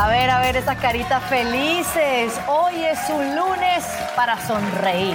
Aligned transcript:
A 0.00 0.08
ver, 0.08 0.30
a 0.30 0.40
ver 0.40 0.56
esas 0.56 0.78
caritas 0.78 1.22
felices. 1.24 2.40
Hoy 2.48 2.84
es 2.84 2.98
un 3.10 3.36
lunes 3.36 3.84
para 4.16 4.40
sonreír. 4.46 5.14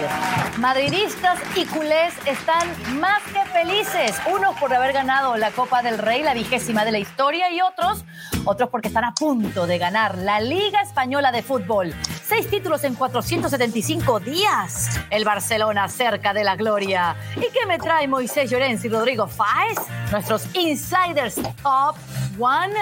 Madridistas 0.59 1.39
y 1.55 1.65
culés 1.65 2.13
están 2.27 2.67
más 2.99 3.19
que 3.23 3.43
felices. 3.45 4.15
Unos 4.31 4.55
por 4.59 4.71
haber 4.71 4.93
ganado 4.93 5.37
la 5.37 5.49
Copa 5.49 5.81
del 5.81 5.97
Rey, 5.97 6.21
la 6.21 6.35
vigésima 6.35 6.85
de 6.85 6.91
la 6.91 6.99
historia, 6.99 7.49
y 7.49 7.61
otros, 7.61 8.05
otros 8.45 8.69
porque 8.69 8.89
están 8.89 9.05
a 9.05 9.15
punto 9.15 9.65
de 9.65 9.79
ganar 9.79 10.19
la 10.19 10.39
Liga 10.39 10.83
Española 10.83 11.31
de 11.31 11.41
Fútbol. 11.41 11.91
Seis 12.23 12.47
títulos 12.47 12.83
en 12.83 12.93
475 12.93 14.19
días. 14.19 14.99
El 15.09 15.25
Barcelona 15.25 15.89
cerca 15.89 16.31
de 16.31 16.43
la 16.43 16.55
gloria. 16.55 17.15
¿Y 17.37 17.51
qué 17.51 17.65
me 17.67 17.79
trae 17.79 18.07
Moisés 18.07 18.51
Llorens 18.51 18.85
y 18.85 18.89
Rodrigo 18.89 19.25
Fáez? 19.25 19.79
Nuestros 20.11 20.45
insiders 20.55 21.41
top 21.63 21.95
one 22.39 22.73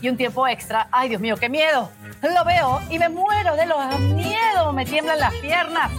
y 0.00 0.08
un 0.08 0.16
tiempo 0.16 0.46
extra. 0.46 0.88
Ay, 0.90 1.08
Dios 1.08 1.20
mío, 1.20 1.36
qué 1.36 1.48
miedo. 1.48 1.90
Lo 2.22 2.44
veo 2.44 2.80
y 2.90 2.98
me 2.98 3.08
muero 3.08 3.56
de 3.56 3.66
los 3.66 4.00
miedos. 4.00 4.74
Me 4.74 4.84
tiemblan 4.84 5.18
las 5.18 5.34
piernas. 5.36 5.90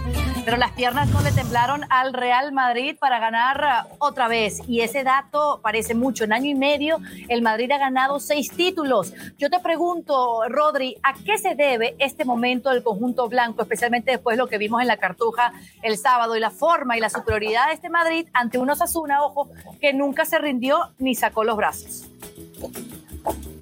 Pero 0.44 0.56
las 0.56 0.72
piernas 0.72 1.08
no 1.10 1.20
le 1.20 1.30
temblaron 1.30 1.84
al 1.88 2.12
Real 2.12 2.52
Madrid 2.52 2.96
para 2.98 3.20
ganar 3.20 3.86
otra 3.98 4.26
vez. 4.26 4.60
Y 4.66 4.80
ese 4.80 5.04
dato 5.04 5.60
parece 5.62 5.94
mucho. 5.94 6.24
En 6.24 6.32
año 6.32 6.50
y 6.50 6.54
medio, 6.54 6.98
el 7.28 7.42
Madrid 7.42 7.70
ha 7.70 7.78
ganado 7.78 8.18
seis 8.18 8.50
títulos. 8.50 9.12
Yo 9.38 9.50
te 9.50 9.60
pregunto, 9.60 10.42
Rodri, 10.48 10.96
¿a 11.04 11.14
qué 11.14 11.38
se 11.38 11.54
debe 11.54 11.94
este 11.98 12.24
momento 12.24 12.70
del 12.70 12.82
conjunto 12.82 13.28
blanco, 13.28 13.62
especialmente 13.62 14.10
después 14.10 14.36
de 14.36 14.42
lo 14.42 14.48
que 14.48 14.58
vimos 14.58 14.82
en 14.82 14.88
la 14.88 14.96
Cartuja 14.96 15.52
el 15.82 15.96
sábado 15.96 16.36
y 16.36 16.40
la 16.40 16.50
forma 16.50 16.96
y 16.96 17.00
la 17.00 17.08
superioridad 17.10 17.68
de 17.68 17.74
este 17.74 17.88
Madrid 17.88 18.26
ante 18.32 18.58
un 18.58 18.68
Osasuna, 18.68 19.22
ojo, 19.22 19.48
que 19.80 19.92
nunca 19.92 20.24
se 20.24 20.38
rindió 20.38 20.90
ni 20.98 21.14
sacó 21.14 21.44
los 21.44 21.56
brazos? 21.56 22.08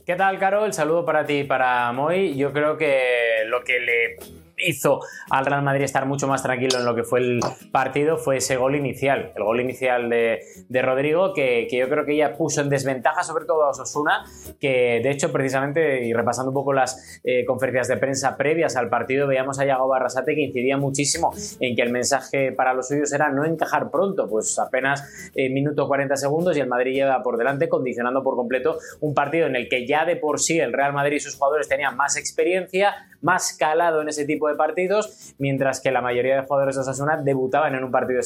¿Qué 0.07 0.17
tal, 0.17 0.39
Carol? 0.39 0.67
El 0.67 0.73
saludo 0.73 1.05
para 1.05 1.25
ti 1.25 1.41
y 1.41 1.45
para 1.45 1.93
Moy. 1.93 2.37
Yo 2.37 2.53
creo 2.53 2.77
que 2.77 3.45
lo 3.47 3.63
que 3.63 3.81
le 3.81 4.17
hizo 4.67 5.01
al 5.31 5.47
Real 5.47 5.63
Madrid 5.63 5.85
estar 5.85 6.07
mucho 6.07 6.27
más 6.27 6.43
tranquilo 6.43 6.79
en 6.79 6.85
lo 6.85 6.95
que 6.95 7.05
fue 7.05 7.21
el 7.21 7.41
partido 7.73 8.17
fue 8.17 8.39
ese 8.39 8.57
gol 8.57 8.75
inicial, 8.75 9.33
el 9.37 9.43
gol 9.43 9.61
inicial 9.61 10.09
de, 10.09 10.83
Rodrigo, 10.83 11.33
que, 11.35 11.69
yo 11.71 11.89
creo 11.89 12.05
que 12.05 12.17
ya 12.17 12.37
puso 12.37 12.61
en 12.61 12.69
desventaja 12.69 13.23
sobre 13.23 13.45
todo 13.45 13.65
a 13.65 13.71
Osasuna, 13.71 14.25
que 14.61 15.01
de 15.03 15.11
hecho 15.11 15.33
precisamente, 15.33 16.05
y 16.05 16.13
repasando 16.13 16.51
un 16.51 16.55
poco 16.55 16.73
las 16.73 17.21
eh, 17.25 17.45
conferencias 17.45 17.89
de 17.89 17.97
prensa 17.97 18.37
previas 18.37 18.77
al 18.77 18.89
partido, 18.89 19.27
veíamos 19.27 19.59
a 19.59 19.65
Yago 19.65 19.89
Barrasate 19.89 20.35
que 20.35 20.43
incidía 20.43 20.77
muchísimo 20.77 21.33
en 21.61 21.77
que 21.77 21.83
el 21.83 21.91
mensaje 21.91 22.53
para 22.53 22.75
los 22.75 22.89
suyos 22.89 23.13
era 23.13 23.31
no 23.31 23.45
encajar 23.45 23.91
pronto, 23.91 24.29
pues 24.29 24.59
apenas 24.59 25.31
eh, 25.35 25.51
minuto 25.51 25.87
40 25.87 26.17
segundos 26.17 26.57
y 26.57 26.61
el 26.61 26.69
Madrid 26.69 26.95
lleva 26.95 27.23
por 27.23 27.37
delante, 27.37 27.69
condicionando 27.69 28.23
por 28.23 28.37
completo 28.37 28.79
un 29.01 29.15
partido 29.15 29.47
en 29.47 29.57
el 29.57 29.69
que 29.69 29.87
ya 29.87 30.05
de 30.05 30.17
por 30.17 30.41
sí 30.41 30.59
el 30.59 30.73
Real 30.73 30.93
Madrid 30.93 31.17
y 31.17 31.21
sus 31.21 31.37
jugadores 31.37 31.69
tenían 31.69 31.97
más 31.97 32.17
experiencia, 32.17 32.95
más 33.21 33.57
calado 33.57 34.03
en 34.03 34.09
ese 34.09 34.25
tipo 34.25 34.49
de 34.49 34.50
partidos, 34.57 35.35
mientras 35.39 35.81
que 35.81 35.91
la 35.91 36.01
mayoría 36.01 36.37
de 36.37 36.47
jugadores 36.47 36.77
de 36.77 36.83
Osasuna 36.83 37.17
debutaban 37.23 37.75
en 37.75 37.85
un 37.85 37.91
partido 37.91 38.21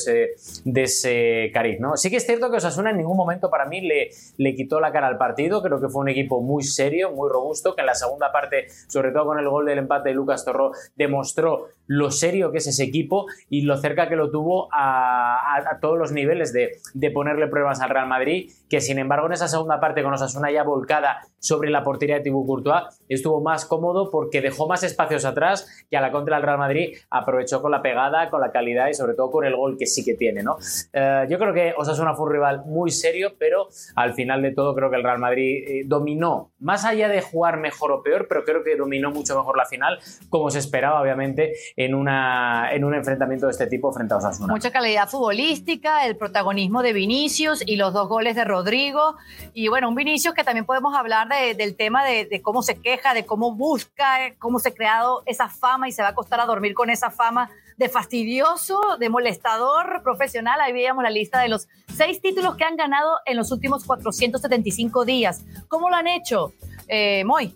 de 0.64 0.82
ese 0.82 1.50
cariz. 1.52 1.80
¿no? 1.80 1.96
Sí 1.96 2.10
que 2.10 2.16
es 2.16 2.26
cierto 2.26 2.50
que 2.50 2.56
Osasuna 2.56 2.90
en 2.90 2.98
ningún 2.98 3.16
momento 3.16 3.50
para 3.50 3.66
mí 3.66 3.80
le, 3.80 4.10
le 4.36 4.54
quitó 4.54 4.80
la 4.80 4.92
cara 4.92 5.06
al 5.06 5.18
partido, 5.18 5.62
creo 5.62 5.80
que 5.80 5.88
fue 5.88 6.02
un 6.02 6.08
equipo 6.08 6.40
muy 6.40 6.62
serio, 6.62 7.12
muy 7.12 7.28
robusto, 7.28 7.74
que 7.74 7.82
en 7.82 7.86
la 7.86 7.94
segunda 7.94 8.32
parte, 8.32 8.66
sobre 8.88 9.12
todo 9.12 9.26
con 9.26 9.38
el 9.38 9.48
gol 9.48 9.66
del 9.66 9.78
empate 9.78 10.10
de 10.10 10.14
Lucas 10.14 10.44
Torró, 10.44 10.72
demostró 10.96 11.68
lo 11.86 12.10
serio 12.10 12.50
que 12.50 12.58
es 12.58 12.66
ese 12.66 12.84
equipo 12.84 13.26
y 13.48 13.62
lo 13.62 13.76
cerca 13.76 14.08
que 14.08 14.16
lo 14.16 14.30
tuvo 14.30 14.68
a, 14.72 15.78
todos 15.80 15.98
los 15.98 16.12
niveles 16.12 16.52
de, 16.52 16.78
de, 16.94 17.10
ponerle 17.10 17.46
pruebas 17.48 17.80
al 17.80 17.90
Real 17.90 18.08
Madrid, 18.08 18.50
que 18.68 18.80
sin 18.80 18.98
embargo 18.98 19.26
en 19.26 19.32
esa 19.32 19.48
segunda 19.48 19.80
parte 19.80 20.02
con 20.02 20.12
Osasuna 20.12 20.50
ya 20.50 20.62
volcada 20.62 21.20
sobre 21.38 21.70
la 21.70 21.84
portería 21.84 22.16
de 22.16 22.22
Thibaut 22.22 22.46
Courtois, 22.46 22.84
estuvo 23.08 23.40
más 23.42 23.66
cómodo 23.66 24.10
porque 24.10 24.40
dejó 24.40 24.66
más 24.66 24.82
espacios 24.82 25.24
atrás 25.24 25.68
y 25.90 25.96
a 25.96 26.00
la 26.00 26.10
contra 26.10 26.36
del 26.36 26.44
Real 26.44 26.58
Madrid 26.58 26.96
aprovechó 27.10 27.60
con 27.60 27.70
la 27.70 27.82
pegada, 27.82 28.30
con 28.30 28.40
la 28.40 28.50
calidad 28.50 28.88
y 28.88 28.94
sobre 28.94 29.14
todo 29.14 29.30
con 29.30 29.44
el 29.44 29.54
gol 29.54 29.76
que 29.78 29.86
sí 29.86 30.04
que 30.04 30.14
tiene. 30.14 30.42
¿no? 30.42 30.56
Eh, 30.92 31.26
yo 31.28 31.38
creo 31.38 31.52
que 31.52 31.74
Osasuna 31.76 32.14
fue 32.14 32.26
un 32.26 32.32
rival 32.32 32.62
muy 32.64 32.90
serio, 32.90 33.34
pero 33.38 33.68
al 33.94 34.14
final 34.14 34.42
de 34.42 34.52
todo 34.52 34.74
creo 34.74 34.90
que 34.90 34.96
el 34.96 35.02
Real 35.02 35.18
Madrid 35.18 35.64
eh, 35.66 35.82
dominó, 35.86 36.52
más 36.58 36.84
allá 36.84 37.08
de 37.08 37.20
jugar 37.20 37.58
mejor 37.58 37.92
o 37.92 38.02
peor, 38.02 38.26
pero 38.28 38.44
creo 38.44 38.64
que 38.64 38.76
dominó 38.76 39.10
mucho 39.10 39.36
mejor 39.36 39.56
la 39.56 39.66
final, 39.66 39.98
como 40.30 40.50
se 40.50 40.58
esperaba 40.58 41.00
obviamente 41.00 41.52
en, 41.76 41.94
una, 41.94 42.72
en 42.72 42.84
un 42.84 42.94
enfrentamiento 42.94 43.46
de 43.46 43.52
este 43.52 43.66
tipo 43.66 43.92
frente 43.92 44.14
a 44.14 44.18
Osasuna. 44.18 44.52
Mucha 44.52 44.70
calidad 44.70 45.08
futbolística, 45.08 46.06
el 46.06 46.16
protagonismo 46.16 46.82
de 46.82 46.92
Vinicius 46.92 47.62
y 47.66 47.76
los 47.76 47.92
dos 47.92 48.08
goles 48.08 48.36
de 48.36 48.44
Rodrigo. 48.44 49.16
Y 49.52 49.68
bueno, 49.68 49.88
un 49.88 49.94
Vinicius 49.94 50.34
que 50.34 50.44
también 50.44 50.66
podemos 50.66 50.94
hablar 50.94 51.28
del 51.56 51.76
tema 51.76 52.04
de, 52.04 52.26
de 52.26 52.42
cómo 52.42 52.62
se 52.62 52.80
queja, 52.80 53.14
de 53.14 53.26
cómo 53.26 53.54
busca, 53.54 54.34
cómo 54.38 54.58
se 54.58 54.68
ha 54.68 54.74
creado 54.74 55.22
esa 55.26 55.48
fama 55.48 55.88
y 55.88 55.92
se 55.92 56.02
va 56.02 56.08
a 56.08 56.14
costar 56.14 56.40
a 56.40 56.46
dormir 56.46 56.74
con 56.74 56.90
esa 56.90 57.10
fama 57.10 57.50
de 57.76 57.88
fastidioso, 57.88 58.80
de 58.98 59.08
molestador 59.08 60.02
profesional. 60.02 60.60
Ahí 60.60 60.72
veíamos 60.72 61.02
la 61.02 61.10
lista 61.10 61.40
de 61.40 61.48
los 61.48 61.68
seis 61.92 62.20
títulos 62.20 62.56
que 62.56 62.64
han 62.64 62.76
ganado 62.76 63.18
en 63.26 63.36
los 63.36 63.50
últimos 63.50 63.84
475 63.84 65.04
días. 65.04 65.44
¿Cómo 65.68 65.90
lo 65.90 65.96
han 65.96 66.06
hecho, 66.06 66.52
eh, 66.88 67.24
Moy? 67.24 67.54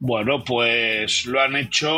Bueno, 0.00 0.42
pues 0.42 1.26
lo 1.26 1.40
han 1.42 1.56
hecho. 1.56 1.90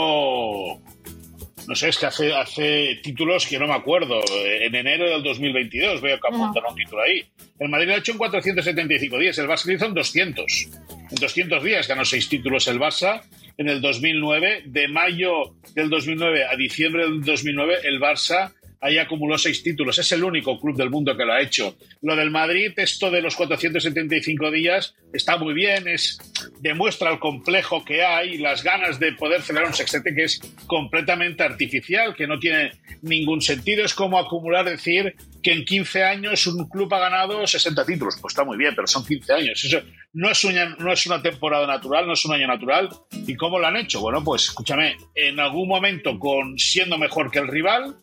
No 1.69 1.75
sé, 1.77 1.89
es 1.89 1.99
que 1.99 2.07
hace, 2.07 2.35
hace 2.35 3.01
títulos 3.01 3.47
que 3.47 3.61
no 3.61 3.69
me 3.69 3.75
acuerdo. 3.75 4.21
En 4.45 4.75
enero 4.75 5.09
del 5.09 5.23
2022 5.23 6.01
veo 6.01 6.19
que 6.19 6.29
apuntan 6.29 6.65
un 6.69 6.75
título 6.75 7.01
ahí. 7.01 7.25
El 7.61 7.69
Madrid 7.69 7.87
lo 7.87 7.95
ha 7.95 7.99
hecho 7.99 8.11
en 8.11 8.19
475 8.19 9.19
días, 9.19 9.39
el 9.39 9.47
Barça 9.47 9.67
lo 9.67 9.75
hizo 9.75 9.87
en 9.87 9.95
200. 9.95 10.69
En 11.11 11.17
200 11.17 11.63
días 11.63 11.87
ganó 11.87 12.05
seis 12.05 12.29
títulos 12.29 12.67
el 12.67 12.81
Barça. 12.81 13.23
En 13.57 13.69
el 13.69 13.81
2009, 13.81 14.65
de 14.67 14.89
mayo 14.89 15.55
del 15.75 15.89
2009 15.89 16.45
a 16.45 16.57
diciembre 16.57 17.05
del 17.05 17.23
2009, 17.23 17.77
el 17.85 18.01
Barça 18.01 18.53
ahí 18.83 18.99
acumuló 18.99 19.39
seis 19.39 19.63
títulos. 19.63 19.99
Es 19.99 20.13
el 20.13 20.25
único 20.25 20.61
club 20.61 20.77
del 20.77 20.91
mundo 20.91 21.17
que 21.17 21.25
lo 21.25 21.33
ha 21.33 21.41
hecho. 21.41 21.77
Lo 22.03 22.17
del 22.17 22.31
Madrid, 22.31 22.73
esto 22.77 23.11
de 23.11 23.23
los 23.23 23.37
475 23.37 24.51
días, 24.51 24.95
está 25.13 25.39
muy 25.39 25.55
bien, 25.55 25.87
es, 25.89 26.19
demuestra 26.61 27.11
el 27.13 27.19
complejo 27.19 27.85
que 27.85 28.03
hay, 28.03 28.39
las 28.39 28.63
ganas 28.65 28.99
de 28.99 29.13
poder 29.13 29.43
celebrar 29.43 29.71
un 29.71 29.77
sextete 29.77 30.15
que 30.15 30.25
es 30.25 30.41
completamente 30.67 31.45
artificial, 31.45 32.15
que 32.15 32.27
no 32.27 32.39
tiene 32.39 32.73
ningún 33.03 33.41
sentido. 33.41 33.85
Es 33.85 33.95
como 33.95 34.19
acumular, 34.19 34.69
decir 34.69 35.15
que 35.43 35.53
en 35.53 35.65
15 35.65 36.05
años 36.05 36.47
un 36.47 36.69
club 36.69 36.93
ha 36.95 36.99
ganado 36.99 37.47
60 37.47 37.87
títulos. 37.87 38.17
Pues 38.21 38.33
está 38.33 38.45
muy 38.45 38.57
bien, 38.57 38.75
pero 38.75 38.89
son 38.89 39.05
15 39.05 39.33
años. 39.33 39.65
Eso 39.65 39.81
no 40.13 40.31
es, 40.31 40.45
una, 40.45 40.77
no 40.77 40.93
es 40.93 41.07
una 41.07 41.23
temporada 41.23 41.67
natural, 41.67 42.07
no 42.07 42.15
es 42.15 42.25
un 42.25 42.35
año 42.35 42.49
natural. 42.49 42.89
¿Y 43.27 43.37
cómo 43.37 43.59
lo 43.61 43.67
han 43.67 43.77
hecho? 43.77 44.01
Bueno, 44.01 44.25
pues 44.25 44.45
escúchame, 44.45 44.97
en 45.15 45.39
algún 45.39 45.69
momento 45.69 46.19
con 46.19 46.59
siendo 46.59 46.99
mejor 46.99 47.31
que 47.31 47.39
el 47.39 47.49
rival, 47.49 47.97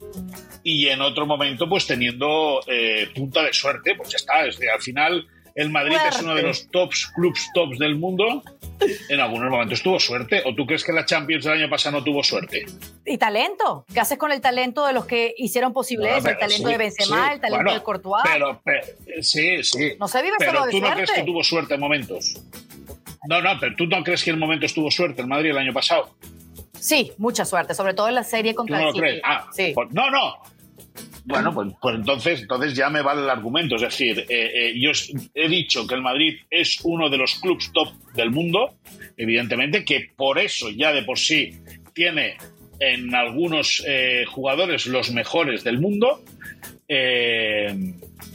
y 0.64 0.88
en 0.88 1.02
otro 1.02 1.26
momento 1.26 1.68
pues 1.68 1.88
teniendo 1.88 2.62
eh, 2.68 3.10
punta 3.16 3.44
de 3.44 3.54
suerte, 3.54 3.96
pues 3.96 4.10
ya 4.10 4.18
está, 4.18 4.46
es 4.46 4.60
al 4.74 4.82
final 4.82 5.28
el 5.60 5.70
Madrid 5.72 5.98
es 6.08 6.22
uno 6.22 6.36
de 6.36 6.44
los 6.44 6.70
tops, 6.72 7.12
clubs 7.14 7.50
tops 7.54 7.78
del 7.80 7.96
mundo. 7.96 8.44
En 9.10 9.20
algunos 9.20 9.52
momentos 9.52 9.84
tuvo 9.84 10.00
suerte. 10.00 10.42
¿O 10.46 10.56
tú 10.56 10.66
crees 10.66 10.86
que 10.86 10.94
la 10.94 11.06
Champions 11.06 11.44
del 11.44 11.56
año 11.56 11.70
pasado 11.70 11.98
no 11.98 12.04
tuvo 12.04 12.24
suerte? 12.24 12.66
Y 13.06 13.18
talento. 13.18 13.86
¿Qué 13.94 14.00
haces 14.00 14.18
con 14.18 14.32
el 14.32 14.40
talento 14.40 14.88
de 14.88 14.94
los 14.94 15.06
que 15.06 15.34
hicieron 15.38 15.74
posible 15.74 16.18
eso? 16.18 16.30
El 16.30 16.38
talento 16.38 16.70
de 16.70 16.78
Benzema, 16.78 17.34
el 17.34 17.42
talento 17.42 17.74
de 17.74 17.84
Courtois. 17.84 18.24
Pero, 18.24 18.62
sí, 19.22 19.62
sí. 19.64 19.96
No 20.00 20.08
se 20.08 20.22
vive 20.22 20.36
pero 20.40 20.60
solo 20.60 20.72
tú 20.72 20.80
no 20.80 20.94
crees 20.94 21.12
que 21.12 21.24
tuvo 21.24 21.44
suerte 21.44 21.74
en 21.74 21.80
momentos. 21.82 22.36
No, 23.28 23.42
no, 23.42 23.60
pero 23.60 23.76
tú 23.76 23.86
no 23.86 24.02
crees 24.02 24.24
que 24.24 24.30
en 24.30 24.40
momentos 24.40 24.74
tuvo 24.74 24.90
suerte 24.90 25.22
el 25.22 25.28
Madrid 25.28 25.50
el 25.50 25.58
año 25.58 25.74
pasado. 25.74 26.16
Sí, 26.80 27.12
mucha 27.18 27.46
suerte, 27.46 27.74
sobre 27.74 27.94
todo 27.94 28.08
en 28.08 28.16
la 28.16 28.24
serie 28.24 28.56
contra 28.56 28.78
¿Tú 28.78 28.84
no 28.86 28.92
lo 28.92 28.98
crees? 28.98 29.22
Ah, 29.24 29.48
sí. 29.52 29.72
Pues, 29.74 29.90
no, 29.92 30.10
no. 30.10 30.36
Bueno, 31.26 31.54
pues, 31.54 31.70
pues, 31.80 31.96
entonces, 31.96 32.42
entonces 32.42 32.74
ya 32.74 32.90
me 32.90 33.02
vale 33.02 33.22
el 33.22 33.30
argumento. 33.30 33.76
Es 33.76 33.82
decir, 33.82 34.26
eh, 34.30 34.70
eh, 34.70 34.74
yo 34.80 34.92
he 35.36 35.48
dicho 35.48 35.86
que 35.86 35.96
el 35.96 36.02
Madrid 36.02 36.40
es 36.50 36.80
uno 36.84 37.10
de 37.10 37.18
los 37.18 37.36
clubes 37.36 37.72
top 37.72 37.90
del 38.16 38.32
mundo, 38.32 38.76
evidentemente, 39.16 39.86
que 39.86 40.10
por 40.16 40.40
eso 40.40 40.70
ya 40.70 40.92
de 40.92 41.04
por 41.04 41.20
sí 41.20 41.60
tiene 41.94 42.38
en 42.80 43.14
algunos 43.14 43.84
eh, 43.88 44.26
jugadores 44.28 44.88
los 44.88 45.12
mejores 45.12 45.64
del 45.64 45.80
mundo. 45.80 46.24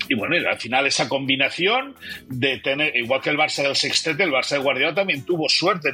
Y 0.09 0.15
bueno, 0.15 0.37
al 0.49 0.59
final 0.59 0.87
esa 0.87 1.09
combinación 1.09 1.95
de 2.29 2.59
tener, 2.59 2.95
igual 2.97 3.21
que 3.21 3.31
el 3.31 3.39
Barça 3.39 3.63
del 3.63 3.77
sextete, 3.77 4.25
el 4.25 4.31
Barça 4.31 4.57
de 4.57 4.59
Guardiola 4.59 4.95
también 4.95 5.25
tuvo 5.25 5.49
suerte. 5.49 5.91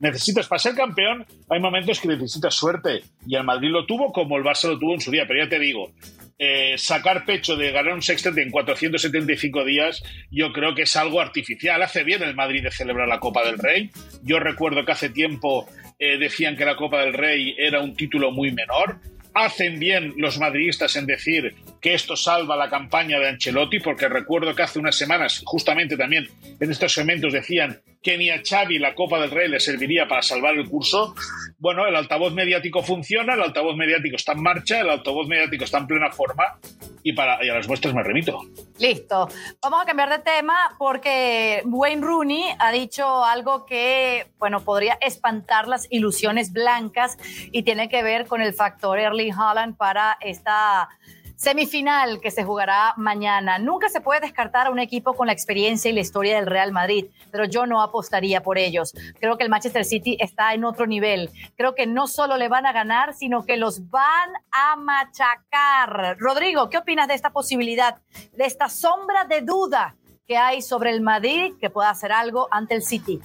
necesitas, 0.00 0.48
para 0.48 0.58
ser 0.58 0.74
campeón, 0.74 1.24
hay 1.48 1.60
momentos 1.60 2.00
que 2.00 2.08
necesitas 2.08 2.54
suerte. 2.54 3.02
Y 3.26 3.36
el 3.36 3.44
Madrid 3.44 3.70
lo 3.70 3.86
tuvo 3.86 4.12
como 4.12 4.36
el 4.36 4.44
Barça 4.44 4.68
lo 4.68 4.78
tuvo 4.78 4.94
en 4.94 5.00
su 5.00 5.10
día. 5.10 5.24
Pero 5.26 5.44
ya 5.44 5.48
te 5.48 5.58
digo, 5.58 5.92
eh, 6.38 6.74
sacar 6.78 7.24
pecho 7.24 7.56
de 7.56 7.70
ganar 7.70 7.94
un 7.94 8.02
sextete 8.02 8.42
en 8.42 8.50
475 8.50 9.64
días, 9.64 10.02
yo 10.30 10.52
creo 10.52 10.74
que 10.74 10.82
es 10.82 10.96
algo 10.96 11.20
artificial. 11.20 11.82
Hace 11.82 12.02
bien 12.02 12.22
el 12.22 12.34
Madrid 12.34 12.62
de 12.62 12.70
celebrar 12.70 13.08
la 13.08 13.20
Copa 13.20 13.44
del 13.44 13.58
Rey. 13.58 13.90
Yo 14.22 14.40
recuerdo 14.40 14.84
que 14.84 14.92
hace 14.92 15.10
tiempo 15.10 15.68
eh, 15.98 16.18
decían 16.18 16.56
que 16.56 16.64
la 16.64 16.76
Copa 16.76 17.00
del 17.00 17.14
Rey 17.14 17.54
era 17.56 17.80
un 17.80 17.94
título 17.94 18.32
muy 18.32 18.50
menor. 18.50 18.98
hacen 19.36 19.80
bien 19.80 20.14
los 20.16 20.38
madridistas 20.38 20.94
en 20.94 21.06
decir 21.06 21.56
que 21.84 21.92
esto 21.92 22.16
salva 22.16 22.56
la 22.56 22.70
campaña 22.70 23.18
de 23.18 23.28
Ancelotti, 23.28 23.78
porque 23.78 24.08
recuerdo 24.08 24.54
que 24.54 24.62
hace 24.62 24.78
unas 24.78 24.96
semanas, 24.96 25.42
justamente 25.44 25.98
también 25.98 26.26
en 26.58 26.70
estos 26.70 26.94
segmentos 26.94 27.30
decían 27.30 27.82
que 28.02 28.16
ni 28.16 28.30
a 28.30 28.40
Xavi 28.42 28.78
la 28.78 28.94
Copa 28.94 29.20
del 29.20 29.30
Rey 29.30 29.50
le 29.50 29.60
serviría 29.60 30.08
para 30.08 30.22
salvar 30.22 30.54
el 30.54 30.66
curso. 30.66 31.14
Bueno, 31.58 31.86
el 31.86 31.94
altavoz 31.94 32.32
mediático 32.32 32.82
funciona, 32.82 33.34
el 33.34 33.42
altavoz 33.42 33.76
mediático 33.76 34.16
está 34.16 34.32
en 34.32 34.40
marcha, 34.40 34.80
el 34.80 34.88
altavoz 34.88 35.28
mediático 35.28 35.64
está 35.64 35.76
en 35.76 35.86
plena 35.86 36.10
forma 36.10 36.58
y, 37.02 37.12
para, 37.12 37.44
y 37.44 37.50
a 37.50 37.54
las 37.54 37.68
muestras 37.68 37.92
me 37.92 38.02
remito. 38.02 38.40
Listo. 38.78 39.28
Vamos 39.60 39.82
a 39.82 39.84
cambiar 39.84 40.08
de 40.08 40.20
tema 40.20 40.74
porque 40.78 41.60
Wayne 41.66 42.00
Rooney 42.00 42.44
ha 42.60 42.72
dicho 42.72 43.22
algo 43.22 43.66
que, 43.66 44.28
bueno, 44.38 44.64
podría 44.64 44.96
espantar 45.02 45.68
las 45.68 45.86
ilusiones 45.90 46.50
blancas 46.50 47.18
y 47.52 47.62
tiene 47.62 47.90
que 47.90 48.02
ver 48.02 48.26
con 48.26 48.40
el 48.40 48.54
factor 48.54 48.98
Erling 48.98 49.34
Haaland 49.34 49.76
para 49.76 50.16
esta 50.22 50.88
Semifinal 51.36 52.20
que 52.20 52.30
se 52.30 52.44
jugará 52.44 52.94
mañana. 52.96 53.58
Nunca 53.58 53.88
se 53.88 54.00
puede 54.00 54.20
descartar 54.20 54.68
a 54.68 54.70
un 54.70 54.78
equipo 54.78 55.14
con 55.14 55.26
la 55.26 55.32
experiencia 55.32 55.90
y 55.90 55.94
la 55.94 56.00
historia 56.00 56.36
del 56.36 56.46
Real 56.46 56.72
Madrid, 56.72 57.06
pero 57.30 57.44
yo 57.44 57.66
no 57.66 57.82
apostaría 57.82 58.42
por 58.42 58.56
ellos. 58.56 58.94
Creo 59.18 59.36
que 59.36 59.44
el 59.44 59.50
Manchester 59.50 59.84
City 59.84 60.16
está 60.20 60.54
en 60.54 60.64
otro 60.64 60.86
nivel. 60.86 61.30
Creo 61.56 61.74
que 61.74 61.86
no 61.86 62.06
solo 62.06 62.36
le 62.36 62.48
van 62.48 62.66
a 62.66 62.72
ganar, 62.72 63.14
sino 63.14 63.44
que 63.44 63.56
los 63.56 63.90
van 63.90 64.30
a 64.52 64.76
machacar. 64.76 66.16
Rodrigo, 66.18 66.70
¿qué 66.70 66.78
opinas 66.78 67.08
de 67.08 67.14
esta 67.14 67.30
posibilidad, 67.30 68.00
de 68.32 68.44
esta 68.44 68.68
sombra 68.68 69.24
de 69.24 69.40
duda 69.40 69.96
que 70.26 70.36
hay 70.36 70.62
sobre 70.62 70.90
el 70.90 71.00
Madrid 71.00 71.54
que 71.60 71.70
pueda 71.70 71.90
hacer 71.90 72.12
algo 72.12 72.48
ante 72.50 72.74
el 72.74 72.82
City? 72.82 73.20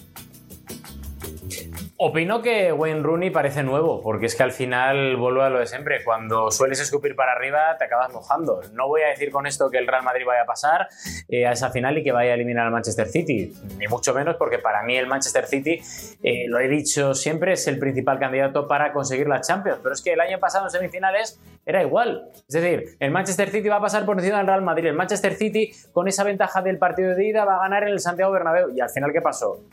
Opino 2.01 2.41
que 2.41 2.71
Wayne 2.71 3.03
Rooney 3.03 3.29
parece 3.29 3.61
nuevo, 3.61 4.01
porque 4.01 4.27
es 4.27 4.35
que 4.37 4.43
al 4.43 4.53
final 4.53 5.17
vuelvo 5.17 5.41
a 5.41 5.49
lo 5.49 5.59
de 5.59 5.67
siempre. 5.67 6.01
Cuando 6.05 6.49
sueles 6.49 6.79
escupir 6.79 7.13
para 7.13 7.33
arriba, 7.33 7.75
te 7.77 7.83
acabas 7.83 8.13
mojando. 8.13 8.61
No 8.71 8.87
voy 8.87 9.01
a 9.01 9.09
decir 9.09 9.31
con 9.31 9.45
esto 9.45 9.69
que 9.69 9.79
el 9.79 9.85
Real 9.85 10.03
Madrid 10.03 10.23
vaya 10.25 10.43
a 10.43 10.45
pasar 10.45 10.87
eh, 11.27 11.45
a 11.45 11.51
esa 11.51 11.71
final 11.71 11.97
y 11.97 12.03
que 12.03 12.13
vaya 12.13 12.31
a 12.31 12.35
eliminar 12.35 12.67
al 12.67 12.71
Manchester 12.71 13.05
City, 13.05 13.53
ni 13.77 13.87
mucho 13.87 14.13
menos, 14.13 14.37
porque 14.37 14.59
para 14.59 14.81
mí 14.83 14.95
el 14.95 15.07
Manchester 15.07 15.45
City, 15.45 15.81
eh, 16.23 16.45
lo 16.47 16.61
he 16.61 16.69
dicho 16.69 17.13
siempre, 17.13 17.51
es 17.51 17.67
el 17.67 17.77
principal 17.77 18.17
candidato 18.17 18.65
para 18.65 18.93
conseguir 18.93 19.27
la 19.27 19.41
Champions. 19.41 19.81
Pero 19.83 19.93
es 19.93 20.01
que 20.01 20.13
el 20.13 20.21
año 20.21 20.39
pasado 20.39 20.67
en 20.67 20.71
semifinales 20.71 21.37
era 21.65 21.83
igual. 21.83 22.29
Es 22.47 22.53
decir, 22.53 22.95
el 23.01 23.11
Manchester 23.11 23.49
City 23.49 23.67
va 23.67 23.75
a 23.75 23.81
pasar 23.81 24.05
por 24.05 24.17
encima 24.17 24.37
del 24.37 24.47
Real 24.47 24.61
Madrid. 24.61 24.85
El 24.85 24.95
Manchester 24.95 25.33
City, 25.33 25.73
con 25.91 26.07
esa 26.07 26.23
ventaja 26.23 26.61
del 26.61 26.77
partido 26.77 27.13
de 27.13 27.25
ida, 27.27 27.43
va 27.43 27.57
a 27.57 27.59
ganar 27.59 27.83
en 27.83 27.89
el 27.89 27.99
Santiago 27.99 28.31
Bernabéu. 28.31 28.69
Y 28.73 28.79
al 28.79 28.89
final, 28.89 29.11
¿qué 29.11 29.19
pasó? 29.19 29.65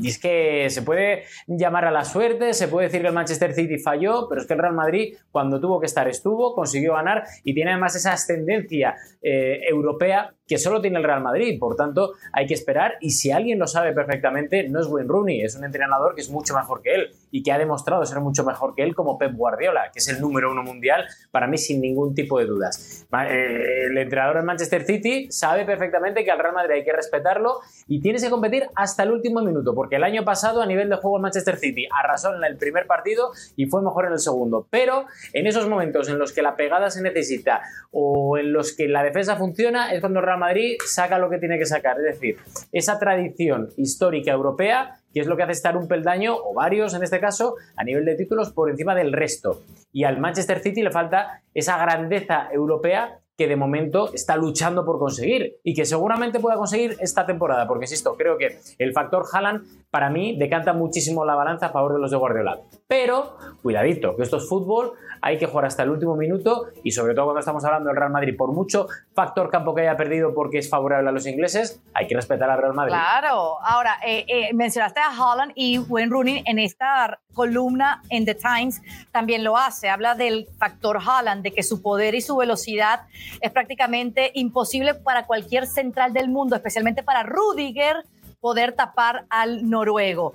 Y 0.00 0.08
es 0.08 0.18
que 0.18 0.68
se 0.70 0.82
puede 0.82 1.24
llamar 1.46 1.84
a 1.84 1.90
la 1.90 2.04
suerte, 2.04 2.52
se 2.54 2.68
puede 2.68 2.86
decir 2.86 3.00
que 3.00 3.08
el 3.08 3.14
Manchester 3.14 3.54
City 3.54 3.78
falló, 3.78 4.28
pero 4.28 4.40
es 4.40 4.46
que 4.46 4.54
el 4.54 4.60
Real 4.60 4.74
Madrid, 4.74 5.16
cuando 5.30 5.60
tuvo 5.60 5.80
que 5.80 5.86
estar, 5.86 6.08
estuvo, 6.08 6.54
consiguió 6.54 6.94
ganar 6.94 7.24
y 7.44 7.54
tiene 7.54 7.72
además 7.72 7.96
esa 7.96 8.12
ascendencia 8.12 8.96
eh, 9.22 9.60
europea 9.68 10.34
que 10.50 10.58
solo 10.58 10.80
tiene 10.80 10.98
el 10.98 11.04
Real 11.04 11.22
Madrid. 11.22 11.60
Por 11.60 11.76
tanto, 11.76 12.14
hay 12.32 12.46
que 12.46 12.54
esperar. 12.54 12.94
Y 13.00 13.12
si 13.12 13.30
alguien 13.30 13.60
lo 13.60 13.68
sabe 13.68 13.92
perfectamente, 13.92 14.68
no 14.68 14.80
es 14.80 14.88
Wayne 14.88 15.08
Rooney, 15.08 15.42
es 15.42 15.54
un 15.54 15.62
entrenador 15.62 16.16
que 16.16 16.22
es 16.22 16.28
mucho 16.28 16.54
mejor 16.54 16.82
que 16.82 16.92
él 16.92 17.10
y 17.30 17.44
que 17.44 17.52
ha 17.52 17.58
demostrado 17.58 18.04
ser 18.04 18.18
mucho 18.18 18.42
mejor 18.44 18.74
que 18.74 18.82
él, 18.82 18.96
como 18.96 19.16
Pep 19.16 19.32
Guardiola, 19.32 19.92
que 19.92 20.00
es 20.00 20.08
el 20.08 20.20
número 20.20 20.50
uno 20.50 20.64
mundial, 20.64 21.06
para 21.30 21.46
mí 21.46 21.56
sin 21.56 21.80
ningún 21.80 22.16
tipo 22.16 22.40
de 22.40 22.46
dudas. 22.46 23.06
Eh, 23.28 23.86
el 23.86 23.96
entrenador 23.96 24.38
del 24.38 24.44
Manchester 24.44 24.82
City 24.82 25.30
sabe 25.30 25.64
perfectamente 25.64 26.24
que 26.24 26.32
al 26.32 26.40
Real 26.40 26.54
Madrid 26.54 26.74
hay 26.74 26.84
que 26.84 26.92
respetarlo 26.92 27.60
y 27.86 28.00
tienes 28.00 28.24
que 28.24 28.30
competir 28.30 28.66
hasta 28.74 29.04
el 29.04 29.12
último 29.12 29.42
minuto, 29.42 29.72
porque 29.72 29.96
el 29.96 30.02
año 30.02 30.24
pasado 30.24 30.62
a 30.62 30.66
nivel 30.66 30.88
de 30.88 30.96
juego 30.96 31.18
el 31.18 31.22
Manchester 31.22 31.58
City 31.58 31.86
arrasó 31.96 32.34
en 32.34 32.42
el 32.42 32.56
primer 32.56 32.88
partido 32.88 33.30
y 33.54 33.66
fue 33.66 33.82
mejor 33.82 34.06
en 34.06 34.14
el 34.14 34.18
segundo. 34.18 34.66
Pero 34.68 35.06
en 35.32 35.46
esos 35.46 35.68
momentos 35.68 36.08
en 36.08 36.18
los 36.18 36.32
que 36.32 36.42
la 36.42 36.56
pegada 36.56 36.90
se 36.90 37.02
necesita 37.02 37.62
o 37.92 38.36
en 38.36 38.52
los 38.52 38.74
que 38.74 38.88
la 38.88 39.04
defensa 39.04 39.36
funciona, 39.36 39.92
es 39.92 40.00
cuando 40.00 40.18
el 40.18 40.26
Real 40.26 40.39
Madrid 40.40 40.76
saca 40.84 41.18
lo 41.18 41.30
que 41.30 41.38
tiene 41.38 41.58
que 41.58 41.66
sacar. 41.66 41.96
Es 41.98 42.18
decir, 42.18 42.38
esa 42.72 42.98
tradición 42.98 43.70
histórica 43.76 44.32
europea, 44.32 44.96
que 45.14 45.20
es 45.20 45.28
lo 45.28 45.36
que 45.36 45.44
hace 45.44 45.52
estar 45.52 45.76
un 45.76 45.86
peldaño, 45.86 46.36
o 46.36 46.54
varios 46.54 46.94
en 46.94 47.04
este 47.04 47.20
caso, 47.20 47.54
a 47.76 47.84
nivel 47.84 48.04
de 48.04 48.16
títulos 48.16 48.50
por 48.50 48.70
encima 48.70 48.96
del 48.96 49.12
resto. 49.12 49.62
Y 49.92 50.02
al 50.02 50.18
Manchester 50.18 50.58
City 50.60 50.82
le 50.82 50.90
falta 50.90 51.42
esa 51.54 51.78
grandeza 51.78 52.48
europea 52.52 53.20
que 53.40 53.48
de 53.48 53.56
momento 53.56 54.12
está 54.12 54.36
luchando 54.36 54.84
por 54.84 54.98
conseguir 54.98 55.56
y 55.64 55.72
que 55.72 55.86
seguramente 55.86 56.40
pueda 56.40 56.56
conseguir 56.56 56.96
esta 57.00 57.24
temporada, 57.24 57.66
porque 57.66 57.84
insisto, 57.84 58.14
creo 58.14 58.36
que 58.36 58.58
el 58.78 58.92
factor 58.92 59.24
Haaland 59.32 59.88
para 59.90 60.10
mí 60.10 60.36
decanta 60.38 60.74
muchísimo 60.74 61.24
la 61.24 61.34
balanza 61.34 61.66
a 61.66 61.70
favor 61.70 61.94
de 61.94 62.00
los 62.00 62.10
de 62.10 62.18
Guardiola. 62.18 62.60
Pero, 62.90 63.36
cuidadito, 63.62 64.16
que 64.16 64.24
esto 64.24 64.38
es 64.38 64.48
fútbol, 64.48 64.94
hay 65.22 65.38
que 65.38 65.46
jugar 65.46 65.66
hasta 65.66 65.84
el 65.84 65.90
último 65.90 66.16
minuto 66.16 66.70
y 66.82 66.90
sobre 66.90 67.14
todo 67.14 67.26
cuando 67.26 67.38
estamos 67.38 67.64
hablando 67.64 67.88
del 67.88 67.96
Real 67.96 68.10
Madrid, 68.10 68.36
por 68.36 68.52
mucho 68.52 68.88
factor 69.14 69.48
campo 69.48 69.76
que 69.76 69.82
haya 69.82 69.96
perdido 69.96 70.34
porque 70.34 70.58
es 70.58 70.68
favorable 70.68 71.08
a 71.08 71.12
los 71.12 71.24
ingleses, 71.24 71.80
hay 71.94 72.08
que 72.08 72.16
respetar 72.16 72.50
al 72.50 72.60
Real 72.60 72.74
Madrid. 72.74 72.92
Claro, 72.92 73.64
ahora 73.64 74.00
eh, 74.04 74.24
eh, 74.26 74.52
mencionaste 74.54 74.98
a 74.98 75.10
Holland 75.10 75.52
y 75.54 75.78
Wayne 75.78 76.10
Rooney 76.10 76.42
en 76.44 76.58
esta 76.58 77.20
columna 77.32 78.02
en 78.08 78.24
The 78.24 78.34
Times 78.34 78.82
también 79.12 79.44
lo 79.44 79.56
hace, 79.56 79.88
habla 79.88 80.16
del 80.16 80.48
factor 80.58 80.96
Holland, 80.96 81.44
de 81.44 81.52
que 81.52 81.62
su 81.62 81.82
poder 81.82 82.16
y 82.16 82.22
su 82.22 82.36
velocidad 82.36 83.02
es 83.40 83.52
prácticamente 83.52 84.32
imposible 84.34 84.94
para 84.94 85.26
cualquier 85.26 85.68
central 85.68 86.12
del 86.12 86.28
mundo, 86.28 86.56
especialmente 86.56 87.04
para 87.04 87.22
Rudiger 87.22 87.98
poder 88.40 88.72
tapar 88.72 89.26
al 89.30 89.70
noruego. 89.70 90.34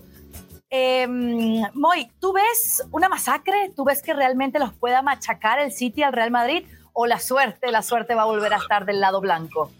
Eh, 0.69 1.07
Moy, 1.07 2.07
¿tú 2.19 2.33
ves 2.33 2.83
una 2.91 3.09
masacre? 3.09 3.71
¿Tú 3.75 3.85
ves 3.85 4.01
que 4.01 4.13
realmente 4.13 4.59
los 4.59 4.73
pueda 4.73 5.01
machacar 5.01 5.59
el 5.59 5.71
City 5.71 6.03
al 6.03 6.13
Real 6.13 6.31
Madrid? 6.31 6.63
¿O 6.93 7.05
la 7.05 7.19
suerte, 7.19 7.71
la 7.71 7.81
suerte 7.81 8.15
va 8.15 8.23
a 8.23 8.25
volver 8.25 8.53
a 8.53 8.57
estar 8.57 8.85
del 8.85 8.99
lado 8.99 9.21
blanco? 9.21 9.71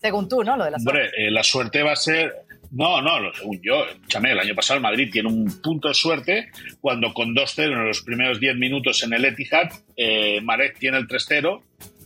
Según 0.00 0.28
tú, 0.28 0.42
¿no? 0.42 0.56
Lo 0.56 0.64
de 0.64 0.70
la 0.70 0.78
suerte. 0.78 1.00
Hombre, 1.02 1.26
eh, 1.26 1.30
la 1.30 1.42
suerte 1.42 1.82
va 1.82 1.92
a 1.92 1.96
ser. 1.96 2.32
No, 2.70 3.02
no, 3.02 3.32
según 3.34 3.60
yo, 3.62 3.84
escúchame, 3.84 4.30
el 4.30 4.38
año 4.38 4.54
pasado 4.54 4.76
el 4.76 4.82
Madrid 4.82 5.10
tiene 5.12 5.28
un 5.28 5.60
punto 5.60 5.88
de 5.88 5.94
suerte 5.94 6.50
cuando 6.80 7.12
con 7.12 7.34
2-0 7.34 7.64
en 7.64 7.88
los 7.88 8.02
primeros 8.02 8.38
10 8.38 8.56
minutos 8.56 9.02
en 9.02 9.12
el 9.12 9.24
Etihad, 9.24 9.72
eh, 9.96 10.40
Marek 10.40 10.78
tiene 10.78 10.98
el 10.98 11.08
3-0, 11.08 11.62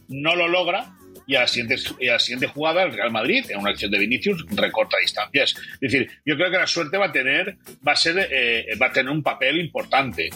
no 0.09 0.35
lo 0.35 0.49
logra, 0.49 0.97
y 1.26 1.35
a 1.37 1.41
la 1.41 1.47
siguiente, 1.47 1.76
a 2.09 2.12
la 2.12 2.19
siguiente 2.19 2.47
jugada 2.47 2.82
el 2.82 2.93
Real 2.93 3.11
Madrid, 3.11 3.44
en 3.49 3.59
una 3.59 3.71
acción 3.71 3.91
de 3.91 3.99
Vinicius, 3.99 4.44
recorta 4.50 4.99
distancias. 4.99 5.55
Es 5.81 5.93
decir, 5.93 6.11
yo 6.25 6.37
creo 6.37 6.50
que 6.50 6.59
la 6.59 6.67
suerte 6.67 6.97
va 6.97 7.06
a 7.06 7.12
tener, 7.12 7.56
va 7.87 7.93
a 7.93 7.97
ser, 7.97 8.29
eh, 8.31 8.67
va 8.81 8.87
a 8.87 8.93
tener 8.93 9.11
un 9.11 9.23
papel 9.23 9.61
importante. 9.61 10.31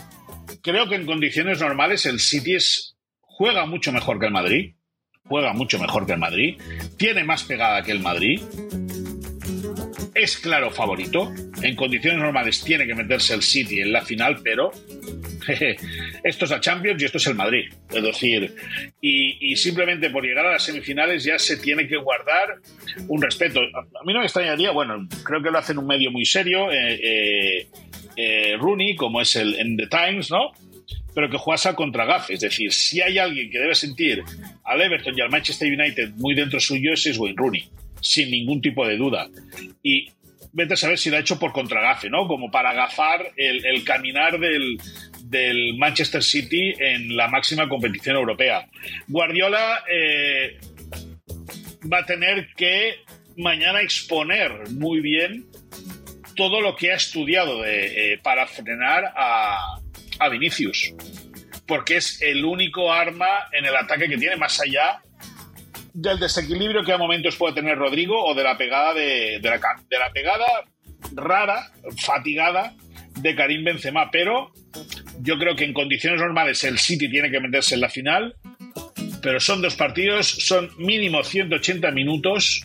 Creo 0.62 0.88
que 0.88 0.94
en 0.94 1.06
condiciones 1.06 1.61
normales 1.61 2.06
el 2.06 2.20
City 2.20 2.56
juega 3.20 3.67
mucho 3.67 3.93
mejor 3.93 4.19
que 4.19 4.26
el 4.26 4.32
Madrid, 4.32 4.75
juega 5.24 5.53
mucho 5.53 5.79
mejor 5.79 6.06
que 6.06 6.12
el 6.12 6.19
Madrid, 6.19 6.58
tiene 6.96 7.22
más 7.22 7.44
pegada 7.44 7.82
que 7.82 7.93
el 7.93 8.01
Madrid, 8.01 8.41
es 10.22 10.39
claro 10.39 10.70
favorito. 10.70 11.32
En 11.63 11.77
condiciones 11.77 12.20
normales 12.20 12.63
tiene 12.63 12.87
que 12.87 12.94
meterse 12.94 13.34
el 13.34 13.43
City 13.43 13.81
en 13.81 13.93
la 13.93 14.03
final, 14.05 14.41
pero 14.43 14.70
esto 16.25 16.44
es 16.44 16.51
la 16.51 16.60
Champions 16.60 17.01
y 17.01 17.06
esto 17.06 17.19
es 17.19 17.27
el 17.27 17.34
Madrid. 17.34 17.72
Es 17.91 18.03
decir, 18.03 18.55
y, 19.01 19.56
simplemente 19.56 20.10
por 20.10 20.25
llegar 20.25 20.46
a 20.46 20.53
las 20.53 20.63
semifinales 20.63 21.25
ya 21.25 21.39
se 21.39 21.56
tiene 21.56 21.87
que 21.87 21.96
guardar 21.96 22.56
un 23.08 23.22
respeto. 23.22 23.60
A 23.60 24.05
mí 24.05 24.13
no 24.13 24.20
me 24.20 24.27
extrañaría, 24.27 24.70
bueno, 24.70 25.06
creo 25.25 25.43
que 25.43 25.51
lo 25.51 25.58
hacen 25.58 25.79
un 25.79 25.87
medio 25.87 26.10
muy 26.10 26.25
serio, 26.25 26.70
eh, 26.70 27.01
eh, 27.03 27.67
eh, 28.17 28.56
Rooney, 28.58 28.96
como 28.96 29.20
es 29.20 29.37
el 29.37 29.55
en 29.55 29.77
The 29.77 29.87
Times, 29.87 30.31
¿no? 30.31 30.53
Pero 31.15 31.31
que 31.31 31.39
jugase 31.39 31.75
contra 31.75 32.05
Gafe. 32.05 32.34
Es 32.34 32.41
decir, 32.41 32.72
si 32.72 33.01
hay 33.01 33.19
alguien 33.19 33.51
que 33.51 33.58
debe 33.58 33.75
sentir 33.75 34.22
al 34.65 34.81
Everton 34.81 35.17
y 35.17 35.20
al 35.20 35.31
Manchester 35.31 35.69
United 35.69 36.10
muy 36.17 36.34
dentro 36.34 36.60
suyo, 36.60 36.93
es 36.93 37.19
Wayne 37.19 37.37
Rooney 37.37 37.69
sin 38.00 38.31
ningún 38.31 38.60
tipo 38.60 38.86
de 38.86 38.96
duda. 38.96 39.28
Y 39.82 40.08
vete 40.52 40.74
a 40.74 40.76
saber 40.76 40.98
si 40.98 41.10
lo 41.10 41.17
ha 41.17 41.20
hecho 41.20 41.38
por 41.38 41.52
contragafe, 41.52 42.10
¿no? 42.10 42.26
Como 42.26 42.50
para 42.50 42.70
agafar 42.70 43.32
el, 43.36 43.84
caminar 43.84 44.38
del, 44.38 44.78
Manchester 45.76 46.22
City 46.22 46.72
en 46.78 47.17
la 47.17 47.28
máxima 47.28 47.69
competición 47.69 48.17
europea. 48.17 48.67
Guardiola 49.06 49.84
eh, 49.90 50.58
va 51.90 51.98
a 51.98 52.06
tener 52.06 52.48
que 52.56 52.96
mañana 53.36 53.82
exponer 53.82 54.70
muy 54.70 55.00
bien 55.00 55.46
todo 56.34 56.60
lo 56.60 56.74
que 56.76 56.93
ha 56.93 56.96
estudiado 56.96 57.64
eh, 57.67 58.19
para 58.22 58.46
frenar 58.46 59.12
a, 59.14 59.78
a 60.19 60.28
Vinicius. 60.28 60.94
Porque 61.67 61.98
es 61.98 62.22
el 62.22 62.44
único 62.44 62.90
arma 62.90 63.28
en 63.52 63.67
el 63.67 63.76
ataque 63.76 64.08
que 64.08 64.17
tiene, 64.17 64.36
más 64.36 64.60
allá 64.60 65.02
del 66.00 66.20
desequilibrio 66.20 66.84
que 66.84 66.93
a 66.93 66.98
momentos 66.98 67.36
puede 67.36 67.55
tener 67.55 67.76
Rodrigo 67.76 68.24
o 68.24 68.34
de 68.34 68.44
la 68.44 68.56
pegada 68.56 68.94
de, 68.94 69.40
la 69.43 70.12
pegada 70.12 70.46
rara, 71.12 71.72
fatigada 71.96 72.74
de 73.17 73.34
Karim 73.34 73.64
Benzema, 73.64 74.08
pero 74.10 74.52
yo 75.20 75.38
creo 75.38 75.56
que 75.56 75.64
en 75.64 75.72
condiciones 75.72 76.20
normales 76.20 76.62
el 76.62 76.78
City 76.78 77.10
tiene 77.10 77.32
que 77.32 77.40
meterse 77.40 77.74
en 77.74 77.81
la 77.81 77.88
final, 77.88 78.36
pero 79.22 79.40
son 79.40 79.60
dos 79.60 79.74
partidos, 79.74 80.28
son 80.28 80.70
mínimo 80.78 81.24
180 81.24 81.90
minutos, 81.90 82.62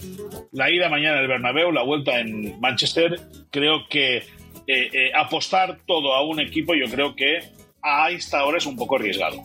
la 0.51 0.69
ida 0.69 0.87
mañana 0.89 1.17
en 1.17 1.23
el 1.23 1.27
Bernabéu, 1.27 1.71
la 1.71 1.81
vuelta 1.81 2.19
en 2.19 2.59
Manchester, 2.59 3.19
creo 3.49 3.87
que 3.89 4.17
eh, 4.17 4.23
eh, 4.67 5.11
apostar 5.15 5.79
todo 5.87 6.13
a 6.13 6.23
un 6.23 6.39
equipo, 6.39 6.75
yo 6.75 6.85
creo 6.85 7.15
que 7.15 7.39
a 7.81 8.11
esta 8.11 8.45
hora 8.45 8.59
es 8.59 8.67
un 8.67 8.75
poco 8.75 8.97
arriesgado. 8.97 9.43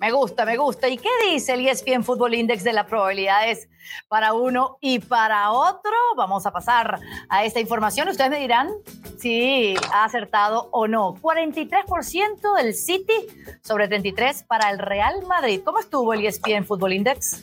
Me 0.00 0.12
gusta, 0.12 0.44
me 0.44 0.56
gusta. 0.56 0.88
¿Y 0.88 0.96
qué 0.96 1.08
dice 1.30 1.54
el 1.54 1.66
ESPN 1.66 2.04
Fútbol 2.04 2.34
Index 2.34 2.62
de 2.62 2.72
las 2.72 2.86
probabilidades 2.86 3.68
para 4.08 4.32
uno 4.32 4.78
y 4.80 5.00
para 5.00 5.50
otro? 5.50 5.92
Vamos 6.16 6.46
a 6.46 6.52
pasar 6.52 7.00
a 7.28 7.44
esta 7.44 7.58
información. 7.58 8.08
Ustedes 8.08 8.30
me 8.30 8.38
dirán 8.38 8.70
si 9.18 9.74
ha 9.92 10.04
acertado 10.04 10.68
o 10.70 10.86
no. 10.86 11.14
43% 11.14 12.56
del 12.56 12.74
City 12.74 13.26
sobre 13.62 13.88
33 13.88 14.44
para 14.44 14.70
el 14.70 14.78
Real 14.78 15.26
Madrid. 15.26 15.62
¿Cómo 15.64 15.80
estuvo 15.80 16.14
el 16.14 16.24
ESPN 16.24 16.64
Fútbol 16.64 16.92
Index? 16.92 17.42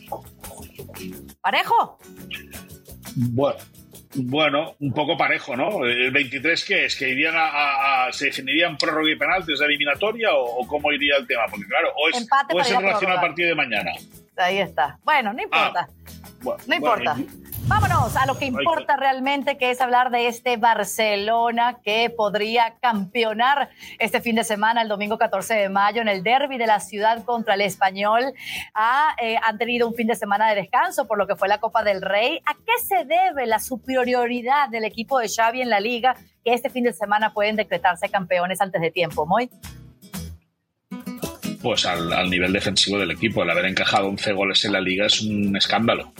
¿Parejo? 1.41 1.97
Bueno, 3.15 3.59
bueno, 4.15 4.75
un 4.79 4.93
poco 4.93 5.17
parejo, 5.17 5.55
¿no? 5.55 5.85
¿El 5.85 6.11
23 6.11 6.65
qué 6.65 6.85
es? 6.85 6.95
¿Que 6.95 7.09
irían 7.09 7.35
a, 7.37 8.07
se 8.11 8.25
definirían 8.25 8.77
prórroga 8.77 9.11
y 9.11 9.15
penaltis 9.15 9.59
de 9.59 9.65
eliminatoria 9.65 10.29
o, 10.33 10.65
cómo 10.67 10.91
iría 10.91 11.15
el 11.17 11.27
tema? 11.27 11.43
Porque 11.49 11.65
claro, 11.65 11.91
o 11.95 12.09
es, 12.09 12.27
o 12.53 12.59
es 12.59 12.71
en 12.71 12.81
relación 12.81 13.11
al 13.11 13.21
partido 13.21 13.49
de 13.49 13.55
mañana. 13.55 13.91
Ahí 14.37 14.59
está. 14.59 14.99
Bueno, 15.03 15.33
no 15.33 15.41
importa. 15.41 15.87
Ah, 15.89 16.57
no 16.67 16.75
importa. 16.75 17.17
Vámonos 17.67 18.15
a 18.15 18.27
lo 18.27 18.37
que 18.37 18.45
importa 18.45 18.95
realmente, 18.95 19.57
que 19.57 19.71
es 19.71 19.81
hablar 19.81 20.11
de 20.11 20.27
este 20.27 20.57
Barcelona 20.57 21.79
que 21.83 22.11
podría 22.11 22.75
campeonar 22.79 23.69
este 23.97 24.21
fin 24.21 24.35
de 24.35 24.43
semana, 24.43 24.83
el 24.83 24.87
domingo 24.87 25.17
14 25.17 25.55
de 25.55 25.69
mayo, 25.69 26.01
en 26.01 26.07
el 26.07 26.21
derby 26.21 26.59
de 26.59 26.67
la 26.67 26.79
ciudad 26.79 27.23
contra 27.23 27.55
el 27.55 27.61
Español. 27.61 28.33
Eh, 29.19 29.35
han 29.41 29.57
tenido 29.57 29.87
un 29.87 29.95
fin 29.95 30.05
de 30.05 30.15
semana 30.15 30.47
de 30.47 30.55
descanso 30.55 31.07
por 31.07 31.17
lo 31.17 31.25
que 31.25 31.35
fue 31.35 31.47
la 31.47 31.57
Copa 31.57 31.83
del 31.83 32.03
Rey. 32.03 32.39
¿A 32.45 32.53
qué 32.53 32.85
se 32.85 33.03
debe 33.03 33.47
la 33.47 33.59
superioridad 33.59 34.69
del 34.69 34.83
equipo 34.83 35.17
de 35.17 35.27
Xavi 35.27 35.61
en 35.61 35.69
la 35.71 35.79
liga 35.79 36.15
que 36.43 36.53
este 36.53 36.69
fin 36.69 36.83
de 36.83 36.93
semana 36.93 37.33
pueden 37.33 37.55
decretarse 37.55 38.09
campeones 38.09 38.61
antes 38.61 38.79
de 38.79 38.91
tiempo? 38.91 39.25
Muy 39.25 39.49
pues 41.65 41.83
al, 41.87 42.29
nivel 42.29 42.53
defensivo 42.53 42.99
del 42.99 43.09
equipo. 43.09 43.41
El 43.41 43.49
haber 43.49 43.65
encajado 43.65 44.07
11 44.09 44.33
goles 44.33 44.63
en 44.65 44.73
la 44.73 44.79
liga 44.79 45.07
es 45.07 45.19
un 45.21 45.57
escándalo. 45.57 46.13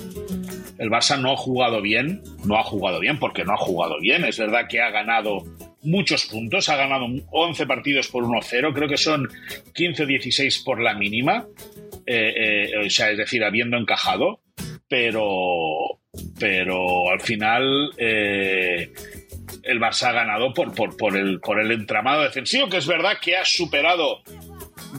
El 0.78 0.90
Barça 0.90 1.20
no 1.20 1.32
ha 1.32 1.38
jugado 1.38 1.82
bien, 1.82 2.22
no 2.46 2.58
ha 2.58 2.64
jugado 2.64 3.00
bien 3.00 3.20
porque 3.20 3.46
no 3.46 3.54
ha 3.54 3.58
jugado 3.58 4.00
bien. 4.00 4.26
Es 4.26 4.38
verdad 4.38 4.68
que 4.70 4.82
ha 4.82 4.90
ganado 4.90 5.44
muchos 5.86 6.26
puntos, 6.26 6.68
ha 6.70 6.76
ganado 6.76 7.06
11 7.32 7.66
partidos 7.66 8.08
por 8.08 8.24
1-0, 8.24 8.74
creo 8.74 8.90
que 8.90 8.98
son 8.98 9.30
15-16 9.74 10.64
por 10.64 10.82
la 10.82 10.96
mínima, 10.96 11.46
eh, 12.06 12.70
eh, 12.74 12.86
o 12.86 12.90
sea, 12.90 13.12
es 13.12 13.18
decir, 13.18 13.44
habiendo 13.44 13.78
encajado, 13.78 14.42
pero, 14.88 16.00
pero 16.40 17.10
al 17.10 17.22
final 17.22 17.92
eh, 17.98 18.92
el 19.64 19.80
Barça 19.80 20.10
ha 20.10 20.14
ganado 20.14 20.54
por, 20.54 20.74
por, 20.74 20.98
por, 20.98 21.16
el, 21.18 21.40
por 21.40 21.60
el 21.60 21.72
entramado 21.72 22.24
defensivo, 22.24 22.68
que 22.68 22.78
es 22.78 22.88
verdad 22.88 23.18
que 23.22 23.38
ha 23.38 23.46
superado 23.46 24.22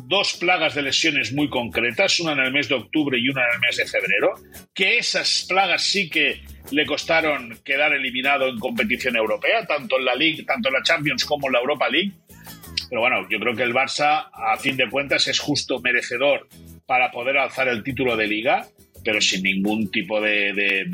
dos 0.04 0.34
plagas 0.34 0.74
de 0.74 0.82
lesiones 0.82 1.32
muy 1.32 1.48
concretas, 1.48 2.20
una 2.20 2.32
en 2.32 2.40
el 2.40 2.52
mes 2.52 2.68
de 2.68 2.74
octubre 2.74 3.18
y 3.18 3.28
una 3.28 3.42
en 3.42 3.54
el 3.54 3.60
mes 3.60 3.76
de 3.76 3.86
febrero, 3.86 4.34
que 4.74 4.98
esas 4.98 5.46
plagas 5.48 5.82
sí 5.82 6.08
que 6.10 6.40
le 6.70 6.86
costaron 6.86 7.58
quedar 7.64 7.92
eliminado 7.92 8.48
en 8.48 8.58
competición 8.58 9.16
europea, 9.16 9.66
tanto 9.66 9.98
en 9.98 10.04
la 10.04 10.14
League, 10.14 10.44
tanto 10.44 10.68
en 10.68 10.74
la 10.74 10.82
Champions 10.82 11.24
como 11.24 11.46
en 11.46 11.54
la 11.54 11.60
Europa 11.60 11.88
League. 11.88 12.12
Pero 12.88 13.00
bueno, 13.00 13.26
yo 13.28 13.38
creo 13.38 13.54
que 13.54 13.62
el 13.62 13.74
Barça, 13.74 14.28
a 14.32 14.56
fin 14.58 14.76
de 14.76 14.88
cuentas, 14.88 15.26
es 15.28 15.38
justo 15.38 15.80
merecedor 15.80 16.48
para 16.86 17.10
poder 17.10 17.38
alzar 17.38 17.68
el 17.68 17.82
título 17.82 18.16
de 18.16 18.26
liga, 18.28 18.66
pero 19.04 19.20
sin 19.20 19.42
ningún 19.42 19.90
tipo 19.90 20.20
de, 20.20 20.84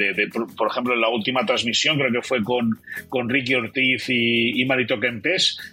por 0.57 0.71
ejemplo, 0.71 0.95
en 0.95 1.01
la 1.01 1.09
última 1.09 1.47
transmisión, 1.47 1.99
creo 1.99 2.13
que 2.13 2.23
fue 2.23 2.43
con, 2.43 2.79
con 3.09 3.29
Ricky 3.29 3.55
Ortiz 3.55 4.09
y, 4.09 4.61
y 4.61 4.65
Marito 4.67 5.01
Kempes, 5.01 5.72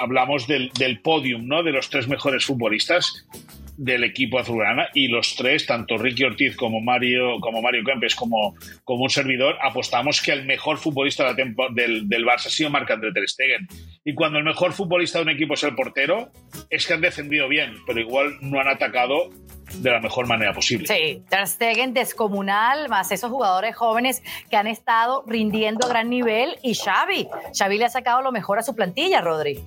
hablamos 0.00 0.46
del, 0.46 0.70
del 0.78 1.00
podium, 1.00 1.46
¿no? 1.46 1.62
De 1.62 1.72
los 1.72 1.90
tres 1.90 2.08
mejores 2.08 2.44
futbolistas 2.44 3.24
del 3.76 4.04
equipo 4.04 4.38
azulgrana 4.38 4.88
y 4.94 5.08
los 5.08 5.34
tres, 5.36 5.66
tanto 5.66 5.96
Ricky 5.96 6.24
Ortiz 6.24 6.56
como 6.56 6.80
Mario, 6.80 7.40
como 7.40 7.62
Mario 7.62 7.82
Kempes, 7.84 8.14
como, 8.14 8.54
como 8.84 9.04
un 9.04 9.10
servidor, 9.10 9.56
apostamos 9.62 10.20
que 10.22 10.32
el 10.32 10.44
mejor 10.44 10.78
futbolista 10.78 11.32
del, 11.34 11.54
del 12.08 12.24
Barça 12.24 12.46
ha 12.46 12.50
sido 12.50 12.70
Marc-André 12.70 13.12
Ter 13.12 13.28
Stegen. 13.28 13.66
Y 14.04 14.14
cuando 14.14 14.38
el 14.38 14.44
mejor 14.44 14.72
futbolista 14.72 15.18
de 15.18 15.24
un 15.24 15.30
equipo 15.30 15.54
es 15.54 15.62
el 15.64 15.74
portero, 15.74 16.30
es 16.70 16.86
que 16.86 16.94
han 16.94 17.00
defendido 17.00 17.48
bien, 17.48 17.74
pero 17.86 18.00
igual 18.00 18.38
no 18.40 18.60
han 18.60 18.68
atacado 18.68 19.30
de 19.78 19.90
la 19.90 20.00
mejor 20.00 20.26
manera 20.26 20.52
posible. 20.52 20.86
Sí, 20.86 21.22
Ter 21.28 21.46
Stegen 21.46 21.94
descomunal, 21.94 22.88
más 22.88 23.10
esos 23.12 23.30
jugadores 23.30 23.74
jóvenes 23.74 24.22
que 24.50 24.56
han 24.56 24.66
estado 24.66 25.24
rindiendo 25.26 25.86
a 25.86 25.88
gran 25.88 26.10
nivel 26.10 26.56
y 26.62 26.74
Xavi. 26.74 27.28
Xavi 27.56 27.78
le 27.78 27.86
ha 27.86 27.90
sacado 27.90 28.22
lo 28.22 28.32
mejor 28.32 28.58
a 28.58 28.62
su 28.62 28.74
plantilla, 28.74 29.20
Rodri. 29.20 29.60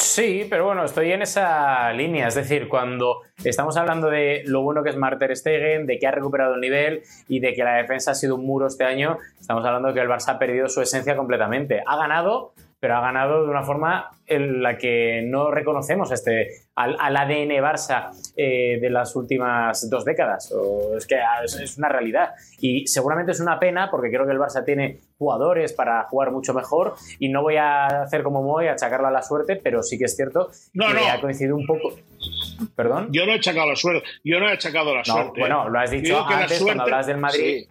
Sí, 0.00 0.46
pero 0.48 0.64
bueno, 0.64 0.82
estoy 0.84 1.12
en 1.12 1.20
esa 1.20 1.92
línea. 1.92 2.26
Es 2.26 2.34
decir, 2.34 2.68
cuando 2.68 3.20
estamos 3.44 3.76
hablando 3.76 4.08
de 4.08 4.42
lo 4.46 4.62
bueno 4.62 4.82
que 4.82 4.88
es 4.88 4.96
Marter 4.96 5.36
Stegen, 5.36 5.86
de 5.86 5.98
que 5.98 6.06
ha 6.06 6.10
recuperado 6.10 6.54
el 6.54 6.60
nivel 6.60 7.02
y 7.28 7.40
de 7.40 7.52
que 7.52 7.62
la 7.62 7.74
defensa 7.74 8.12
ha 8.12 8.14
sido 8.14 8.36
un 8.36 8.46
muro 8.46 8.66
este 8.66 8.84
año, 8.84 9.18
estamos 9.38 9.64
hablando 9.64 9.88
de 9.88 9.94
que 9.94 10.00
el 10.00 10.08
Barça 10.08 10.30
ha 10.30 10.38
perdido 10.38 10.68
su 10.68 10.80
esencia 10.80 11.16
completamente. 11.16 11.82
Ha 11.86 11.96
ganado, 11.98 12.54
pero 12.80 12.96
ha 12.96 13.00
ganado 13.02 13.44
de 13.44 13.50
una 13.50 13.62
forma 13.62 14.10
en 14.26 14.62
la 14.62 14.78
que 14.78 15.22
no 15.26 15.50
reconocemos 15.50 16.10
este, 16.12 16.48
al, 16.74 16.96
ADN 16.98 17.50
Barça 17.62 18.10
eh, 18.36 18.78
de 18.80 18.88
las 18.88 19.14
últimas 19.16 19.88
dos 19.90 20.04
décadas. 20.04 20.52
es 20.96 21.06
que 21.06 21.18
es, 21.44 21.76
una 21.76 21.90
realidad. 21.90 22.30
Y 22.58 22.86
seguramente 22.86 23.32
es 23.32 23.40
una 23.40 23.58
pena 23.58 23.90
porque 23.90 24.08
creo 24.08 24.24
que 24.24 24.32
el 24.32 24.38
Barça 24.38 24.64
tiene 24.64 25.00
jugadores 25.18 25.74
para 25.74 26.04
jugar 26.04 26.30
mucho 26.30 26.54
mejor 26.54 26.94
y 27.18 27.28
no 27.28 27.42
voy 27.42 27.56
a 27.56 27.86
hacer 28.02 28.22
como 28.22 28.42
voy 28.42 28.68
a 28.68 28.72
achacarlo 28.72 29.08
a 29.08 29.10
la 29.10 29.22
suerte, 29.22 29.56
pero 29.56 29.82
sí 29.82 29.98
que 29.98 30.04
es 30.04 30.16
cierto 30.16 30.50
que 30.72 31.08
ha 31.08 31.20
coincidido 31.20 31.56
un 31.56 31.66
poco. 31.66 31.94
¿Perdón? 32.76 33.08
Yo 33.10 33.26
no 33.26 33.32
he 33.32 33.36
achacado 33.36 33.68
la 33.68 33.76
suerte. 33.76 34.08
Yo 34.24 34.40
no 34.40 34.48
he 34.48 34.52
achacado 34.52 34.94
la 34.94 35.04
suerte. 35.04 35.38
Bueno, 35.38 35.68
lo 35.68 35.78
has 35.78 35.90
dicho 35.90 36.24
antes 36.26 36.62
cuando 36.62 36.84
hablas 36.84 37.06
del 37.06 37.18
Madrid. 37.18 37.66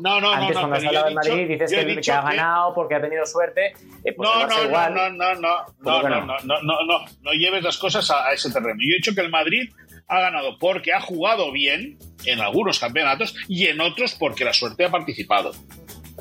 No, 0.00 0.20
no, 0.20 0.32
Antes, 0.32 0.54
no, 0.54 0.60
cuando 0.60 0.76
has 0.76 0.84
hablado 0.84 1.08
de 1.08 1.14
Madrid, 1.14 1.48
dices 1.48 1.72
que, 1.72 2.12
ha 2.12 2.22
ganado 2.22 2.74
porque 2.74 2.94
ha 2.94 3.00
tenido 3.00 3.24
suerte. 3.26 3.72
Eh, 4.04 4.12
pues 4.14 4.28
no, 4.28 4.46
no, 4.46 4.64
no, 4.68 4.90
no, 4.90 5.10
no, 5.10 5.34
no, 5.34 5.66
no, 5.80 6.02
no, 6.02 6.26
no, 6.26 6.62
no, 6.62 6.84
no, 6.86 7.04
no 7.20 7.32
lleves 7.32 7.62
las 7.62 7.78
cosas 7.78 8.10
a, 8.10 8.32
ese 8.32 8.50
terreno. 8.50 8.78
Yo 8.80 8.94
he 8.94 8.96
dicho 8.96 9.14
que 9.14 9.20
el 9.20 9.30
Madrid 9.30 9.70
ha 10.08 10.20
ganado 10.20 10.58
porque 10.58 10.92
ha 10.92 11.00
jugado 11.00 11.52
bien 11.52 11.98
en 12.24 12.40
algunos 12.40 12.78
campeonatos 12.78 13.34
y 13.48 13.66
en 13.66 13.80
otros 13.80 14.14
porque 14.14 14.44
la 14.44 14.52
suerte 14.52 14.84
ha 14.84 14.90
participado. 14.90 15.52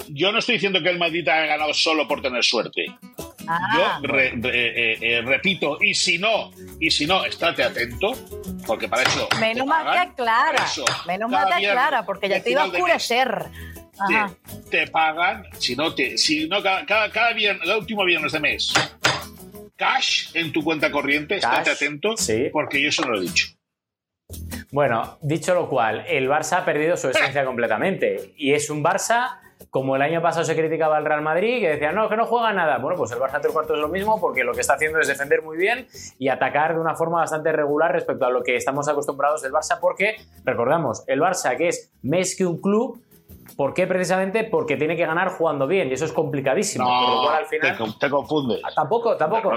Yo 0.10 0.32
no 0.32 0.40
estoy 0.40 0.56
diciendo 0.56 0.82
que 0.82 0.90
el 0.90 1.00
Madrid 1.00 1.28
haya 1.28 1.46
ganado 1.46 1.74
solo 1.74 2.08
por 2.08 2.22
tener 2.22 2.44
suerte. 2.44 2.86
Ah. 3.48 4.00
Yo 4.02 4.18
eh, 4.18 4.98
eh, 5.02 5.22
repito, 5.22 5.78
y 5.82 5.94
si 5.94 6.18
no, 6.18 6.52
y 6.80 6.90
si 6.92 7.06
no, 7.06 7.26
estate 7.26 7.64
atento, 7.64 8.14
porque 8.66 8.88
para 8.88 9.04
eso. 9.04 9.28
Menos 9.40 9.68
mal 9.68 9.92
que 9.92 10.00
aclara. 10.00 10.66
Menos 11.08 11.30
mal 11.30 11.48
que 11.48 11.68
aclara, 11.68 12.06
porque 12.06 12.30
ya 12.30 12.42
te 12.42 12.52
iba 12.52 12.64
a 12.64 12.66
oscurecer. 12.66 13.46
Te, 14.72 14.88
pagan, 14.88 15.46
si 15.60 15.76
no, 15.76 15.94
te, 15.94 16.18
si 16.18 16.48
no 16.48 16.64
cada, 16.64 16.86
cada, 16.86 17.34
viernes, 17.34 17.70
el 17.70 17.78
último 17.78 18.04
viernes 18.04 18.32
de 18.32 18.40
mes, 18.40 18.74
cash 19.76 20.30
en 20.34 20.52
tu 20.52 20.64
cuenta 20.64 20.90
corriente, 20.90 21.36
estate 21.36 21.72
atento, 21.72 22.16
porque 22.52 22.82
yo 22.82 22.90
eso 22.90 23.04
lo 23.08 23.18
he 23.18 23.22
dicho. 23.22 23.48
Bueno, 24.72 25.18
dicho 25.22 25.54
lo 25.54 25.68
cual, 25.68 26.06
el 26.08 26.30
Barça 26.30 26.60
ha 26.60 26.66
perdido 26.66 26.96
su 26.96 27.10
esencia 27.10 27.44
completamente. 27.46 28.34
Y 28.38 28.54
es 28.54 28.70
un 28.70 28.84
Barça 28.84 29.41
como 29.70 29.96
el 29.96 30.02
año 30.02 30.22
pasado 30.22 30.46
se 30.46 30.56
criticaba 30.56 30.98
al 30.98 31.06
Real 31.06 31.22
Madrid, 31.22 31.60
que 31.60 31.70
decía, 31.70 31.92
no, 31.92 32.10
que 32.10 32.18
no 32.18 32.26
juega 32.26 32.54
nada. 32.54 32.78
Bueno, 32.80 32.98
pues 32.98 33.12
el 33.12 33.20
Barça 33.20 33.40
tres 33.42 33.54
cuartos 33.54 33.78
es 33.78 33.82
lo 33.82 33.90
mismo, 33.90 34.20
porque 34.20 34.44
lo 34.44 34.54
que 34.54 34.62
está 34.62 34.74
haciendo 34.74 35.00
es 35.00 35.08
defender 35.08 35.42
muy 35.42 35.58
bien 35.58 35.88
y 36.18 36.30
atacar 36.30 36.74
de 36.74 36.82
una 36.82 36.96
forma 36.96 37.20
bastante 37.20 37.52
regular 37.52 37.92
respecto 37.92 38.26
a 38.26 38.30
lo 38.30 38.44
que 38.44 38.56
estamos 38.56 38.88
acostumbrados 38.88 39.42
del 39.42 39.52
Barça, 39.52 39.80
porque, 39.80 40.16
recordamos, 40.44 41.04
el 41.08 41.22
Barça, 41.22 41.56
que 41.58 41.68
es 41.70 41.92
más 42.04 42.36
que 42.36 42.46
un 42.46 42.60
club, 42.60 43.02
¿Por 43.56 43.74
qué 43.74 43.88
precisamente? 43.88 44.44
Porque 44.44 44.78
tiene 44.78 44.96
que 44.96 45.06
ganar 45.06 45.30
jugando 45.30 45.68
bien 45.68 45.90
y 45.90 45.94
eso 45.94 46.06
es 46.06 46.14
complicadísimo. 46.14 46.86
No, 46.86 47.30
al 47.30 47.46
final... 47.46 47.78
te, 48.00 48.10
confunde. 48.10 48.62
Ah, 48.64 48.70
tampoco, 48.76 49.18
tampoco 49.18 49.52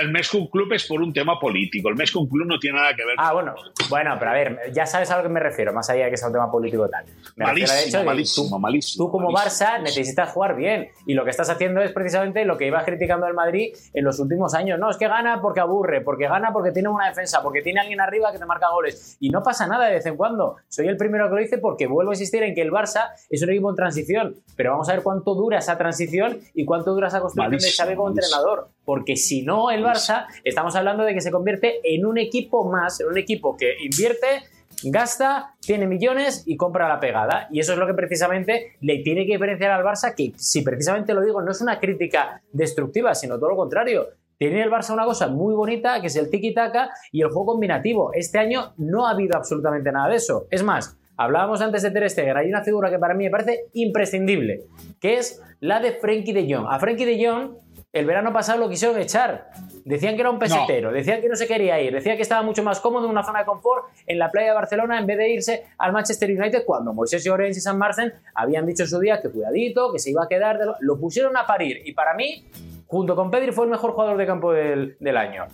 el 0.00 0.10
Mescon 0.10 0.46
Club 0.48 0.72
es 0.72 0.86
por 0.86 1.00
un 1.00 1.12
tema 1.12 1.38
político. 1.38 1.88
El 1.88 1.96
Mescon 1.96 2.26
Club 2.26 2.46
no 2.46 2.58
tiene 2.58 2.78
nada 2.78 2.94
que 2.94 3.04
ver 3.04 3.14
ah, 3.18 3.32
bueno. 3.32 3.54
Bueno, 3.88 4.16
pero 4.18 4.30
a 4.30 4.34
ver, 4.34 4.72
ya 4.72 4.84
sabes 4.86 5.10
a 5.10 5.16
lo 5.16 5.22
que 5.22 5.28
me 5.28 5.40
refiero, 5.40 5.72
más 5.72 5.88
allá 5.88 6.04
de 6.04 6.10
que 6.10 6.16
sea 6.16 6.28
un 6.28 6.34
tema 6.34 6.50
político 6.50 6.88
tal. 6.88 7.04
Me 7.36 7.46
malísimo, 7.46 8.04
malísimo, 8.04 8.48
tú, 8.48 8.58
malísimo, 8.58 9.04
tú, 9.04 9.10
como 9.10 9.30
Barça 9.30 9.80
necesitas 9.80 10.30
jugar 10.30 10.54
bien. 10.54 10.88
Y 11.06 11.14
lo 11.14 11.24
que 11.24 11.30
estás 11.30 11.48
haciendo 11.48 11.80
es 11.80 11.92
precisamente 11.92 12.44
lo 12.44 12.58
que 12.58 12.66
ibas 12.66 12.84
criticando 12.84 13.26
el 13.26 13.34
Madrid 13.34 13.74
en 13.94 14.04
los 14.04 14.18
últimos 14.20 14.54
años. 14.54 14.78
No, 14.78 14.90
es 14.90 14.96
que 14.96 15.08
gana 15.08 15.40
porque 15.40 15.60
aburre, 15.60 16.02
porque 16.02 16.28
gana 16.28 16.52
porque 16.52 16.72
tiene 16.72 16.88
una 16.88 17.08
defensa, 17.08 17.42
porque 17.42 17.62
tiene 17.62 17.80
alguien 17.80 18.00
arriba 18.00 18.32
que 18.32 18.38
te 18.38 18.46
marca 18.46 18.68
goles. 18.70 19.16
Y 19.20 19.30
no 19.30 19.42
pasa 19.42 19.66
nada 19.66 19.86
de 19.86 19.92
vez 19.92 20.06
en 20.06 20.16
cuando. 20.16 20.56
Soy 20.68 20.88
el 20.88 20.96
primero 20.96 21.28
que 21.28 21.34
lo 21.34 21.40
dice 21.40 21.58
porque 21.58 21.86
vuelvo 21.86 22.10
a 22.10 22.14
insistir 22.14 22.42
en 22.42 22.54
que 22.54 22.62
el 22.62 22.70
Barça 22.70 23.12
es 23.30 23.42
un 23.42 23.50
equipo 23.50 23.70
en 23.70 23.76
transición. 23.76 24.36
Pero 24.56 24.72
vamos 24.72 24.88
a 24.90 24.92
ver 24.92 25.02
cuánto 25.02 25.34
dura 25.34 25.58
esa 25.58 25.78
transición 25.78 26.38
y 26.54 26.66
cuánto 26.66 26.92
dura 26.92 27.08
esa 27.08 27.20
construcción 27.20 27.58
de 27.58 27.70
Xavi 27.70 27.96
como 27.96 28.08
entrenador. 28.08 28.68
Porque 28.84 29.16
si 29.16 29.42
no, 29.42 29.70
el 29.70 29.84
Barça 29.84 30.26
estamos 30.44 30.74
hablando 30.76 31.04
de 31.04 31.14
que 31.14 31.20
se 31.20 31.30
convierte 31.30 31.80
en 31.84 32.06
un 32.06 32.18
equipo 32.18 32.64
más, 32.70 33.00
en 33.00 33.08
un 33.08 33.18
equipo 33.18 33.56
que 33.56 33.74
invierte, 33.82 34.42
gasta, 34.84 35.54
tiene 35.60 35.86
millones 35.86 36.44
y 36.46 36.56
compra 36.56 36.88
la 36.88 37.00
pegada. 37.00 37.48
Y 37.50 37.60
eso 37.60 37.72
es 37.72 37.78
lo 37.78 37.86
que 37.86 37.94
precisamente 37.94 38.76
le 38.80 38.98
tiene 38.98 39.26
que 39.26 39.32
diferenciar 39.32 39.72
al 39.72 39.84
Barça, 39.84 40.14
que 40.14 40.32
si 40.36 40.62
precisamente 40.62 41.14
lo 41.14 41.22
digo, 41.22 41.42
no 41.42 41.50
es 41.50 41.60
una 41.60 41.78
crítica 41.78 42.42
destructiva, 42.52 43.14
sino 43.14 43.38
todo 43.38 43.50
lo 43.50 43.56
contrario. 43.56 44.08
Tiene 44.38 44.62
el 44.62 44.70
Barça 44.70 44.94
una 44.94 45.04
cosa 45.04 45.28
muy 45.28 45.54
bonita, 45.54 46.00
que 46.00 46.06
es 46.06 46.16
el 46.16 46.30
tiki-taka 46.30 46.90
y 47.12 47.20
el 47.20 47.28
juego 47.28 47.52
combinativo. 47.52 48.12
Este 48.14 48.38
año 48.38 48.72
no 48.78 49.06
ha 49.06 49.10
habido 49.10 49.36
absolutamente 49.36 49.92
nada 49.92 50.08
de 50.08 50.16
eso. 50.16 50.46
Es 50.50 50.62
más, 50.62 50.96
hablábamos 51.18 51.60
antes 51.60 51.82
de 51.82 51.90
Ter 51.90 52.08
Stegen, 52.08 52.36
hay 52.38 52.48
una 52.48 52.62
figura 52.62 52.88
que 52.88 52.98
para 52.98 53.12
mí 53.12 53.24
me 53.24 53.30
parece 53.30 53.66
imprescindible, 53.74 54.62
que 54.98 55.18
es 55.18 55.42
la 55.60 55.78
de 55.80 55.92
Frenkie 55.92 56.32
de 56.32 56.54
Jong. 56.54 56.66
A 56.70 56.78
Frenkie 56.78 57.04
de 57.04 57.26
Jong 57.26 57.50
el 57.92 58.06
verano 58.06 58.32
pasado 58.32 58.60
lo 58.60 58.68
quisieron 58.68 58.98
echar. 58.98 59.50
Decían 59.84 60.14
que 60.14 60.20
era 60.20 60.30
un 60.30 60.38
pesetero, 60.38 60.92
decían 60.92 61.20
que 61.20 61.28
no 61.28 61.34
se 61.34 61.48
quería 61.48 61.80
ir, 61.80 61.92
decían 61.92 62.16
que 62.16 62.22
estaba 62.22 62.42
mucho 62.42 62.62
más 62.62 62.78
cómodo 62.80 63.06
en 63.06 63.10
una 63.10 63.24
zona 63.24 63.40
de 63.40 63.44
confort 63.46 63.86
en 64.06 64.18
la 64.18 64.30
playa 64.30 64.48
de 64.48 64.54
Barcelona 64.54 64.98
en 64.98 65.06
vez 65.06 65.18
de 65.18 65.30
irse 65.30 65.64
al 65.78 65.92
Manchester 65.92 66.30
United 66.30 66.64
cuando 66.64 66.92
Moisés 66.92 67.24
Llorens 67.24 67.56
y 67.56 67.60
San 67.60 67.78
Marcen 67.78 68.12
habían 68.34 68.66
dicho 68.66 68.84
en 68.84 68.88
su 68.88 69.00
día 69.00 69.20
que 69.20 69.30
cuidadito, 69.30 69.92
que 69.92 69.98
se 69.98 70.10
iba 70.10 70.24
a 70.24 70.28
quedar. 70.28 70.58
Lo 70.80 71.00
pusieron 71.00 71.36
a 71.36 71.46
parir 71.46 71.82
y 71.84 71.92
para 71.92 72.14
mí, 72.14 72.46
junto 72.86 73.16
con 73.16 73.30
Pedri, 73.30 73.50
fue 73.50 73.64
el 73.64 73.70
mejor 73.70 73.92
jugador 73.92 74.16
de 74.16 74.26
campo 74.26 74.52
del, 74.52 74.96
del 75.00 75.16
año. 75.16 75.46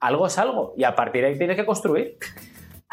Algo 0.00 0.26
es 0.26 0.36
algo 0.38 0.74
y 0.76 0.84
a 0.84 0.94
partir 0.96 1.22
de 1.22 1.28
ahí 1.28 1.38
tienes 1.38 1.56
que 1.56 1.64
construir. 1.64 2.16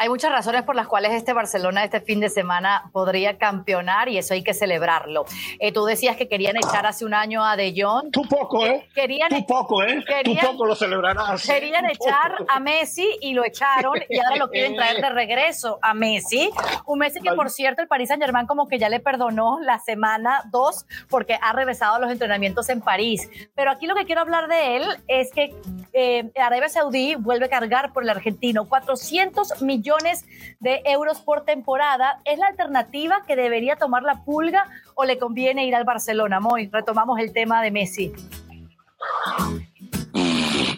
Hay 0.02 0.10
muchas 0.10 0.32
razones 0.32 0.64
por 0.64 0.76
las 0.76 0.88
cuales 0.88 1.12
este 1.12 1.32
Barcelona 1.32 1.84
este 1.84 2.02
fin 2.02 2.20
de 2.20 2.30
semana 2.30 2.90
podría 2.92 3.38
campeonar 3.38 4.10
y 4.10 4.18
eso 4.18 4.34
hay 4.34 4.44
que 4.44 4.56
celebrarlo. 4.56 5.26
Eh, 5.60 5.72
tú 5.72 5.86
decías 5.86 6.16
que 6.16 6.28
querían 6.28 6.58
echar 6.58 6.88
hace 6.88 7.06
un 7.06 7.14
año 7.14 7.46
a 7.46 7.56
De 7.56 7.72
Jong. 7.78 8.10
Tú 8.10 8.24
poco, 8.24 8.66
¿eh? 8.66 8.90
Querían, 8.96 9.30
tú 9.30 9.46
poco, 9.46 9.84
¿eh? 9.84 10.04
tú 10.24 10.36
poco 10.42 10.66
lo 10.66 10.74
celebrarás. 10.74 11.46
Querían 11.46 11.86
echar 11.86 12.36
a 12.48 12.60
Messi 12.60 13.08
y 13.22 13.36
lo 13.36 13.46
echaron 13.46 13.94
y 14.10 14.18
ahora 14.18 14.38
lo 14.38 14.50
quieren 14.50 14.76
traer 14.76 15.02
de 15.02 15.10
regreso 15.10 15.78
a 15.84 15.94
Messi. 15.94 16.50
Un 16.88 16.98
Messi 16.98 17.22
que, 17.22 17.34
por 17.34 17.52
cierto, 17.52 17.84
el 17.84 17.88
Paris 17.88 18.08
Saint-Germain 18.08 18.48
como 18.48 18.68
que 18.68 18.80
ya 18.80 18.90
le 18.90 19.02
perdonó 19.02 19.60
la 19.62 19.78
semana 19.78 20.42
2 20.50 20.88
porque 21.12 21.38
ha 21.40 21.54
regresado 21.54 21.98
a 21.98 22.00
los 22.00 22.10
entrenamientos 22.10 22.70
en 22.70 22.82
París. 22.82 23.30
Pero 23.54 23.70
aquí 23.70 23.86
lo 23.86 23.94
que 23.94 24.06
quiero 24.06 24.22
hablar 24.22 24.48
de 24.48 24.78
él 24.78 24.84
es 25.08 25.32
que 25.32 25.56
eh, 25.94 26.32
Arabia 26.42 26.70
Saudí 26.70 27.14
vuelve 27.14 27.46
a 27.46 27.50
cargar 27.50 27.94
por 27.94 28.02
el 28.02 28.10
argentino 28.10 28.68
400 28.68 29.62
millones 29.62 29.91
de 30.60 30.82
euros 30.86 31.22
por 31.22 31.44
temporada. 31.46 32.20
¿Es 32.26 32.38
la 32.38 32.48
alternativa 32.48 33.24
que 33.28 33.36
debería 33.36 33.76
tomar 33.76 34.04
la 34.04 34.24
pulga 34.24 34.66
o 34.96 35.06
le 35.06 35.18
conviene 35.18 35.66
ir 35.66 35.76
al 35.76 35.86
Barcelona? 35.86 36.40
Moy, 36.40 36.70
retomamos 36.72 37.20
el 37.20 37.34
tema 37.34 37.62
de 37.62 37.72
Messi. 37.72 38.12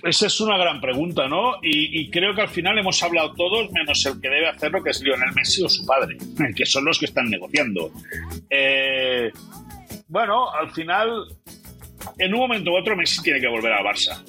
Esa 0.04 0.28
es 0.28 0.42
una 0.42 0.58
gran 0.58 0.82
pregunta, 0.82 1.28
¿no? 1.30 1.56
Y, 1.62 2.10
creo 2.12 2.36
que 2.36 2.42
al 2.42 2.50
final 2.50 2.78
hemos 2.78 3.02
hablado 3.02 3.34
todos, 3.36 3.72
menos 3.72 4.06
el 4.06 4.20
que 4.20 4.30
debe 4.30 4.50
hacerlo, 4.50 4.84
que 4.84 4.90
es 4.90 5.02
Lionel 5.02 5.34
Messi 5.34 5.64
o 5.64 5.70
su 5.70 5.86
padre, 5.86 6.18
que 6.56 6.66
son 6.66 6.84
los 6.84 7.00
que 7.00 7.06
están 7.06 7.30
negociando. 7.30 7.92
Eh, 8.50 9.32
bueno, 10.08 10.52
al 10.52 10.72
final, 10.72 11.26
en 12.18 12.34
un 12.34 12.40
momento 12.40 12.72
u 12.72 12.78
otro, 12.78 12.98
Messi 12.98 13.22
tiene 13.22 13.40
que 13.40 13.48
volver 13.48 13.72
al 13.72 13.86
Barça. 13.86 14.22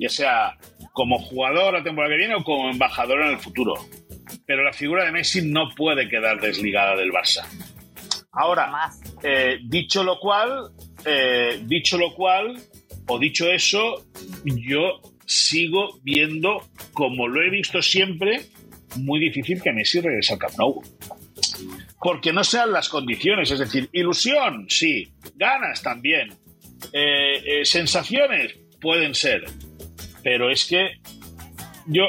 Ya 0.00 0.08
sea 0.08 0.58
como 0.92 1.18
jugador 1.18 1.74
la 1.74 1.82
temporada 1.82 2.12
que 2.12 2.18
viene 2.18 2.34
o 2.34 2.44
como 2.44 2.70
embajador 2.70 3.22
en 3.22 3.30
el 3.30 3.38
futuro. 3.38 3.74
Pero 4.46 4.62
la 4.62 4.72
figura 4.72 5.04
de 5.04 5.12
Messi 5.12 5.42
no 5.42 5.70
puede 5.74 6.08
quedar 6.08 6.40
desligada 6.40 6.96
del 6.96 7.10
Barça. 7.10 7.44
Ahora, 8.32 8.90
eh, 9.22 9.58
dicho 9.64 10.02
lo 10.02 10.18
cual, 10.18 10.72
eh, 11.04 11.60
dicho 11.64 11.98
lo 11.98 12.14
cual, 12.14 12.56
o 13.08 13.18
dicho 13.18 13.50
eso, 13.50 14.06
yo 14.44 15.00
sigo 15.26 16.00
viendo, 16.02 16.62
como 16.92 17.28
lo 17.28 17.42
he 17.42 17.50
visto 17.50 17.82
siempre, 17.82 18.46
muy 18.96 19.20
difícil 19.20 19.62
que 19.62 19.72
Messi 19.72 20.00
regrese 20.00 20.34
al 20.34 20.38
Camp 20.38 20.54
Nou. 20.58 20.82
Porque 22.00 22.32
no 22.32 22.42
sean 22.42 22.72
las 22.72 22.88
condiciones, 22.88 23.50
es 23.50 23.58
decir, 23.58 23.88
ilusión, 23.92 24.66
sí, 24.68 25.12
ganas 25.36 25.82
también, 25.82 26.34
eh, 26.92 27.60
sensaciones 27.64 28.56
pueden 28.80 29.14
ser, 29.14 29.44
pero 30.22 30.50
es 30.50 30.64
que 30.64 31.00
yo, 31.86 32.04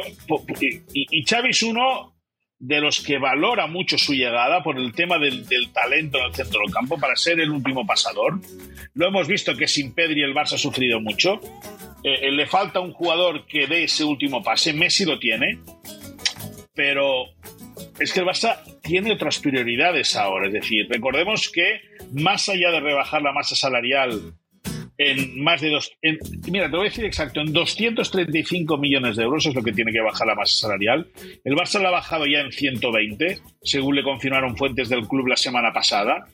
y, 1.01 1.25
es 1.49 1.63
uno 1.63 2.13
de 2.59 2.79
los 2.79 3.01
que 3.01 3.17
valora 3.17 3.67
mucho 3.67 3.97
su 3.97 4.13
llegada 4.13 4.63
por 4.63 4.77
el 4.77 4.93
tema 4.93 5.17
del, 5.17 5.45
talento 5.73 6.19
en 6.19 6.25
el 6.25 6.33
centro 6.33 6.61
del 6.61 6.71
campo 6.71 6.97
para 6.97 7.15
ser 7.15 7.39
el 7.39 7.49
último 7.49 7.85
pasador. 7.85 8.39
Lo 8.93 9.07
hemos 9.07 9.27
visto 9.27 9.55
que 9.55 9.67
sin 9.67 9.93
Pedri 9.93 10.23
el 10.23 10.33
Barça 10.33 10.53
ha 10.53 10.57
sufrido 10.57 11.01
mucho. 11.01 11.41
Eh, 12.03 12.27
eh, 12.27 12.31
le 12.31 12.45
falta 12.47 12.79
un 12.79 12.93
jugador 12.93 13.45
que 13.47 13.67
dé 13.67 13.83
ese 13.83 14.03
último 14.05 14.43
pase. 14.43 14.71
Messi 14.71 15.03
lo 15.05 15.19
tiene. 15.19 15.59
Pero 16.73 17.25
es 17.99 18.13
que 18.13 18.21
el 18.21 18.25
Barça 18.25 18.59
tiene 18.81 19.11
otras 19.11 19.39
prioridades 19.39 20.15
ahora. 20.15 20.47
Es 20.47 20.53
decir, 20.53 20.87
recordemos 20.89 21.49
que 21.49 21.81
más 22.13 22.47
allá 22.47 22.71
de 22.71 22.79
rebajar 22.79 23.21
la 23.21 23.33
masa 23.33 23.55
salarial 23.55 24.35
en 24.97 25.43
más 25.43 25.61
de 25.61 25.69
dos. 25.69 25.91
mira, 26.49 26.69
te 26.69 26.77
voy 26.77 26.87
a 26.87 26.89
decir 26.89 27.05
exacto, 27.05 27.41
en 27.41 27.51
235 27.51 28.77
millones 28.77 29.15
de 29.15 29.23
euros 29.23 29.45
es 29.45 29.55
lo 29.55 29.63
que 29.63 29.71
tiene 29.71 29.91
que 29.91 30.01
bajar 30.01 30.27
la 30.27 30.35
masa 30.35 30.67
salarial. 30.67 31.07
El 31.43 31.55
Barça 31.55 31.81
la 31.81 31.89
ha 31.89 31.93
bajado 31.93 32.25
ya 32.25 32.39
en 32.39 32.51
120, 32.51 33.39
según 33.63 33.95
le 33.95 34.03
confirmaron 34.03 34.55
fuentes 34.55 34.89
del 34.89 35.07
club 35.07 35.27
la 35.27 35.37
semana 35.37 35.71
pasada. 35.73 36.27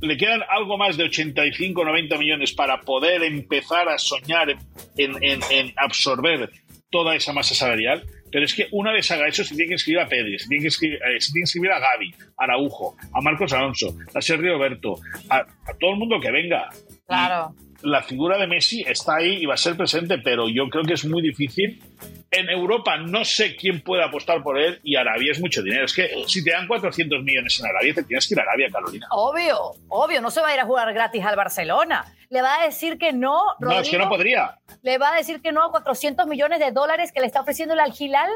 Le 0.00 0.16
quedan 0.16 0.42
algo 0.48 0.78
más 0.78 0.96
de 0.96 1.04
85 1.04 1.84
90 1.84 2.18
millones 2.18 2.52
para 2.52 2.80
poder 2.80 3.24
empezar 3.24 3.88
a 3.88 3.98
soñar 3.98 4.56
en, 4.96 5.72
absorber 5.76 6.50
toda 6.90 7.16
esa 7.16 7.32
masa 7.32 7.54
salarial. 7.54 8.04
Pero 8.30 8.44
es 8.44 8.54
que 8.54 8.68
una 8.72 8.92
vez 8.92 9.10
haga 9.10 9.26
eso, 9.26 9.42
se 9.42 9.54
tiene 9.54 9.68
que 9.68 9.74
inscribir 9.74 10.02
a 10.02 10.06
Pedri, 10.06 10.38
se 10.38 10.48
tiene 10.48 10.60
que 10.60 10.66
inscribir, 10.66 10.98
eh, 10.98 11.18
se 11.18 11.72
a 11.72 11.78
Gaby, 11.78 12.14
a 12.36 12.44
Araujo, 12.44 12.94
a 13.12 13.22
Marcos 13.22 13.54
Alonso, 13.54 13.96
a 14.14 14.20
Sergio 14.20 14.52
Roberto, 14.52 14.96
a, 15.30 15.46
todo 15.80 15.92
el 15.92 15.96
mundo 15.96 16.20
que 16.20 16.30
venga. 16.30 16.68
Claro 17.06 17.54
la 17.82 18.02
figura 18.02 18.38
de 18.38 18.46
Messi 18.46 18.82
está 18.86 19.16
ahí 19.16 19.38
y 19.40 19.46
va 19.46 19.54
a 19.54 19.58
ser 19.58 19.76
presente, 19.76 20.18
pero 20.18 20.48
yo 20.48 20.68
creo 20.68 20.84
que 20.84 20.94
es 20.94 21.04
muy 21.04 21.22
difícil. 21.22 21.82
En 22.30 22.50
Europa 22.50 22.98
no 22.98 23.24
sé 23.24 23.56
quién 23.56 23.80
puede 23.80 24.04
apostar 24.04 24.42
por 24.42 24.58
él 24.58 24.80
y 24.82 24.96
Arabia 24.96 25.32
es 25.32 25.40
mucho 25.40 25.62
dinero. 25.62 25.84
Es 25.84 25.94
que 25.94 26.24
si 26.26 26.44
te 26.44 26.50
dan 26.50 26.66
400 26.66 27.22
millones 27.22 27.58
en 27.60 27.66
Arabia, 27.66 27.94
te 27.94 28.02
tienes 28.02 28.26
que 28.26 28.34
ir 28.34 28.40
a 28.40 28.42
Arabia, 28.42 28.68
Carolina. 28.70 29.06
Obvio, 29.10 29.72
obvio, 29.88 30.20
no 30.20 30.30
se 30.30 30.40
va 30.40 30.48
a 30.48 30.54
ir 30.54 30.60
a 30.60 30.66
jugar 30.66 30.92
gratis 30.92 31.24
al 31.24 31.36
Barcelona. 31.36 32.04
Le 32.30 32.42
va 32.42 32.60
a 32.60 32.64
decir 32.64 32.98
que 32.98 33.12
no. 33.12 33.40
no, 33.60 33.80
es 33.80 33.88
que 33.88 33.98
no 33.98 34.08
podría. 34.08 34.58
Le 34.82 34.98
va 34.98 35.14
a 35.14 35.16
decir 35.16 35.40
que 35.40 35.52
no 35.52 35.64
a 35.64 35.70
400 35.70 36.26
millones 36.26 36.58
de 36.58 36.72
dólares 36.72 37.12
que 37.12 37.20
le 37.20 37.26
está 37.26 37.40
ofreciendo 37.40 37.74
el 37.74 37.80
Algilal. 37.80 38.30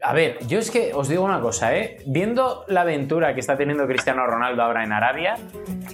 A 0.00 0.12
ver, 0.12 0.38
yo 0.46 0.58
es 0.58 0.70
que 0.70 0.92
os 0.94 1.08
digo 1.08 1.24
una 1.24 1.40
cosa, 1.40 1.76
¿eh? 1.76 1.98
Viendo 2.06 2.64
la 2.68 2.82
aventura 2.82 3.34
que 3.34 3.40
está 3.40 3.56
teniendo 3.56 3.86
Cristiano 3.86 4.26
Ronaldo 4.26 4.62
ahora 4.62 4.84
en 4.84 4.92
Arabia, 4.92 5.36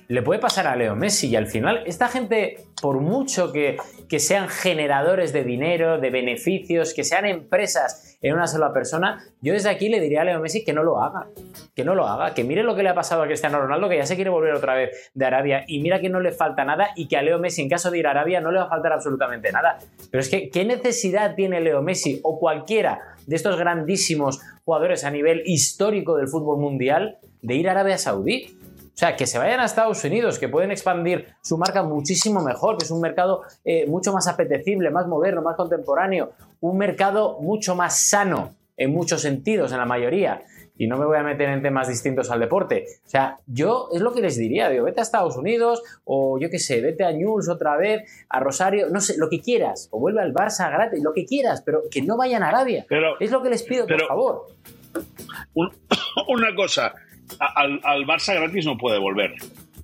le 0.09 0.23
puede 0.23 0.41
pasar 0.41 0.67
a 0.67 0.77
Leo 0.77 0.95
Messi 0.95 1.29
y 1.29 1.37
al 1.37 1.47
final 1.47 1.83
esta 1.87 2.09
gente, 2.09 2.59
por 2.81 3.01
mucho 3.01 3.53
que, 3.53 3.77
que 4.09 4.19
sean 4.19 4.49
generadores 4.49 5.33
de 5.33 5.45
dinero, 5.45 5.99
de 5.99 6.11
beneficios, 6.11 6.95
que 6.95 7.05
sean 7.05 7.27
empresas 7.27 8.10
en 8.23 8.35
una 8.35 8.47
sola 8.47 8.73
persona, 8.73 9.25
yo 9.41 9.53
desde 9.53 9.71
aquí 9.71 9.89
le 9.89 10.01
diría 10.01 10.23
a 10.23 10.25
Leo 10.25 10.41
Messi 10.41 10.65
que 10.65 10.73
no 10.73 10.83
lo 10.83 11.03
haga, 11.03 11.29
que 11.75 11.85
no 11.85 11.95
lo 11.95 12.07
haga, 12.07 12.35
que 12.35 12.45
mire 12.45 12.63
lo 12.63 12.75
que 12.75 12.83
le 12.83 12.91
ha 12.91 12.95
pasado 12.95 13.23
a 13.23 13.27
Cristiano 13.27 13.61
Ronaldo, 13.61 13.89
que 13.89 13.97
ya 13.97 14.07
se 14.07 14.15
quiere 14.15 14.31
volver 14.31 14.55
otra 14.55 14.75
vez 14.75 15.11
de 15.15 15.25
Arabia 15.25 15.65
y 15.67 15.81
mira 15.81 16.01
que 16.01 16.09
no 16.09 16.21
le 16.21 16.33
falta 16.33 16.65
nada 16.65 16.91
y 16.97 17.09
que 17.09 17.17
a 17.17 17.23
Leo 17.23 17.39
Messi 17.39 17.63
en 17.63 17.69
caso 17.69 17.91
de 17.91 17.99
ir 17.99 18.07
a 18.07 18.11
Arabia 18.11 18.41
no 18.41 18.51
le 18.51 18.59
va 18.59 18.67
a 18.67 18.69
faltar 18.69 18.93
absolutamente 18.93 19.51
nada. 19.53 19.79
Pero 20.11 20.21
es 20.21 20.29
que, 20.29 20.51
¿qué 20.51 20.65
necesidad 20.65 21.35
tiene 21.35 21.61
Leo 21.61 21.83
Messi 21.83 22.21
o 22.23 22.39
cualquiera 22.39 23.01
de 23.27 23.37
estos 23.37 23.57
grandísimos 23.57 24.41
jugadores 24.65 25.05
a 25.05 25.11
nivel 25.11 25.43
histórico 25.47 26.17
del 26.17 26.29
fútbol 26.29 26.59
mundial 26.59 27.19
de 27.43 27.55
ir 27.55 27.69
a 27.69 27.73
Arabia 27.73 27.99
Saudí. 27.99 28.57
O 28.95 28.99
sea, 29.01 29.17
que 29.17 29.27
se 29.27 29.39
vayan 29.39 29.61
a 29.61 29.65
Estados 29.65 30.05
Unidos, 30.05 30.39
que 30.39 30.49
pueden 30.49 30.71
expandir 30.71 31.29
su 31.41 31.57
marca 31.57 31.83
muchísimo 31.83 32.43
mejor, 32.43 32.77
que 32.77 32.85
es 32.85 32.91
un 32.91 33.01
mercado 33.01 33.43
eh, 33.65 33.87
mucho 33.87 34.13
más 34.13 34.29
apetecible, 34.29 34.91
más 34.91 35.07
moderno, 35.07 35.41
más 35.41 35.57
contemporáneo, 35.57 36.33
un 36.61 36.79
mercado 36.79 37.39
mucho 37.41 37.75
más 37.75 37.99
sano 37.99 38.55
en 38.77 38.93
muchos 38.93 39.23
sentidos, 39.23 39.73
en 39.73 39.79
la 39.79 39.87
mayoría 39.87 40.43
y 40.81 40.87
no 40.87 40.97
me 40.97 41.05
voy 41.05 41.19
a 41.19 41.23
meter 41.23 41.51
en 41.51 41.61
temas 41.61 41.89
distintos 41.89 42.31
al 42.31 42.41
deporte. 42.41 42.87
O 43.05 43.09
sea, 43.11 43.37
yo 43.47 43.91
es 43.93 44.01
lo 44.01 44.15
que 44.15 44.23
les 44.23 44.39
diría, 44.39 44.71
digo, 44.71 44.87
vete 44.87 45.01
a 45.01 45.03
Estados 45.03 45.37
Unidos 45.37 45.83
o 46.05 46.41
yo 46.41 46.49
qué 46.49 46.59
sé, 46.59 46.81
vete 46.81 47.05
a 47.05 47.13
News 47.13 47.51
otra 47.51 47.77
vez, 47.77 48.25
a 48.31 48.41
Rosario, 48.41 48.89
no 48.89 49.03
sé, 49.03 49.19
lo 49.19 49.29
que 49.29 49.43
quieras, 49.43 49.91
o 49.93 50.01
vuelve 50.01 50.23
al 50.23 50.33
Barça 50.33 50.71
gratis, 50.71 51.03
lo 51.03 51.13
que 51.13 51.27
quieras, 51.27 51.61
pero 51.67 51.83
que 51.91 52.01
no 52.01 52.17
vayan 52.17 52.43
a 52.43 52.49
Arabia. 52.49 52.87
es 53.21 53.31
lo 53.31 53.43
que 53.43 53.51
les 53.51 53.63
pido, 53.63 53.87
por 53.87 54.07
favor. 54.07 54.47
una 56.29 56.55
cosa, 56.55 56.95
al, 57.39 58.07
Barça 58.07 58.35
gratis 58.35 58.65
no 58.65 58.79
puede 58.79 58.99
volver, 58.99 59.35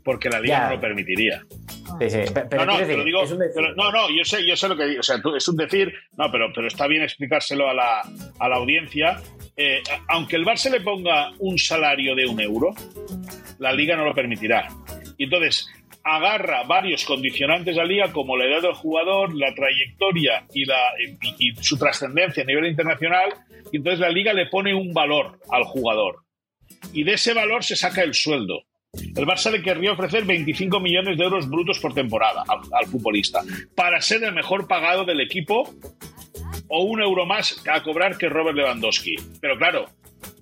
porque 0.03 0.31
la 0.31 0.41
liga 0.41 0.71
no 0.71 0.77
lo 0.77 0.81
permitiría. 0.81 1.45
Sí, 2.01 2.11
sí. 2.11 2.19
Pero, 2.51 2.67
no, 2.67 2.79
no, 2.79 2.87
digo, 3.05 3.23
no, 3.77 3.93
no, 3.93 4.11
yo 4.11 4.25
sé, 4.25 4.47
yo 4.47 4.57
sé 4.57 4.69
lo 4.69 4.77
que 4.77 4.87
digo. 4.87 5.01
O 5.01 5.03
sea, 5.03 5.21
es 5.37 5.49
un 5.49 5.57
decir, 5.57 5.93
no, 6.17 6.31
pero, 6.31 6.53
pero 6.55 6.67
está 6.67 6.87
bien 6.87 7.03
explicárselo 7.03 7.69
a 7.69 7.75
la, 7.75 8.03
a 8.39 8.49
la 8.49 8.57
audiencia 8.57 9.21
eh, 9.57 9.83
aunque 10.09 10.37
el 10.37 10.45
Barça 10.45 10.71
le 10.71 10.83
ponga 10.83 11.31
un 11.39 11.59
salario 11.59 12.15
de 12.15 12.27
un 12.27 12.41
euro, 12.41 12.75
la 13.59 13.73
liga 13.73 13.97
no 13.97 14.05
lo 14.05 14.15
permitirá. 14.15 14.69
Y 15.17 15.25
entonces 15.25 15.67
agarra 16.05 16.65
varios 16.65 17.05
condicionantes 17.05 17.77
a 17.77 17.81
la 17.81 17.87
liga, 17.87 18.13
como 18.13 18.37
la 18.37 18.45
edad 18.45 18.63
del 18.63 18.75
jugador, 18.75 19.35
la 19.35 19.55
trayectoria 19.55 20.45
y, 20.53 20.67
la, 20.67 20.79
y 21.39 21.55
su 21.57 21.79
trascendencia 21.79 22.43
a 22.43 22.47
nivel 22.47 22.67
internacional, 22.67 23.31
y 23.73 23.79
entonces 23.79 24.01
la 24.01 24.11
liga 24.11 24.35
le 24.35 24.47
pone 24.47 24.75
un 24.75 24.93
valor 24.93 25.41
al 25.51 25.65
jugador. 25.65 26.25
Y 26.93 27.05
de 27.05 27.15
ese 27.15 27.33
valor 27.33 27.65
se 27.65 27.77
saca 27.77 28.03
el 28.03 28.13
sueldo. 28.13 28.63
El 29.15 29.27
Barça 29.27 29.51
le 29.51 29.63
querría 29.63 29.93
ofrecer 29.93 30.25
25 30.25 30.81
millones 30.81 31.17
de 31.17 31.25
euros 31.25 31.49
brutos 31.49 31.79
por 31.79 31.95
temporada 31.95 32.45
al, 32.73 32.87
futbolista 32.87 33.43
para 33.75 34.01
ser 34.01 34.23
el 34.25 34.33
mejor 34.33 34.67
pagado 34.67 35.05
del 35.05 35.21
equipo 35.21 35.75
o 36.69 36.83
un 36.85 37.01
euro 37.01 37.27
más 37.27 37.63
a 37.71 37.83
cobrar 37.83 38.19
que 38.19 38.29
Robert 38.29 38.57
Lewandowski. 38.57 39.15
Pero 39.41 39.57
claro, 39.57 39.87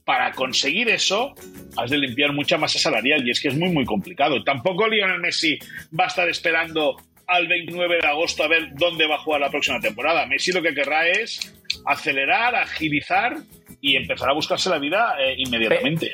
para 0.04 0.32
conseguir 0.32 0.88
eso 0.88 1.34
has 1.76 1.90
de 1.90 1.98
limpiar 1.98 2.32
mucha 2.32 2.58
masa 2.58 2.78
salarial 2.78 3.26
y 3.26 3.30
es 3.30 3.40
que 3.40 3.48
es 3.48 3.56
muy 3.56 3.70
muy 3.70 3.84
complicado. 3.84 4.42
Tampoco 4.42 4.88
Lionel 4.88 5.20
Messi 5.20 5.58
va 5.98 6.04
a 6.04 6.08
estar 6.08 6.28
esperando 6.28 6.96
al 7.26 7.48
29 7.48 7.98
de 8.02 8.08
agosto 8.08 8.44
a 8.44 8.48
ver 8.48 8.74
dónde 8.74 9.06
va 9.06 9.16
a 9.16 9.18
jugar 9.18 9.40
la 9.40 9.50
próxima 9.50 9.80
temporada. 9.80 10.26
Messi 10.26 10.52
lo 10.52 10.62
que 10.62 10.74
querrá 10.74 11.08
es 11.08 11.54
acelerar, 11.86 12.54
agilizar 12.54 13.36
y 13.80 13.96
empezar 13.96 14.30
a 14.30 14.32
buscarse 14.32 14.70
la 14.70 14.78
vida 14.78 15.16
eh, 15.20 15.34
inmediatamente. 15.38 16.12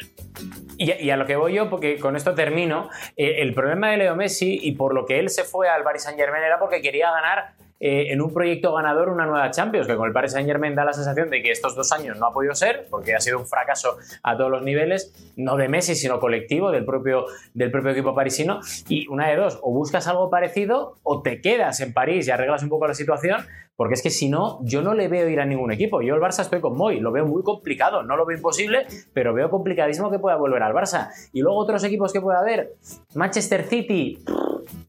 Y, 0.82 1.10
a 1.10 1.16
lo 1.18 1.26
que 1.26 1.36
voy 1.36 1.52
yo, 1.52 1.68
porque 1.68 1.98
con 1.98 2.16
esto 2.16 2.34
termino, 2.34 2.88
eh, 3.14 3.42
el 3.42 3.52
problema 3.52 3.90
de 3.90 3.98
Leo 3.98 4.16
Messi 4.16 4.58
y 4.62 4.72
por 4.72 4.94
lo 4.94 5.04
que 5.04 5.18
él 5.18 5.28
se 5.28 5.44
fue 5.44 5.68
al 5.68 5.82
Paris 5.82 6.04
Saint 6.04 6.18
Germain 6.18 6.42
era 6.42 6.58
porque 6.58 6.80
quería 6.80 7.10
ganar 7.10 7.52
eh, 7.80 8.12
en 8.12 8.22
un 8.22 8.32
proyecto 8.32 8.72
ganador 8.74 9.10
una 9.10 9.26
nueva 9.26 9.50
Champions, 9.50 9.86
que 9.86 9.94
con 9.96 10.06
el 10.06 10.14
Paris 10.14 10.32
Saint 10.32 10.48
Germain 10.48 10.74
da 10.74 10.86
la 10.86 10.94
sensación 10.94 11.28
de 11.28 11.42
que 11.42 11.50
estos 11.50 11.74
dos 11.74 11.92
años 11.92 12.18
no 12.18 12.26
ha 12.26 12.32
podido 12.32 12.54
ser, 12.54 12.86
porque 12.88 13.14
ha 13.14 13.20
sido 13.20 13.38
un 13.38 13.46
fracaso 13.46 13.98
a 14.22 14.38
todos 14.38 14.50
los 14.50 14.62
niveles, 14.62 15.12
no 15.36 15.56
de 15.56 15.68
Messi, 15.68 15.94
sino 15.94 16.18
colectivo 16.18 16.70
del 16.70 16.86
propio, 16.86 17.26
del 17.52 17.70
propio 17.70 17.90
equipo 17.90 18.14
parisino. 18.14 18.60
Y 18.88 19.06
una 19.08 19.28
de 19.28 19.36
dos, 19.36 19.58
o 19.62 19.72
buscas 19.72 20.08
algo 20.08 20.30
parecido 20.30 20.96
o 21.02 21.20
te 21.20 21.42
quedas 21.42 21.80
en 21.80 21.92
París 21.92 22.26
y 22.26 22.30
arreglas 22.30 22.62
un 22.62 22.70
poco 22.70 22.86
la 22.86 22.94
situación, 22.94 23.46
porque 23.80 23.94
es 23.94 24.02
que 24.02 24.10
si 24.10 24.28
no, 24.28 24.58
yo 24.60 24.82
no 24.82 24.92
le 24.92 25.08
veo 25.08 25.26
ir 25.26 25.40
a 25.40 25.46
ningún 25.46 25.72
equipo. 25.72 26.02
Yo 26.02 26.14
el 26.14 26.20
Barça 26.20 26.42
estoy 26.42 26.60
con 26.60 26.76
Moy, 26.76 27.00
lo 27.00 27.12
veo 27.12 27.24
muy 27.24 27.42
complicado, 27.42 28.02
no 28.02 28.14
lo 28.14 28.26
veo 28.26 28.36
imposible, 28.36 28.86
pero 29.14 29.32
veo 29.32 29.48
complicadísimo 29.48 30.10
que 30.10 30.18
pueda 30.18 30.36
volver 30.36 30.62
al 30.62 30.74
Barça. 30.74 31.08
Y 31.32 31.40
luego 31.40 31.56
otros 31.56 31.82
equipos 31.84 32.12
que 32.12 32.20
pueda 32.20 32.40
haber, 32.40 32.74
Manchester 33.14 33.64
City, 33.64 34.22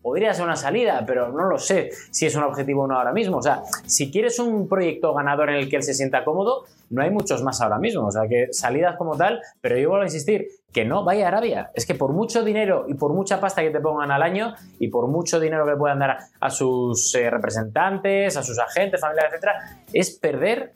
podría 0.01 0.33
ser 0.33 0.43
una 0.43 0.57
salida, 0.57 1.05
pero 1.07 1.31
no 1.31 1.45
lo 1.45 1.57
sé 1.57 1.91
si 2.11 2.25
es 2.25 2.35
un 2.35 2.43
objetivo 2.43 2.83
o 2.83 2.87
no 2.87 2.97
ahora 2.97 3.13
mismo. 3.13 3.37
O 3.37 3.41
sea, 3.41 3.63
si 3.85 4.11
quieres 4.11 4.39
un 4.39 4.67
proyecto 4.67 5.13
ganador 5.13 5.51
en 5.51 5.55
el 5.55 5.69
que 5.69 5.77
él 5.77 5.83
se 5.83 5.93
sienta 5.93 6.25
cómodo, 6.25 6.65
no 6.89 7.01
hay 7.01 7.11
muchos 7.11 7.41
más 7.43 7.61
ahora 7.61 7.79
mismo. 7.79 8.07
O 8.07 8.11
sea, 8.11 8.27
que 8.27 8.47
salidas 8.51 8.97
como 8.97 9.15
tal, 9.15 9.39
pero 9.61 9.77
yo 9.77 9.87
vuelvo 9.87 10.03
a 10.03 10.07
insistir, 10.07 10.49
que 10.73 10.85
no 10.85 11.03
vaya 11.03 11.25
a 11.25 11.27
Arabia. 11.29 11.71
Es 11.73 11.85
que 11.85 11.95
por 11.95 12.13
mucho 12.13 12.43
dinero 12.43 12.85
y 12.87 12.93
por 12.93 13.13
mucha 13.13 13.39
pasta 13.39 13.61
que 13.61 13.71
te 13.71 13.79
pongan 13.79 14.11
al 14.11 14.23
año 14.23 14.55
y 14.79 14.87
por 14.87 15.07
mucho 15.07 15.39
dinero 15.39 15.65
que 15.65 15.75
puedan 15.75 15.99
dar 15.99 16.17
a 16.39 16.49
sus 16.49 17.13
eh, 17.15 17.29
representantes, 17.29 18.37
a 18.37 18.43
sus 18.43 18.57
agentes, 18.59 19.01
familiares, 19.01 19.33
etcétera, 19.33 19.83
es 19.93 20.11
perder 20.11 20.73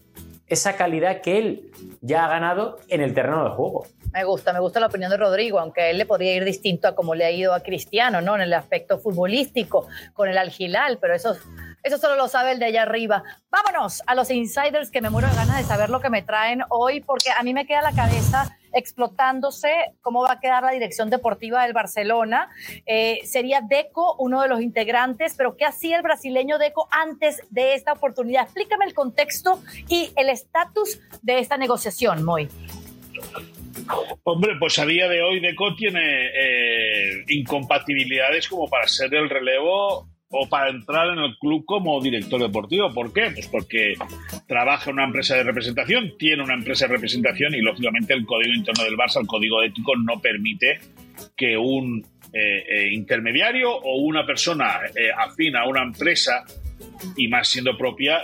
esa 0.48 0.76
calidad 0.76 1.22
que 1.22 1.38
él 1.38 1.72
ya 2.02 2.26
ha 2.26 2.28
ganado 2.28 2.78
en 2.88 3.02
el 3.02 3.14
terreno 3.14 3.44
de 3.44 3.50
juego. 3.52 3.88
Me 4.14 4.24
gusta, 4.24 4.54
me 4.54 4.60
gusta 4.60 4.80
la 4.80 4.88
opinión 4.88 5.10
de 5.10 5.18
Rodrigo, 5.18 5.60
aunque 5.60 5.90
él 5.90 5.98
le 5.98 6.06
podría 6.06 6.36
ir 6.36 6.46
distinto 6.46 6.88
a 6.88 6.96
como 6.96 7.16
le 7.16 7.26
ha 7.26 7.32
ido 7.32 7.54
a 7.54 7.62
Cristiano, 7.62 8.22
¿no? 8.22 8.36
En 8.36 8.42
el 8.42 8.54
aspecto 8.54 9.00
futbolístico, 9.00 9.88
con 10.14 10.30
el 10.30 10.38
Algilal, 10.38 11.00
pero 11.02 11.16
eso, 11.16 11.36
eso 11.84 11.98
solo 11.98 12.16
lo 12.16 12.28
sabe 12.28 12.52
el 12.52 12.60
de 12.60 12.66
allá 12.66 12.84
arriba. 12.84 13.24
Vámonos 13.50 14.04
a 14.06 14.16
los 14.16 14.30
insiders 14.30 14.92
que 14.92 15.02
me 15.02 15.10
muero 15.10 15.28
de 15.28 15.36
ganas 15.36 15.58
de 15.58 15.64
saber 15.64 15.90
lo 15.90 16.00
que 16.00 16.10
me 16.10 16.22
traen 16.22 16.62
hoy, 16.70 17.02
porque 17.02 17.30
a 17.38 17.44
mí 17.44 17.54
me 17.54 17.66
queda 17.66 17.82
la 17.82 17.92
cabeza 17.92 18.56
explotándose 18.76 19.94
cómo 20.02 20.22
va 20.24 20.34
a 20.34 20.40
quedar 20.40 20.64
la 20.64 20.72
dirección 20.72 21.10
deportiva 21.10 21.64
del 21.64 21.74
Barcelona. 21.74 22.50
Eh, 22.86 23.20
sería 23.24 23.62
Deco 23.62 24.16
uno 24.20 24.42
de 24.42 24.50
los 24.50 24.62
integrantes, 24.62 25.34
pero 25.36 25.56
¿qué 25.58 25.66
hacía 25.66 25.98
el 25.98 26.04
brasileño 26.04 26.58
Deco 26.58 26.88
antes 26.92 27.42
de 27.50 27.74
esta 27.74 27.94
oportunidad? 27.94 28.44
Explícame 28.44 28.86
el 28.86 28.94
contexto 28.94 29.60
y 29.88 30.12
el 30.16 30.30
estatus 30.30 31.00
de 31.22 31.40
esta 31.40 31.58
negociación, 31.58 32.24
Moy. 32.24 32.50
Hombre, 34.24 34.54
pues 34.60 34.78
a 34.80 34.86
día 34.86 35.08
de 35.08 35.22
hoy 35.22 35.40
Deco 35.40 35.76
tiene 35.76 36.02
eh, 36.02 37.24
incompatibilidades 37.28 38.48
como 38.48 38.68
para 38.68 38.88
ser 38.88 39.14
el 39.14 39.30
relevo 39.30 40.08
o 40.30 40.48
para 40.50 40.70
entrar 40.70 41.10
en 41.10 41.20
el 41.20 41.38
club 41.38 41.66
como 41.66 42.02
director 42.02 42.40
deportivo. 42.42 42.92
¿Por 42.94 43.14
qué? 43.14 43.32
Pues 43.34 43.48
porque 43.48 43.94
trabaja 44.48 44.90
en 44.90 44.96
una 44.96 45.06
empresa 45.06 45.36
de 45.36 45.44
representación, 45.44 46.14
tiene 46.18 46.44
una 46.44 46.56
empresa 46.56 46.88
de 46.88 46.94
representación 46.94 47.54
y 47.56 47.62
lógicamente 47.62 48.14
el 48.14 48.26
código 48.26 48.54
interno 48.54 48.84
del 48.84 48.98
Barça, 48.98 49.22
el 49.22 49.28
código 49.28 49.62
ético, 49.64 49.96
no 49.96 50.20
permite 50.20 50.80
que 51.36 51.58
un 51.58 52.06
eh, 52.34 52.64
eh, 52.70 52.94
intermediario 52.94 53.72
o 53.72 54.02
una 54.02 54.26
persona 54.26 54.80
afín 55.18 55.56
a 55.56 55.68
una 55.68 55.84
empresa 55.84 56.44
y 57.16 57.28
más 57.28 57.48
siendo 57.48 57.78
propia 57.78 58.22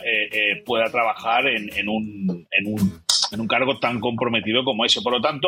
pueda 0.66 0.86
trabajar 0.92 1.48
en, 1.48 1.88
un, 1.88 2.48
en 2.52 2.68
un 2.68 3.01
en 3.32 3.42
un 3.42 3.48
cargo 3.48 3.78
tan 3.80 4.00
comprometido 4.00 4.64
como 4.64 4.86
ese. 4.86 5.02
Por 5.02 5.14
lo 5.14 5.22
tanto, 5.22 5.48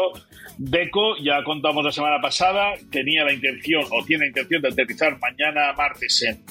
Deco, 0.58 1.18
ya 1.18 1.44
contamos 1.44 1.84
la 1.84 1.92
semana 1.92 2.20
pasada, 2.22 2.74
tenía 2.92 3.24
la 3.24 3.34
intención 3.34 3.84
o 3.92 4.04
tiene 4.06 4.26
la 4.26 4.28
intención 4.28 4.62
de 4.62 4.70
aterrizar 4.70 5.20
mañana 5.20 5.74
martes 5.74 6.24
en, 6.24 6.44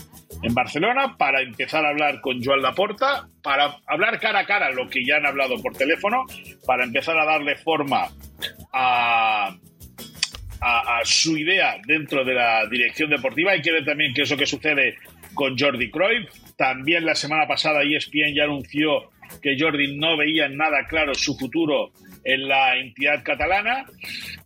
Barcelona 0.55 1.17
para 1.17 1.41
empezar 1.41 1.85
a 1.85 1.91
hablar 1.91 2.21
con 2.21 2.43
Joan 2.43 2.63
Laporta, 2.63 3.29
para 3.43 3.77
hablar 3.87 4.19
cara 4.19 4.41
a 4.41 4.47
cara 4.47 4.71
lo 4.73 4.89
que 4.89 5.05
ya 5.05 5.17
han 5.17 5.27
hablado 5.27 5.61
por 5.63 5.73
teléfono, 5.77 6.25
para 6.67 6.85
empezar 6.85 7.17
a 7.17 7.25
darle 7.25 7.55
forma 7.57 8.09
a, 8.73 9.55
a, 10.61 11.01
su 11.05 11.37
idea 11.37 11.77
dentro 11.87 12.25
de 12.25 12.35
la 12.35 12.67
dirección 12.67 13.11
deportiva. 13.11 13.53
Hay 13.53 13.63
que 13.63 13.73
ver 13.73 13.85
también 13.85 14.13
qué 14.15 14.23
es 14.23 14.31
lo 14.31 14.37
que 14.37 14.47
sucede 14.47 14.97
con 15.35 15.57
Jordi 15.57 15.91
Cruyff. 15.91 16.29
También 16.57 17.05
la 17.05 17.15
semana 17.15 17.47
pasada 17.47 17.83
ESPN 17.83 18.35
ya 18.35 18.45
anunció 18.45 19.11
que 19.41 19.57
Jordi 19.59 19.97
no 19.97 20.17
veía 20.17 20.49
nada 20.49 20.87
claro 20.89 21.15
su 21.15 21.37
futuro 21.37 21.93
en 22.25 22.49
la 22.49 22.77
entidad 22.77 23.23
catalana. 23.25 23.85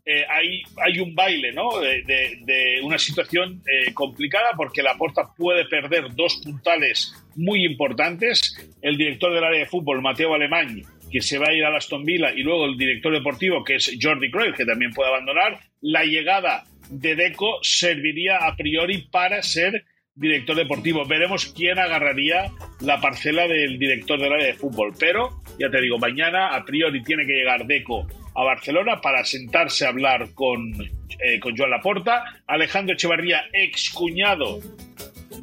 Eh, 0.05 0.25
hay, 0.29 0.62
hay, 0.85 1.01
un 1.01 1.14
baile 1.14 1.53
¿no? 1.53 1.79
de, 1.81 2.81
una 2.83 2.99
situación 2.99 3.62
eh, 3.66 3.92
complicada 3.92 4.51
porque 4.57 4.83
la 4.83 4.94
Porta 4.96 5.22
puede 5.37 5.64
perder 5.66 6.14
dos 6.14 6.40
puntales 6.42 7.12
muy 7.35 7.64
importantes. 7.64 8.57
El 8.81 8.96
director 8.96 9.35
del 9.35 9.44
área 9.44 9.61
de 9.61 9.66
fútbol, 9.66 10.01
Mateo 10.01 10.35
Alemán, 10.35 10.83
que 11.11 11.20
se 11.20 11.38
va 11.38 11.49
a 11.49 11.55
ir 11.55 11.64
a 11.64 11.77
Aston 11.77 12.05
Villa, 12.05 12.33
y 12.35 12.42
luego 12.42 12.66
el 12.66 12.77
director 12.77 13.12
deportivo, 13.12 13.64
que 13.64 13.77
es 13.77 13.96
Jordi 14.01 14.31
Cruyff, 14.31 14.57
que 14.57 14.64
también 14.64 14.92
puede 14.92 15.11
abandonar. 15.11 15.59
La 15.81 16.05
llegada 16.05 16.64
de 16.90 17.14
Deco 17.16 17.59
serviría 17.62 18.38
a 18.38 18.57
priori 18.57 19.09
para 19.11 19.42
ser 19.42 19.85
director 20.16 20.57
deportivo. 20.57 21.05
Veremos 21.07 21.46
quién 21.46 21.79
agarraría 21.79 22.50
la 22.81 23.00
parcela 23.00 23.46
del 23.46 23.79
director 23.79 24.18
del 24.18 24.33
área 24.33 24.46
de 24.46 24.55
fútbol. 24.55 24.92
Pero, 24.98 25.42
ya 25.59 25.70
te 25.70 25.81
digo, 25.81 25.98
mañana 25.98 26.48
a 26.55 26.64
priori 26.64 27.02
tiene 27.02 27.24
que 27.26 27.35
llegar 27.35 27.66
Deco 27.66 28.07
a 28.35 28.42
Barcelona 28.42 29.00
para 29.00 29.24
sentarse 29.24 29.85
a 29.87 29.90
hablar 29.90 30.33
con, 30.35 30.72
eh, 31.20 31.38
con 31.40 31.57
Joan 31.57 31.70
Laporta. 31.70 32.24
Alejandro 32.46 32.94
Echevarría, 32.94 33.44
ex 33.52 33.90
cuñado 33.90 34.59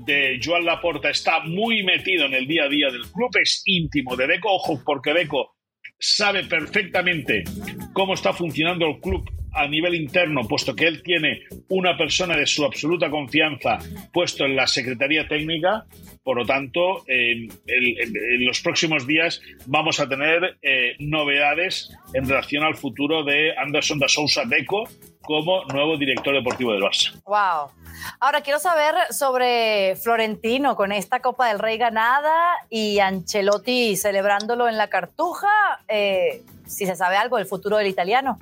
de 0.06 0.40
Joan 0.44 0.66
Laporta, 0.66 1.10
está 1.10 1.40
muy 1.42 1.84
metido 1.84 2.26
en 2.26 2.34
el 2.34 2.48
día 2.48 2.66
a 2.66 2.70
día 2.70 2.90
del 2.92 3.04
club, 3.12 3.30
es 3.42 3.62
íntimo 3.66 4.16
de 4.16 4.28
Deco. 4.28 4.54
Ojo, 4.54 4.82
porque 4.84 5.14
Deco 5.14 5.56
sabe 6.00 6.44
perfectamente 6.44 7.44
cómo 7.94 8.16
está 8.16 8.34
funcionando 8.34 8.88
el 8.88 9.00
club 9.00 9.24
a 9.54 9.68
nivel 9.68 9.96
interno, 9.96 10.42
puesto 10.48 10.76
que 10.76 10.88
él 10.88 11.04
tiene 11.04 11.44
una 11.70 11.98
persona 11.98 12.36
de 12.36 12.46
su 12.46 12.64
absoluta 12.66 13.10
confianza 13.10 13.78
puesto 14.12 14.46
en 14.46 14.56
la 14.56 14.68
Secretaría 14.68 15.28
Técnica. 15.28 15.86
Por 16.24 16.38
lo 16.38 16.46
tanto, 16.46 17.04
en, 17.08 17.50
los 18.46 18.62
próximos 18.62 19.06
días 19.06 19.42
vamos 19.66 20.00
a 20.00 20.08
tener 20.08 20.58
eh, 20.62 20.96
novedades 21.00 21.92
en 22.14 22.28
relación 22.28 22.64
al 22.64 22.76
futuro 22.76 23.24
de 23.24 23.56
Anderson 23.58 24.00
da 24.00 24.08
Sousa 24.08 24.44
Deco 24.46 24.88
como 25.22 25.64
nuevo 25.66 25.98
director 25.98 26.34
deportivo 26.34 26.74
del 26.74 26.82
Barça. 26.82 27.14
Wow. 27.26 27.72
Ahora 28.20 28.42
quiero 28.42 28.60
saber 28.60 28.96
sobre 29.12 29.96
Florentino 29.96 30.76
con 30.76 30.92
esta 30.92 31.22
Copa 31.22 31.48
del 31.48 31.60
Rey 31.60 31.78
ganada 31.78 32.56
y 32.70 33.00
Ancelotti 33.00 33.96
celebrándolo 33.96 34.68
en 34.68 34.78
la 34.78 34.90
Cartuja. 34.90 35.48
Eh, 35.88 36.42
si 36.66 36.86
se 36.86 36.96
sabe 36.96 37.18
algo 37.18 37.38
del 37.38 37.46
futuro 37.46 37.78
del 37.78 37.88
italiano. 37.88 38.40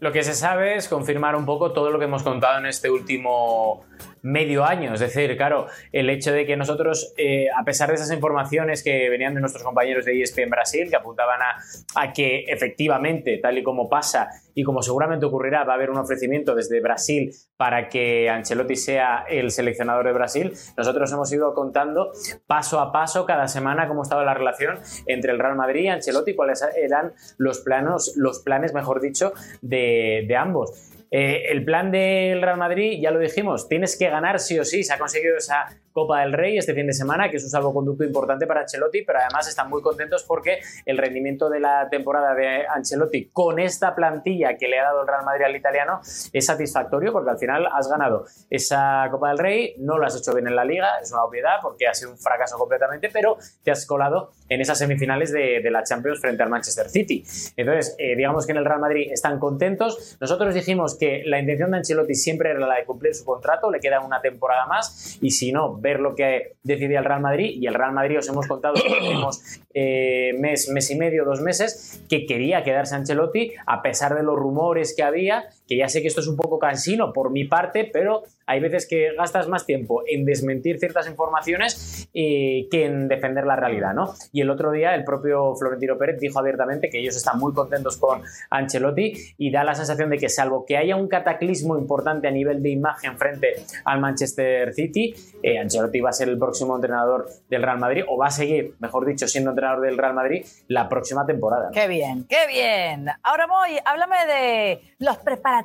Lo 0.00 0.12
que 0.12 0.22
se 0.22 0.32
sabe 0.34 0.76
es 0.76 0.88
confirmar 0.88 1.36
un 1.36 1.44
poco 1.44 1.72
todo 1.72 1.90
lo 1.90 1.98
que 1.98 2.06
hemos 2.06 2.22
contado 2.22 2.58
en 2.58 2.66
este 2.66 2.90
último 2.90 3.84
medio 4.22 4.64
año. 4.64 4.94
Es 4.94 5.00
decir, 5.00 5.36
claro, 5.36 5.66
el 5.92 6.10
hecho 6.10 6.32
de 6.32 6.46
que 6.46 6.56
nosotros, 6.56 7.14
eh, 7.16 7.46
a 7.56 7.64
pesar 7.64 7.88
de 7.88 7.94
esas 7.94 8.12
informaciones 8.12 8.82
que 8.82 9.08
venían 9.08 9.34
de 9.34 9.40
nuestros 9.40 9.62
compañeros 9.64 10.04
de 10.04 10.20
ESPN 10.20 10.44
en 10.44 10.50
Brasil, 10.50 10.90
que 10.90 10.96
apuntaban 10.96 11.40
a, 11.42 12.12
que 12.12 12.44
efectivamente, 12.48 13.38
tal 13.38 13.58
y 13.58 13.62
como 13.62 13.88
pasa 13.88 14.28
y 14.54 14.64
como 14.64 14.82
seguramente 14.82 15.26
ocurrirá, 15.26 15.64
va 15.64 15.74
a 15.74 15.76
haber 15.76 15.90
un 15.90 15.98
ofrecimiento 15.98 16.54
desde 16.54 16.80
Brasil 16.80 17.32
para 17.56 17.88
que 17.88 18.28
Ancelotti 18.28 18.76
sea 18.76 19.24
el 19.28 19.50
seleccionador 19.50 20.06
de 20.06 20.12
Brasil, 20.12 20.52
nosotros 20.76 21.12
hemos 21.12 21.32
ido 21.32 21.54
contando 21.54 22.12
paso 22.46 22.80
a 22.80 22.92
paso 22.92 23.26
cada 23.26 23.48
semana 23.48 23.86
cómo 23.86 24.02
estaba 24.02 24.24
la 24.24 24.34
relación 24.34 24.78
entre 25.06 25.32
el 25.32 25.38
Real 25.38 25.56
Madrid 25.56 25.84
y 25.84 25.88
Ancelotti, 25.88 26.34
cuáles 26.34 26.64
eran 26.76 27.12
los 27.38 27.60
planos, 27.60 28.14
los 28.16 28.40
planes, 28.40 28.74
mejor 28.74 29.00
dicho, 29.00 29.32
de 29.62 30.36
ambos. 30.36 30.89
Eh, 31.10 31.46
el 31.50 31.64
plan 31.64 31.90
del 31.90 32.40
Real 32.40 32.58
Madrid, 32.58 33.00
ya 33.00 33.10
lo 33.10 33.18
dijimos, 33.18 33.68
tienes 33.68 33.98
que 33.98 34.08
ganar 34.08 34.38
sí 34.38 34.58
o 34.58 34.64
sí. 34.64 34.84
Se 34.84 34.92
ha 34.92 34.98
conseguido 34.98 35.36
esa 35.36 35.66
Copa 36.00 36.20
del 36.20 36.32
Rey 36.32 36.56
este 36.56 36.72
fin 36.72 36.86
de 36.86 36.94
semana, 36.94 37.30
que 37.30 37.36
es 37.36 37.44
un 37.44 37.50
salvoconducto 37.50 38.04
importante 38.04 38.46
para 38.46 38.62
Ancelotti, 38.62 39.02
pero 39.02 39.18
además 39.18 39.46
están 39.46 39.68
muy 39.68 39.82
contentos 39.82 40.24
porque 40.24 40.60
el 40.86 40.96
rendimiento 40.96 41.50
de 41.50 41.60
la 41.60 41.88
temporada 41.90 42.34
de 42.34 42.66
Ancelotti 42.66 43.26
con 43.26 43.58
esta 43.58 43.94
plantilla 43.94 44.56
que 44.56 44.66
le 44.66 44.78
ha 44.78 44.84
dado 44.84 45.02
el 45.02 45.08
Real 45.08 45.24
Madrid 45.26 45.44
al 45.44 45.56
italiano 45.56 46.00
es 46.32 46.46
satisfactorio 46.46 47.12
porque 47.12 47.30
al 47.30 47.38
final 47.38 47.68
has 47.70 47.86
ganado 47.88 48.24
esa 48.48 49.08
Copa 49.10 49.28
del 49.28 49.38
Rey, 49.38 49.74
no 49.78 49.98
lo 49.98 50.06
has 50.06 50.16
hecho 50.16 50.32
bien 50.32 50.46
en 50.46 50.56
la 50.56 50.64
liga, 50.64 50.88
es 51.02 51.12
una 51.12 51.22
obviedad 51.22 51.56
porque 51.60 51.86
ha 51.86 51.92
sido 51.92 52.12
un 52.12 52.18
fracaso 52.18 52.56
completamente, 52.56 53.10
pero 53.12 53.36
te 53.62 53.70
has 53.70 53.84
colado 53.84 54.32
en 54.48 54.62
esas 54.62 54.78
semifinales 54.78 55.32
de, 55.32 55.60
la 55.70 55.84
Champions 55.84 56.20
frente 56.20 56.42
al 56.42 56.48
Manchester 56.48 56.88
City. 56.88 57.22
Entonces, 57.56 57.94
eh, 57.98 58.16
digamos 58.16 58.44
que 58.46 58.52
en 58.52 58.58
el 58.58 58.64
Real 58.64 58.80
Madrid 58.80 59.12
están 59.12 59.38
contentos. 59.38 60.16
Nosotros 60.20 60.52
dijimos 60.52 60.96
que 60.96 61.22
la 61.26 61.38
intención 61.38 61.70
de 61.70 61.76
Ancelotti 61.76 62.14
siempre 62.14 62.50
era 62.50 62.66
la 62.66 62.76
de 62.76 62.84
cumplir 62.84 63.14
su 63.14 63.24
contrato, 63.24 63.70
le 63.70 63.78
queda 63.78 64.00
una 64.00 64.20
temporada 64.20 64.66
más 64.66 65.18
y 65.20 65.30
si 65.30 65.52
no, 65.52 65.76
ver 65.90 66.00
lo 66.00 66.14
que 66.14 66.56
decidía 66.62 67.00
el 67.00 67.04
Real 67.04 67.20
Madrid 67.20 67.56
y 67.60 67.66
el 67.66 67.74
Real 67.74 67.92
Madrid 67.92 68.18
os 68.18 68.28
hemos 68.28 68.46
contado 68.46 68.74
en 68.76 68.84
los 68.84 69.02
últimos 69.02 69.60
eh, 69.74 70.32
mes, 70.38 70.68
mes 70.70 70.90
y 70.90 70.96
medio, 70.96 71.24
dos 71.24 71.40
meses, 71.40 72.02
que 72.08 72.26
quería 72.26 72.62
quedarse 72.62 72.94
Ancelotti 72.94 73.52
a 73.66 73.82
pesar 73.82 74.14
de 74.14 74.22
los 74.22 74.36
rumores 74.36 74.94
que 74.96 75.02
había, 75.02 75.44
que 75.70 75.76
ya 75.76 75.88
sé 75.88 76.02
que 76.02 76.08
esto 76.08 76.20
es 76.20 76.26
un 76.26 76.36
poco 76.36 76.58
cansino 76.58 77.12
por 77.12 77.30
mi 77.30 77.44
parte, 77.44 77.88
pero 77.92 78.24
hay 78.44 78.58
veces 78.58 78.88
que 78.88 79.14
gastas 79.16 79.46
más 79.46 79.64
tiempo 79.64 80.02
en 80.04 80.24
desmentir 80.24 80.80
ciertas 80.80 81.08
informaciones 81.08 82.08
eh, 82.12 82.66
que 82.72 82.86
en 82.86 83.06
defender 83.06 83.46
la 83.46 83.54
realidad, 83.54 83.94
¿no? 83.94 84.12
Y 84.32 84.40
el 84.40 84.50
otro 84.50 84.72
día 84.72 84.96
el 84.96 85.04
propio 85.04 85.54
Florentino 85.54 85.96
Pérez 85.96 86.18
dijo 86.18 86.40
abiertamente 86.40 86.90
que 86.90 86.98
ellos 86.98 87.14
están 87.14 87.38
muy 87.38 87.52
contentos 87.52 87.98
con 87.98 88.20
Ancelotti 88.50 89.12
y 89.38 89.52
da 89.52 89.62
la 89.62 89.76
sensación 89.76 90.10
de 90.10 90.18
que 90.18 90.28
salvo 90.28 90.66
que 90.66 90.76
haya 90.76 90.96
un 90.96 91.06
cataclismo 91.06 91.78
importante 91.78 92.26
a 92.26 92.32
nivel 92.32 92.64
de 92.64 92.70
imagen 92.70 93.16
frente 93.16 93.64
al 93.84 94.00
Manchester 94.00 94.74
City, 94.74 95.14
eh, 95.40 95.60
Ancelotti 95.60 96.00
va 96.00 96.10
a 96.10 96.14
ser 96.14 96.30
el 96.30 96.38
próximo 96.38 96.74
entrenador 96.74 97.28
del 97.48 97.62
Real 97.62 97.78
Madrid 97.78 98.02
o 98.08 98.16
va 98.16 98.26
a 98.26 98.32
seguir, 98.32 98.74
mejor 98.80 99.06
dicho, 99.06 99.28
siendo 99.28 99.50
entrenador 99.50 99.82
del 99.82 99.96
Real 99.96 100.14
Madrid 100.14 100.44
la 100.66 100.88
próxima 100.88 101.24
temporada. 101.24 101.70
Qué 101.72 101.86
bien, 101.86 102.26
qué 102.28 102.48
bien. 102.48 103.06
Ahora 103.22 103.46
voy, 103.46 103.78
háblame 103.84 104.26
de 104.26 104.80
los 104.98 105.16
preparativos 105.18 105.59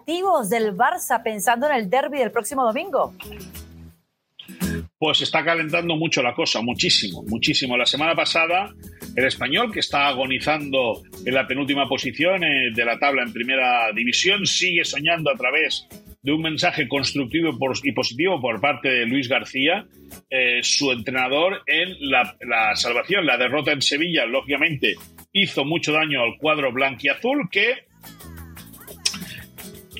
del 0.49 0.75
Barça 0.75 1.21
pensando 1.23 1.67
en 1.67 1.73
el 1.75 1.89
derby 1.89 2.19
del 2.19 2.31
próximo 2.31 2.63
domingo? 2.63 3.13
Pues 4.97 5.21
está 5.21 5.43
calentando 5.43 5.95
mucho 5.95 6.21
la 6.23 6.33
cosa, 6.33 6.61
muchísimo, 6.61 7.23
muchísimo. 7.27 7.77
La 7.77 7.85
semana 7.85 8.15
pasada, 8.15 8.73
el 9.15 9.25
español, 9.25 9.71
que 9.71 9.81
está 9.81 10.07
agonizando 10.07 11.03
en 11.25 11.33
la 11.33 11.45
penúltima 11.45 11.87
posición 11.87 12.43
eh, 12.43 12.71
de 12.73 12.85
la 12.85 12.97
tabla 12.97 13.23
en 13.23 13.33
primera 13.33 13.91
división, 13.93 14.45
sigue 14.45 14.85
soñando 14.85 15.31
a 15.31 15.35
través 15.35 15.87
de 16.21 16.31
un 16.31 16.41
mensaje 16.41 16.87
constructivo 16.87 17.55
y 17.83 17.91
positivo 17.91 18.41
por 18.41 18.59
parte 18.59 18.89
de 18.89 19.05
Luis 19.05 19.27
García, 19.27 19.85
eh, 20.29 20.61
su 20.63 20.91
entrenador, 20.91 21.61
en 21.67 22.09
la, 22.09 22.35
la, 22.41 22.75
salvación. 22.75 23.25
La 23.27 23.37
derrota 23.37 23.71
en 23.73 23.81
Sevilla, 23.81 24.25
lógicamente, 24.25 24.95
hizo 25.33 25.65
mucho 25.65 25.91
daño 25.91 26.23
al 26.23 26.37
cuadro 26.39 26.71
blanquiazul, 26.71 27.47
que 27.51 27.85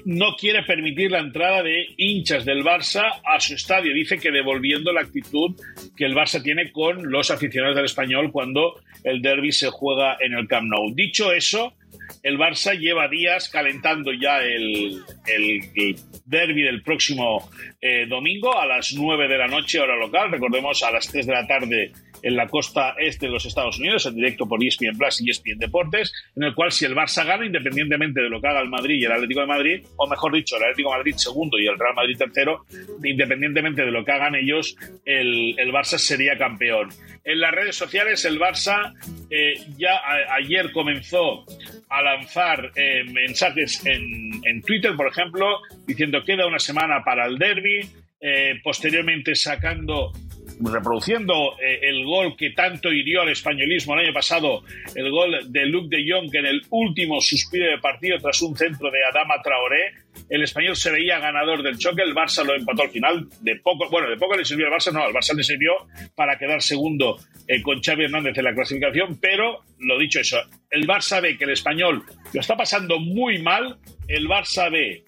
no 0.05 0.35
quiere 0.35 0.63
permitir 0.63 1.11
la 1.11 1.19
entrada 1.19 1.63
de 1.63 1.87
hinchas 1.97 2.45
del 2.45 2.63
Barça 2.63 3.21
a 3.25 3.39
su 3.39 3.55
estadio. 3.55 3.93
Dice 3.93 4.19
que 4.19 4.31
devolviendo 4.31 4.93
la 4.93 5.01
actitud 5.01 5.55
que 5.97 6.05
el 6.05 6.15
Barça 6.15 6.41
tiene 6.41 6.71
con 6.71 7.11
los 7.11 7.31
aficionados 7.31 7.75
del 7.75 7.85
español 7.85 8.31
cuando 8.31 8.79
el 9.03 9.21
derby 9.21 9.51
se 9.51 9.69
juega 9.69 10.17
en 10.19 10.33
el 10.33 10.47
Camp 10.47 10.67
Nou. 10.67 10.93
Dicho 10.93 11.31
eso, 11.31 11.73
el 12.21 12.37
Barça 12.37 12.77
lleva 12.77 13.07
días 13.07 13.49
calentando 13.49 14.11
ya 14.13 14.43
el, 14.43 15.01
el, 15.25 15.95
derby 16.25 16.61
del 16.61 16.83
próximo 16.83 17.49
eh, 17.81 18.05
domingo 18.07 18.59
a 18.59 18.65
las 18.65 18.93
9 18.93 19.27
de 19.27 19.37
la 19.37 19.47
noche, 19.47 19.79
hora 19.79 19.95
local. 19.95 20.31
Recordemos, 20.31 20.83
a 20.83 20.91
las 20.91 21.11
3 21.11 21.25
de 21.25 21.33
la 21.33 21.47
tarde 21.47 21.91
en 22.25 22.35
la 22.35 22.47
costa 22.47 22.95
este 22.97 23.27
de 23.27 23.31
los 23.31 23.45
Estados 23.45 23.77
Unidos, 23.77 24.07
en 24.07 24.15
directo 24.15 24.47
por 24.47 24.61
ESPN 24.61 24.97
Plus 24.97 25.21
y 25.21 25.29
ESPN 25.29 25.59
Deportes, 25.59 26.11
en 26.35 26.43
el 26.43 26.55
cual 26.55 26.71
si 26.71 26.83
el 26.83 26.95
Barça 26.95 27.23
gana, 27.23 27.45
independientemente 27.45 28.19
de 28.19 28.29
lo 28.29 28.41
que 28.41 28.47
haga 28.47 28.61
el 28.61 28.69
Madrid 28.69 28.95
y 28.99 29.05
el 29.05 29.11
Atlético 29.11 29.41
de 29.41 29.45
Madrid, 29.45 29.85
o 29.95 30.07
mejor 30.07 30.33
dicho, 30.33 30.57
el 30.57 30.63
Atlético 30.63 30.89
de 30.89 30.97
Madrid 30.97 31.15
segundo 31.17 31.59
y 31.59 31.67
el 31.67 31.77
Real 31.77 31.93
Madrid 31.93 32.17
tercero, 32.17 32.65
independientemente 33.03 33.85
de 33.85 33.91
lo 33.91 34.03
que 34.03 34.11
hagan 34.11 34.33
ellos, 34.33 34.75
el, 35.05 35.55
Barça 35.71 35.99
sería 35.99 36.35
campeón. 36.35 36.89
En 37.23 37.39
las 37.39 37.51
redes 37.51 37.75
sociales, 37.75 38.25
el 38.25 38.39
Barça 38.39 38.93
eh, 39.29 39.53
ya 39.77 40.01
ayer 40.31 40.71
comenzó 40.71 41.45
a 41.89 42.01
lanzar 42.01 42.71
eh, 42.75 43.03
mensajes 43.03 43.85
en, 43.85 44.61
Twitter, 44.63 44.95
por 44.95 45.07
ejemplo, 45.07 45.59
diciendo 45.85 46.23
queda 46.23 46.47
una 46.47 46.59
semana 46.59 47.03
para 47.03 47.27
el 47.27 47.37
derby, 47.37 47.81
eh, 48.27 48.59
posteriormente 48.63 49.35
sacando 49.35 50.11
reproduciendo 50.59 51.59
eh, 51.61 51.79
el 51.83 52.05
gol 52.05 52.35
que 52.35 52.49
tanto 52.51 52.91
hirió 52.91 53.21
al 53.21 53.29
españolismo 53.29 53.93
el 53.93 54.05
año 54.05 54.13
pasado, 54.13 54.63
el 54.95 55.11
gol 55.11 55.37
de 55.47 55.65
Luc 55.67 55.89
de 55.89 56.03
Jong 56.09 56.33
en 56.33 56.47
el 56.47 56.61
último 56.71 57.21
suspiro 57.21 57.69
de 57.69 57.77
partido 57.77 58.17
tras 58.17 58.41
un 58.41 58.55
centro 58.57 58.89
de 58.89 58.97
Adama 59.03 59.35
Traoré. 59.43 59.93
El 60.27 60.41
español 60.41 60.75
se 60.75 60.91
veía 60.91 61.19
ganador 61.19 61.61
del 61.61 61.77
choque, 61.77 62.01
el 62.01 62.15
Barça 62.15 62.43
lo 62.43 62.55
empató 62.55 62.81
al 62.81 62.89
final, 62.89 63.27
de 63.41 63.57
poco, 63.57 63.87
bueno, 63.91 64.09
de 64.09 64.17
poco 64.17 64.35
le 64.35 64.43
sirvió 64.43 64.65
al 64.65 64.73
Barça, 64.73 64.91
no, 64.91 65.03
al 65.03 65.13
Barça 65.13 65.35
le 65.35 65.43
sirvió 65.43 65.73
para 66.15 66.39
quedar 66.39 66.63
segundo 66.63 67.17
eh, 67.47 67.61
con 67.61 67.79
Xavi 67.79 68.05
Hernández 68.05 68.35
en 68.39 68.43
la 68.45 68.55
clasificación, 68.55 69.19
pero 69.21 69.59
lo 69.77 69.99
dicho 69.99 70.19
eso, 70.19 70.37
el 70.71 70.87
Barça 70.87 71.21
ve 71.21 71.37
que 71.37 71.43
el 71.43 71.51
español 71.51 72.01
lo 72.33 72.41
está 72.41 72.57
pasando 72.57 72.97
muy 72.97 73.39
mal, 73.39 73.77
el 74.07 74.27
Barça 74.27 74.71
ve 74.71 75.03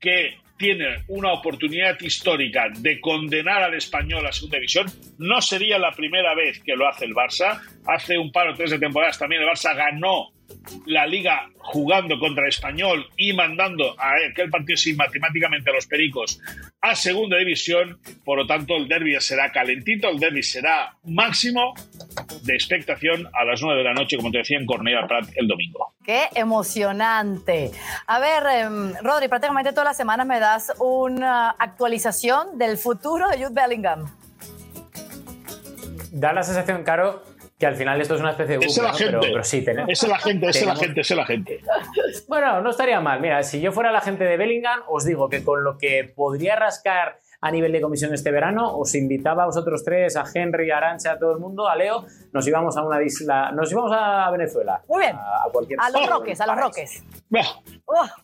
que 0.00 0.45
tiene 0.56 1.04
una 1.08 1.32
oportunidad 1.32 2.00
histórica 2.00 2.68
de 2.78 3.00
condenar 3.00 3.62
al 3.62 3.74
español 3.74 4.26
a 4.26 4.32
segunda 4.32 4.58
división. 4.58 4.86
No 5.18 5.40
sería 5.40 5.78
la 5.78 5.92
primera 5.92 6.34
vez 6.34 6.62
que 6.62 6.76
lo 6.76 6.88
hace 6.88 7.04
el 7.04 7.14
Barça. 7.14 7.60
Hace 7.86 8.18
un 8.18 8.32
par 8.32 8.48
o 8.48 8.54
tres 8.54 8.70
de 8.70 8.78
temporadas 8.78 9.18
también 9.18 9.42
el 9.42 9.48
Barça 9.48 9.74
ganó 9.76 10.32
la 10.86 11.06
liga 11.06 11.48
jugando 11.58 12.18
contra 12.18 12.44
el 12.44 12.50
español 12.50 13.08
y 13.16 13.32
mandando 13.32 13.94
a 13.98 14.12
aquel 14.30 14.50
partido 14.50 14.76
sin 14.76 14.96
matemáticamente 14.96 15.70
a 15.70 15.74
los 15.74 15.86
pericos 15.86 16.40
a 16.80 16.94
segunda 16.94 17.36
división. 17.38 17.98
Por 18.24 18.38
lo 18.38 18.46
tanto, 18.46 18.76
el 18.76 18.86
derby 18.86 19.16
será 19.20 19.50
calentito, 19.50 20.08
el 20.08 20.18
derby 20.18 20.42
será 20.42 20.96
máximo 21.04 21.74
de 22.42 22.54
expectación 22.54 23.28
a 23.32 23.44
las 23.44 23.60
nueve 23.62 23.78
de 23.78 23.84
la 23.84 23.94
noche, 23.94 24.16
como 24.16 24.30
te 24.30 24.38
decía, 24.38 24.58
en 24.58 24.66
Cornellà 24.66 25.06
Prat 25.06 25.28
el 25.34 25.48
domingo. 25.48 25.94
Qué 26.04 26.28
emocionante. 26.34 27.72
A 28.06 28.20
ver, 28.20 28.44
em, 28.46 28.94
Rodri, 29.02 29.28
prácticamente 29.28 29.70
todas 29.72 29.86
las 29.86 29.96
semanas 29.96 30.26
me 30.26 30.38
das 30.38 30.72
una 30.78 31.50
actualización 31.50 32.58
del 32.58 32.76
futuro 32.76 33.28
de 33.28 33.38
Jude 33.38 33.60
Bellingham. 33.60 34.06
Da 36.12 36.32
la 36.32 36.42
sensación, 36.42 36.84
Caro, 36.84 37.22
que 37.58 37.66
al 37.66 37.76
final 37.76 38.00
esto 38.00 38.14
es 38.14 38.20
una 38.20 38.30
especie 38.30 38.58
de... 38.58 38.66
es 38.66 38.76
la 38.78 38.92
gente. 38.92 39.18
Pero, 39.20 39.44
sí, 39.44 39.64
tenemos, 39.64 39.90
es 39.90 40.08
la 40.08 40.18
gente, 40.18 40.48
es 40.48 40.66
la 40.66 40.76
gente, 40.76 41.00
es 41.00 41.10
la 41.10 41.26
gente. 41.26 41.60
Bueno, 42.28 42.60
no 42.60 42.70
estaría 42.70 43.00
mal. 43.00 43.20
Mira, 43.20 43.42
si 43.42 43.60
yo 43.60 43.72
fuera 43.72 43.92
la 43.92 44.00
gente 44.00 44.24
de 44.24 44.36
Bellingham, 44.36 44.80
os 44.88 45.04
digo 45.04 45.28
que 45.28 45.44
con 45.44 45.64
lo 45.64 45.78
que 45.78 46.12
podría 46.14 46.56
rascar 46.56 47.18
a 47.40 47.50
nivel 47.50 47.72
de 47.72 47.80
comisión 47.80 48.12
este 48.12 48.30
verano, 48.30 48.76
os 48.76 48.94
invitaba 48.94 49.44
a 49.44 49.46
vosotros 49.46 49.84
tres, 49.84 50.16
a 50.16 50.24
Henry, 50.32 50.70
a 50.70 50.78
Arancha, 50.78 51.12
a 51.12 51.18
todo 51.18 51.32
el 51.32 51.38
mundo, 51.38 51.68
a 51.68 51.76
Leo, 51.76 52.04
nos 52.32 52.46
íbamos 52.46 52.76
a 52.76 52.82
una 52.82 53.02
isla, 53.02 53.52
nos 53.52 53.70
íbamos 53.70 53.92
a 53.94 54.30
Venezuela. 54.30 54.82
Muy 54.88 55.00
bien. 55.00 55.16
A, 55.16 55.48
cualquier 55.52 55.78
a 55.80 55.90
los 55.90 56.08
Roques, 56.08 56.40
a 56.40 56.46
los 56.46 56.56
Roques. 56.56 57.04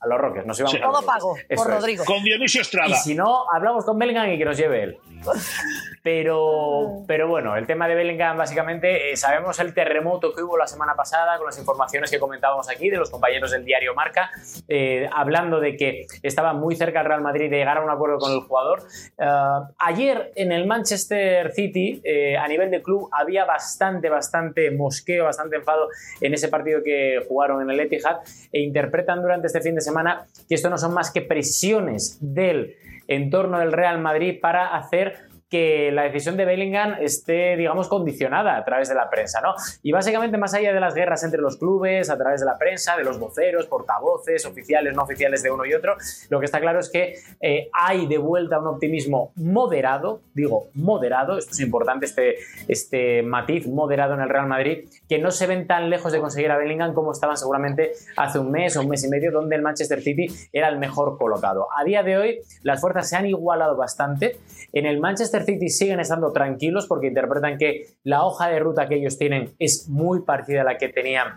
A 0.00 0.06
los 0.06 0.18
Roques, 0.18 0.46
nos 0.46 0.58
íbamos 0.58 0.74
a 0.74 0.80
Todo 0.80 1.06
pago 1.06 1.36
por 1.54 1.66
Rodrigo. 1.68 2.04
Con 2.04 2.22
Dionisio 2.22 2.62
Estrada. 2.62 2.90
Y 2.90 2.94
si 2.94 3.14
no, 3.14 3.44
hablamos 3.52 3.84
con 3.84 3.98
Bellingham 3.98 4.30
y 4.30 4.38
que 4.38 4.44
nos 4.44 4.56
lleve 4.56 4.82
él. 4.82 4.98
Pero, 6.02 7.04
pero 7.06 7.28
bueno, 7.28 7.56
el 7.56 7.64
tema 7.66 7.86
de 7.86 7.94
Bellingham, 7.94 8.36
básicamente, 8.36 9.12
eh, 9.12 9.16
sabemos 9.16 9.60
el 9.60 9.72
terremoto 9.72 10.34
que 10.34 10.42
hubo 10.42 10.58
la 10.58 10.66
semana 10.66 10.96
pasada 10.96 11.38
con 11.38 11.46
las 11.46 11.56
informaciones 11.58 12.10
que 12.10 12.18
comentábamos 12.18 12.68
aquí 12.68 12.90
de 12.90 12.96
los 12.96 13.08
compañeros 13.08 13.52
del 13.52 13.64
diario 13.64 13.94
Marca, 13.94 14.32
eh, 14.66 15.08
hablando 15.14 15.60
de 15.60 15.76
que 15.76 16.06
estaba 16.24 16.54
muy 16.54 16.74
cerca 16.74 17.00
el 17.00 17.06
Real 17.06 17.20
Madrid 17.20 17.48
de 17.48 17.58
llegar 17.58 17.78
a 17.78 17.84
un 17.84 17.90
acuerdo 17.90 18.18
con 18.18 18.32
el 18.32 18.40
jugador. 18.40 18.82
Eh, 19.16 19.24
ayer 19.78 20.32
en 20.34 20.50
el 20.50 20.66
Manchester 20.66 21.52
City, 21.52 22.02
a 22.36 22.48
nivel 22.48 22.72
de 22.72 22.82
club, 22.82 23.08
había 23.12 23.44
bastante, 23.44 24.08
bastante 24.08 24.72
mosqueo, 24.72 25.26
bastante 25.26 25.56
enfado 25.56 25.88
en 26.20 26.34
ese 26.34 26.48
partido 26.48 26.82
que 26.82 27.24
jugaron 27.28 27.62
en 27.62 27.70
el 27.70 27.78
Etihad 27.78 28.18
e 28.50 28.60
interpretan 28.60 29.22
durante 29.22 29.46
este 29.46 29.60
fin 29.60 29.76
de 29.76 29.80
semana 29.80 30.26
que 30.48 30.56
esto 30.56 30.68
no 30.68 30.78
son 30.78 30.94
más 30.94 31.12
que 31.12 31.22
presiones 31.22 32.18
del 32.20 32.74
entorno 33.06 33.58
del 33.58 33.72
Real 33.72 34.00
Madrid 34.00 34.38
para 34.40 34.74
hacer 34.74 35.31
que 35.52 35.92
la 35.92 36.04
decisión 36.04 36.38
de 36.38 36.46
Bellingham 36.46 36.94
esté, 36.98 37.58
digamos, 37.58 37.86
condicionada 37.86 38.56
a 38.56 38.64
través 38.64 38.88
de 38.88 38.94
la 38.94 39.10
prensa, 39.10 39.42
¿no? 39.42 39.54
Y 39.82 39.92
básicamente, 39.92 40.38
más 40.38 40.54
allá 40.54 40.72
de 40.72 40.80
las 40.80 40.94
guerras 40.94 41.22
entre 41.24 41.42
los 41.42 41.58
clubes, 41.58 42.08
a 42.08 42.16
través 42.16 42.40
de 42.40 42.46
la 42.46 42.56
prensa, 42.56 42.96
de 42.96 43.04
los 43.04 43.18
voceros, 43.18 43.66
portavoces, 43.66 44.46
oficiales, 44.46 44.96
no 44.96 45.02
oficiales 45.02 45.42
de 45.42 45.50
uno 45.50 45.66
y 45.66 45.74
otro, 45.74 45.94
lo 46.30 46.40
que 46.40 46.46
está 46.46 46.58
claro 46.58 46.80
es 46.80 46.88
que 46.88 47.16
eh, 47.42 47.68
hay 47.74 48.06
de 48.06 48.16
vuelta 48.16 48.58
un 48.58 48.66
optimismo 48.68 49.32
moderado, 49.36 50.22
digo, 50.32 50.68
moderado, 50.72 51.36
esto 51.36 51.50
es 51.50 51.60
importante, 51.60 52.06
este, 52.06 52.36
este 52.66 53.22
matiz 53.22 53.66
moderado 53.66 54.14
en 54.14 54.22
el 54.22 54.30
Real 54.30 54.46
Madrid, 54.46 54.88
que 55.06 55.18
no 55.18 55.30
se 55.30 55.46
ven 55.46 55.66
tan 55.66 55.90
lejos 55.90 56.12
de 56.12 56.20
conseguir 56.20 56.50
a 56.50 56.56
Bellingham 56.56 56.94
como 56.94 57.12
estaban 57.12 57.36
seguramente 57.36 57.92
hace 58.16 58.38
un 58.38 58.50
mes 58.50 58.74
o 58.78 58.80
un 58.80 58.88
mes 58.88 59.04
y 59.04 59.08
medio, 59.10 59.30
donde 59.30 59.56
el 59.56 59.60
Manchester 59.60 60.00
City 60.00 60.28
era 60.50 60.68
el 60.70 60.78
mejor 60.78 61.18
colocado. 61.18 61.68
A 61.78 61.84
día 61.84 62.02
de 62.02 62.16
hoy, 62.16 62.38
las 62.62 62.80
fuerzas 62.80 63.10
se 63.10 63.16
han 63.16 63.26
igualado 63.26 63.76
bastante. 63.76 64.38
En 64.72 64.86
el 64.86 64.98
Manchester 64.98 65.41
City 65.44 65.68
siguen 65.68 66.00
estando 66.00 66.32
tranquilos 66.32 66.86
porque 66.86 67.08
interpretan 67.08 67.58
que 67.58 67.86
la 68.04 68.24
hoja 68.24 68.48
de 68.48 68.58
ruta 68.58 68.88
que 68.88 68.96
ellos 68.96 69.18
tienen 69.18 69.54
es 69.58 69.88
muy 69.88 70.22
parecida 70.22 70.62
a 70.62 70.64
la 70.64 70.78
que 70.78 70.88
tenían 70.88 71.34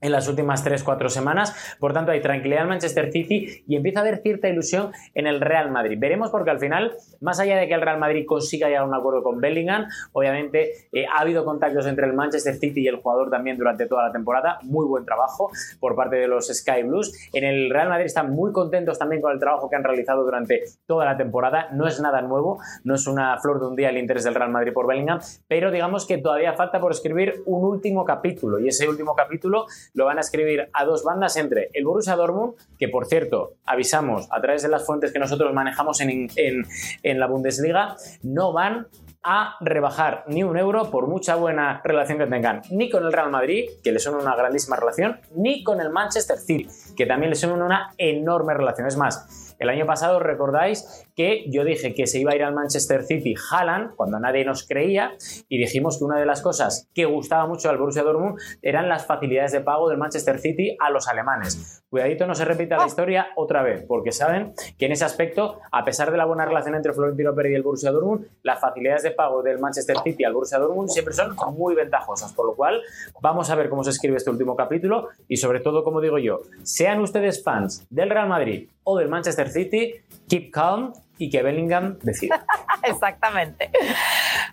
en 0.00 0.12
las 0.12 0.28
últimas 0.28 0.64
3-4 0.64 1.08
semanas. 1.08 1.76
Por 1.78 1.92
tanto, 1.92 2.12
hay 2.12 2.20
tranquilidad 2.20 2.62
en 2.62 2.68
Manchester 2.68 3.12
City 3.12 3.64
y 3.66 3.76
empieza 3.76 4.00
a 4.00 4.02
haber 4.02 4.18
cierta 4.22 4.48
ilusión 4.48 4.92
en 5.14 5.26
el 5.26 5.40
Real 5.40 5.70
Madrid. 5.70 5.98
Veremos 5.98 6.30
porque 6.30 6.50
al 6.50 6.58
final, 6.58 6.92
más 7.20 7.40
allá 7.40 7.56
de 7.56 7.68
que 7.68 7.74
el 7.74 7.80
Real 7.80 7.98
Madrid 7.98 8.24
consiga 8.26 8.68
llegar 8.68 8.82
a 8.82 8.86
un 8.86 8.94
acuerdo 8.94 9.22
con 9.22 9.40
Bellingham, 9.40 9.86
obviamente 10.12 10.88
eh, 10.92 11.06
ha 11.06 11.20
habido 11.20 11.44
contactos 11.44 11.86
entre 11.86 12.06
el 12.06 12.12
Manchester 12.12 12.54
City 12.54 12.82
y 12.82 12.88
el 12.88 12.96
jugador 12.96 13.30
también 13.30 13.56
durante 13.56 13.86
toda 13.86 14.06
la 14.06 14.12
temporada. 14.12 14.58
Muy 14.62 14.86
buen 14.86 15.04
trabajo 15.04 15.50
por 15.80 15.94
parte 15.96 16.16
de 16.16 16.28
los 16.28 16.46
Sky 16.46 16.82
Blues. 16.84 17.12
En 17.32 17.44
el 17.44 17.70
Real 17.70 17.88
Madrid 17.88 18.06
están 18.06 18.30
muy 18.30 18.52
contentos 18.52 18.98
también 18.98 19.22
con 19.22 19.32
el 19.32 19.38
trabajo 19.38 19.68
que 19.68 19.76
han 19.76 19.84
realizado 19.84 20.24
durante 20.24 20.62
toda 20.86 21.04
la 21.04 21.16
temporada. 21.16 21.68
No 21.72 21.86
es 21.86 22.00
nada 22.00 22.22
nuevo, 22.22 22.58
no 22.84 22.94
es 22.94 23.06
una 23.06 23.38
flor 23.38 23.60
de 23.60 23.66
un 23.66 23.76
día 23.76 23.90
el 23.90 23.98
interés 23.98 24.24
del 24.24 24.34
Real 24.34 24.50
Madrid 24.50 24.72
por 24.72 24.86
Bellingham, 24.86 25.20
pero 25.46 25.70
digamos 25.70 26.06
que 26.06 26.18
todavía 26.18 26.52
falta 26.54 26.80
por 26.80 26.92
escribir 26.92 27.42
un 27.46 27.64
último 27.64 28.04
capítulo 28.04 28.58
y 28.58 28.68
ese 28.68 28.88
último 28.88 29.14
capítulo 29.14 29.66
lo 29.94 30.04
van 30.04 30.18
a 30.18 30.20
escribir 30.20 30.68
a 30.72 30.84
dos 30.84 31.04
bandas 31.04 31.36
entre 31.36 31.70
el 31.72 31.84
Borussia 31.84 32.16
Dortmund, 32.16 32.54
que 32.78 32.88
por 32.88 33.06
cierto, 33.06 33.54
avisamos 33.64 34.28
a 34.30 34.40
través 34.40 34.62
de 34.62 34.68
las 34.68 34.86
fuentes 34.86 35.12
que 35.12 35.18
nosotros 35.18 35.52
manejamos 35.52 36.00
en, 36.00 36.28
en 36.36 37.20
la 37.20 37.26
Bundesliga, 37.26 37.96
no 38.22 38.52
van 38.52 38.88
a 39.22 39.56
rebajar 39.60 40.24
ni 40.28 40.42
un 40.42 40.56
euro 40.56 40.90
por 40.90 41.08
mucha 41.08 41.34
buena 41.34 41.80
relación 41.84 42.18
que 42.18 42.26
tengan 42.26 42.62
ni 42.70 42.88
con 42.88 43.04
el 43.04 43.12
Real 43.12 43.30
Madrid, 43.30 43.68
que 43.82 43.92
les 43.92 44.02
suena 44.02 44.18
una 44.18 44.36
grandísima 44.36 44.76
relación, 44.76 45.20
ni 45.34 45.62
con 45.64 45.80
el 45.80 45.90
Manchester 45.90 46.38
City, 46.38 46.68
que 46.96 47.06
también 47.06 47.30
les 47.30 47.40
suena 47.40 47.64
una 47.64 47.92
enorme 47.98 48.54
relación. 48.54 48.86
Es 48.86 48.96
más, 48.96 49.56
el 49.58 49.68
año 49.68 49.86
pasado 49.86 50.20
recordáis 50.20 51.06
que 51.18 51.46
yo 51.48 51.64
dije 51.64 51.94
que 51.94 52.06
se 52.06 52.20
iba 52.20 52.30
a 52.30 52.36
ir 52.36 52.44
al 52.44 52.54
Manchester 52.54 53.02
City 53.02 53.34
Haaland 53.50 53.96
cuando 53.96 54.20
nadie 54.20 54.44
nos 54.44 54.64
creía 54.68 55.16
y 55.48 55.58
dijimos 55.58 55.98
que 55.98 56.04
una 56.04 56.20
de 56.20 56.24
las 56.24 56.42
cosas 56.42 56.88
que 56.94 57.06
gustaba 57.06 57.44
mucho 57.48 57.68
al 57.68 57.76
Borussia 57.76 58.04
Dortmund 58.04 58.38
eran 58.62 58.88
las 58.88 59.04
facilidades 59.04 59.50
de 59.50 59.60
pago 59.60 59.88
del 59.88 59.98
Manchester 59.98 60.38
City 60.38 60.76
a 60.78 60.90
los 60.90 61.08
alemanes. 61.08 61.82
Cuidadito 61.90 62.24
no 62.24 62.36
se 62.36 62.44
repita 62.44 62.76
la 62.76 62.86
historia 62.86 63.28
otra 63.34 63.64
vez, 63.64 63.84
porque 63.88 64.12
saben 64.12 64.52
que 64.78 64.86
en 64.86 64.92
ese 64.92 65.04
aspecto, 65.04 65.58
a 65.72 65.84
pesar 65.84 66.12
de 66.12 66.18
la 66.18 66.24
buena 66.24 66.44
relación 66.44 66.76
entre 66.76 66.92
Florentino 66.92 67.34
Pérez 67.34 67.50
y 67.50 67.54
el 67.56 67.62
Borussia 67.64 67.90
Dortmund, 67.90 68.28
las 68.44 68.60
facilidades 68.60 69.02
de 69.02 69.10
pago 69.10 69.42
del 69.42 69.58
Manchester 69.58 69.96
City 70.04 70.22
al 70.22 70.34
Borussia 70.34 70.58
Dortmund 70.58 70.88
siempre 70.88 71.14
son 71.14 71.34
muy 71.56 71.74
ventajosas, 71.74 72.32
por 72.32 72.46
lo 72.46 72.54
cual 72.54 72.80
vamos 73.20 73.50
a 73.50 73.56
ver 73.56 73.68
cómo 73.68 73.82
se 73.82 73.90
escribe 73.90 74.18
este 74.18 74.30
último 74.30 74.54
capítulo 74.54 75.08
y 75.26 75.38
sobre 75.38 75.58
todo, 75.58 75.82
como 75.82 76.00
digo 76.00 76.18
yo, 76.18 76.42
sean 76.62 77.00
ustedes 77.00 77.42
fans 77.42 77.84
del 77.90 78.08
Real 78.08 78.28
Madrid 78.28 78.68
o 78.84 78.96
del 78.96 79.08
Manchester 79.08 79.48
City, 79.48 79.94
keep 80.28 80.52
calm 80.52 80.92
y 81.18 81.30
que 81.30 81.42
Bellingham 81.42 81.98
decida. 82.00 82.46
Exactamente. 82.82 83.70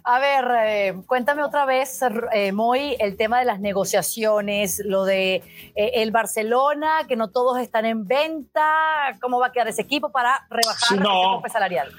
A 0.04 0.19
ver, 0.19 0.45
eh, 0.65 0.93
cuéntame 1.06 1.43
otra 1.43 1.65
vez, 1.65 1.99
eh, 2.34 2.51
Moy, 2.51 2.95
el 2.99 3.17
tema 3.17 3.39
de 3.39 3.45
las 3.45 3.60
negociaciones, 3.60 4.82
lo 4.84 5.06
de 5.06 5.36
eh, 5.75 5.91
el 5.95 6.12
Barcelona, 6.12 7.06
que 7.08 7.15
no 7.15 7.30
todos 7.30 7.60
están 7.60 7.86
en 7.86 8.06
venta, 8.08 9.17
¿cómo 9.21 9.39
va 9.39 9.47
a 9.47 9.51
quedar 9.51 9.67
ese 9.67 9.84
equipo 9.84 10.12
para 10.12 10.45
rebajar 10.49 10.99
no. 10.99 11.43
el 11.43 11.51
salarial? 11.51 11.89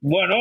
Bueno, 0.00 0.36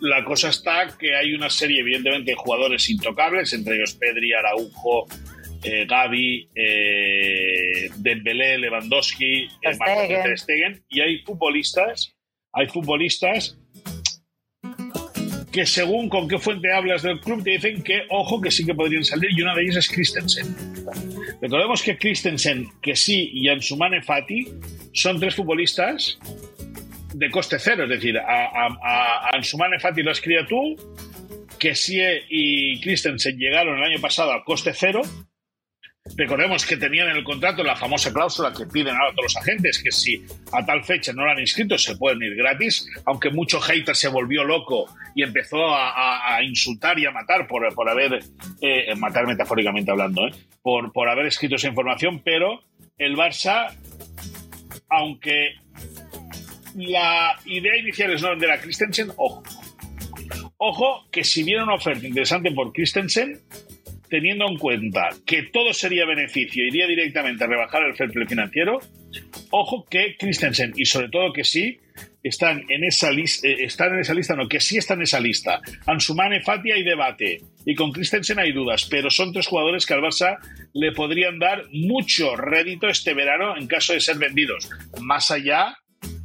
la 0.00 0.24
cosa 0.24 0.48
está 0.48 0.88
que 0.98 1.14
hay 1.14 1.34
una 1.34 1.50
serie, 1.50 1.80
evidentemente, 1.80 2.32
de 2.32 2.36
jugadores 2.36 2.88
intocables, 2.90 3.52
entre 3.52 3.76
ellos 3.76 3.94
Pedri, 3.94 4.32
Araujo, 4.32 5.06
eh, 5.62 5.84
Gaby, 5.86 6.48
eh, 6.54 7.90
Dembélé, 7.96 8.58
Lewandowski, 8.58 9.48
eh, 9.62 10.36
Stegen. 10.36 10.82
y 10.88 11.00
hay 11.00 11.18
futbolistas, 11.18 12.16
hay 12.52 12.66
futbolistas 12.66 13.58
que 15.52 15.66
según 15.66 16.08
con 16.08 16.28
qué 16.28 16.38
fuente 16.38 16.72
hablas 16.72 17.02
del 17.02 17.20
club 17.20 17.42
te 17.42 17.50
dicen 17.50 17.82
que 17.82 18.02
ojo 18.08 18.40
que 18.40 18.50
sí 18.50 18.64
que 18.64 18.74
podrían 18.74 19.04
salir 19.04 19.30
y 19.36 19.42
una 19.42 19.54
de 19.54 19.62
ellas 19.62 19.76
es 19.76 19.88
Christensen. 19.88 20.46
Recordemos 21.42 21.82
que 21.82 21.98
Christensen, 21.98 22.68
que 22.80 22.96
sí 22.96 23.30
y 23.34 23.48
Ansumane 23.48 24.00
Fati 24.00 24.46
son 24.94 25.18
tres 25.18 25.34
futbolistas 25.34 26.18
de 27.12 27.30
coste 27.30 27.58
cero, 27.58 27.84
es 27.84 27.90
decir, 27.90 28.16
a, 28.16 28.66
a, 28.66 29.30
Ansumane 29.34 29.80
Fati 29.80 30.02
lo 30.02 30.12
has 30.12 30.20
criado 30.20 30.46
tú, 30.46 30.76
que 31.58 31.74
sí 31.74 32.00
y 32.30 32.80
Christensen 32.80 33.36
llegaron 33.36 33.76
el 33.78 33.84
año 33.84 34.00
pasado 34.00 34.32
a 34.32 34.44
coste 34.44 34.72
cero 34.72 35.02
Recordemos 36.16 36.66
que 36.66 36.76
tenían 36.76 37.08
en 37.08 37.16
el 37.16 37.24
contrato 37.24 37.62
la 37.62 37.76
famosa 37.76 38.12
cláusula 38.12 38.52
que 38.52 38.66
piden 38.66 38.94
ahora 38.94 39.12
todos 39.12 39.34
los 39.34 39.36
agentes, 39.36 39.82
que 39.82 39.90
si 39.90 40.24
a 40.52 40.64
tal 40.64 40.84
fecha 40.84 41.12
no 41.12 41.24
lo 41.24 41.30
han 41.30 41.38
inscrito 41.38 41.78
se 41.78 41.96
pueden 41.96 42.22
ir 42.22 42.36
gratis, 42.36 42.86
aunque 43.06 43.30
mucho 43.30 43.60
hater 43.60 43.96
se 43.96 44.08
volvió 44.08 44.44
loco 44.44 44.86
y 45.14 45.22
empezó 45.22 45.74
a, 45.74 46.38
insultar 46.42 46.98
y 46.98 47.06
a 47.06 47.10
matar 47.10 47.46
por, 47.46 47.88
haber, 47.88 48.20
eh, 48.60 48.94
matar 48.96 49.26
metafóricamente 49.26 49.90
hablando, 49.90 50.26
eh, 50.26 50.32
por, 50.62 50.92
por 50.92 51.08
haber 51.08 51.26
escrito 51.26 51.56
esa 51.56 51.68
información, 51.68 52.22
pero 52.24 52.60
el 52.98 53.16
Barça, 53.16 53.74
aunque 54.88 55.54
la 56.76 57.36
idea 57.46 57.76
inicial 57.76 58.12
es 58.12 58.22
no 58.22 58.30
vender 58.30 58.50
a 58.50 58.60
Christensen, 58.60 59.10
ojo, 59.16 59.42
ojo 60.58 61.06
que 61.10 61.24
si 61.24 61.42
viene 61.42 61.62
una 61.62 61.74
oferta 61.74 62.06
interesante 62.06 62.50
por 62.52 62.72
Christensen, 62.72 63.40
teniendo 64.10 64.46
en 64.46 64.58
cuenta 64.58 65.08
que 65.24 65.44
todo 65.44 65.72
sería 65.72 66.04
beneficio, 66.04 66.66
iría 66.66 66.86
directamente 66.86 67.44
a 67.44 67.46
rebajar 67.46 67.82
el 67.84 67.94
fair 67.94 68.10
financiero, 68.28 68.80
ojo 69.50 69.86
que 69.88 70.16
Christensen, 70.18 70.72
y 70.76 70.84
sobre 70.84 71.08
todo 71.08 71.32
que 71.32 71.44
sí, 71.44 71.78
están 72.22 72.64
en 72.68 72.84
esa 72.84 73.10
lista, 73.10 73.48
eh, 73.48 73.64
están 73.64 73.94
en 73.94 74.00
esa 74.00 74.12
lista, 74.12 74.34
no, 74.34 74.48
que 74.48 74.60
sí 74.60 74.76
están 74.76 74.98
en 74.98 75.04
esa 75.04 75.20
lista. 75.20 75.60
Ansumane, 75.86 76.42
Fati 76.42 76.72
hay 76.72 76.82
debate, 76.82 77.40
y 77.64 77.74
con 77.74 77.92
Christensen 77.92 78.38
hay 78.38 78.52
dudas, 78.52 78.86
pero 78.90 79.08
son 79.10 79.32
tres 79.32 79.46
jugadores 79.46 79.86
que 79.86 79.94
al 79.94 80.02
Barça 80.02 80.38
le 80.74 80.92
podrían 80.92 81.38
dar 81.38 81.64
mucho 81.72 82.36
rédito 82.36 82.88
este 82.88 83.14
verano 83.14 83.56
en 83.56 83.66
caso 83.66 83.92
de 83.92 84.00
ser 84.00 84.18
vendidos, 84.18 84.68
más 85.00 85.30
allá 85.30 85.76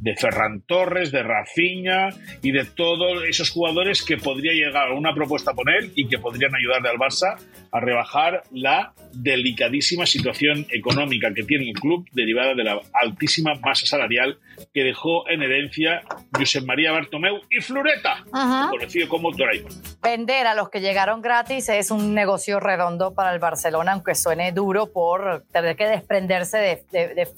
de 0.06 0.14
Ferran 0.14 0.60
Torres, 0.60 1.10
de 1.10 1.24
Rafinha 1.24 2.10
y 2.40 2.52
de 2.52 2.64
todos 2.64 3.24
esos 3.24 3.50
jugadores 3.50 4.04
que 4.04 4.16
podría 4.16 4.52
llegar 4.52 4.90
a 4.90 4.94
una 4.94 5.12
propuesta 5.12 5.52
con 5.52 5.68
él 5.68 5.92
y 5.96 6.06
que 6.06 6.20
podrían 6.20 6.54
ayudarle 6.54 6.90
al 6.90 6.96
Barça 6.96 7.36
a 7.72 7.80
rebajar 7.80 8.44
la 8.52 8.92
delicadísima 9.12 10.06
situación 10.06 10.64
económica 10.70 11.34
que 11.34 11.42
tiene 11.42 11.70
el 11.70 11.74
club 11.74 12.06
derivada 12.12 12.54
de 12.54 12.62
la 12.62 12.80
altísima 12.92 13.54
masa 13.56 13.84
salarial 13.84 14.38
que 14.72 14.84
dejó 14.84 15.28
en 15.28 15.42
herencia 15.42 16.02
Josep 16.32 16.64
María 16.64 16.92
Bartomeu 16.92 17.40
y 17.50 17.60
Floreta, 17.60 18.24
conocido 18.70 19.08
como 19.08 19.32
Doraemon. 19.32 19.72
Vender 20.02 20.46
a 20.46 20.54
los 20.54 20.70
que 20.70 20.80
llegaron 20.80 21.20
gratis 21.20 21.68
es 21.68 21.90
un 21.90 22.14
negocio 22.14 22.60
redondo 22.60 23.12
para 23.12 23.34
el 23.34 23.40
Barcelona, 23.40 23.94
aunque 23.94 24.14
suene 24.14 24.52
duro 24.52 24.92
por 24.92 25.42
tener 25.50 25.74
que 25.74 25.88
desprenderse 25.88 26.58
de, 26.58 27.28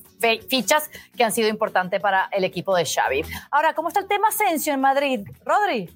fichas 0.48 0.90
que 1.16 1.24
han 1.24 1.33
sido 1.33 1.48
importantes 1.48 2.00
para 2.00 2.28
el 2.33 2.44
equipo 2.44 2.76
de 2.76 2.85
Xavi. 2.85 3.22
Ahora, 3.50 3.74
¿cómo 3.74 3.88
está 3.88 4.00
el 4.00 4.09
tema 4.09 4.28
Asensio 4.28 4.74
en 4.74 4.81
Madrid? 4.81 5.28
Rodri. 5.44 5.90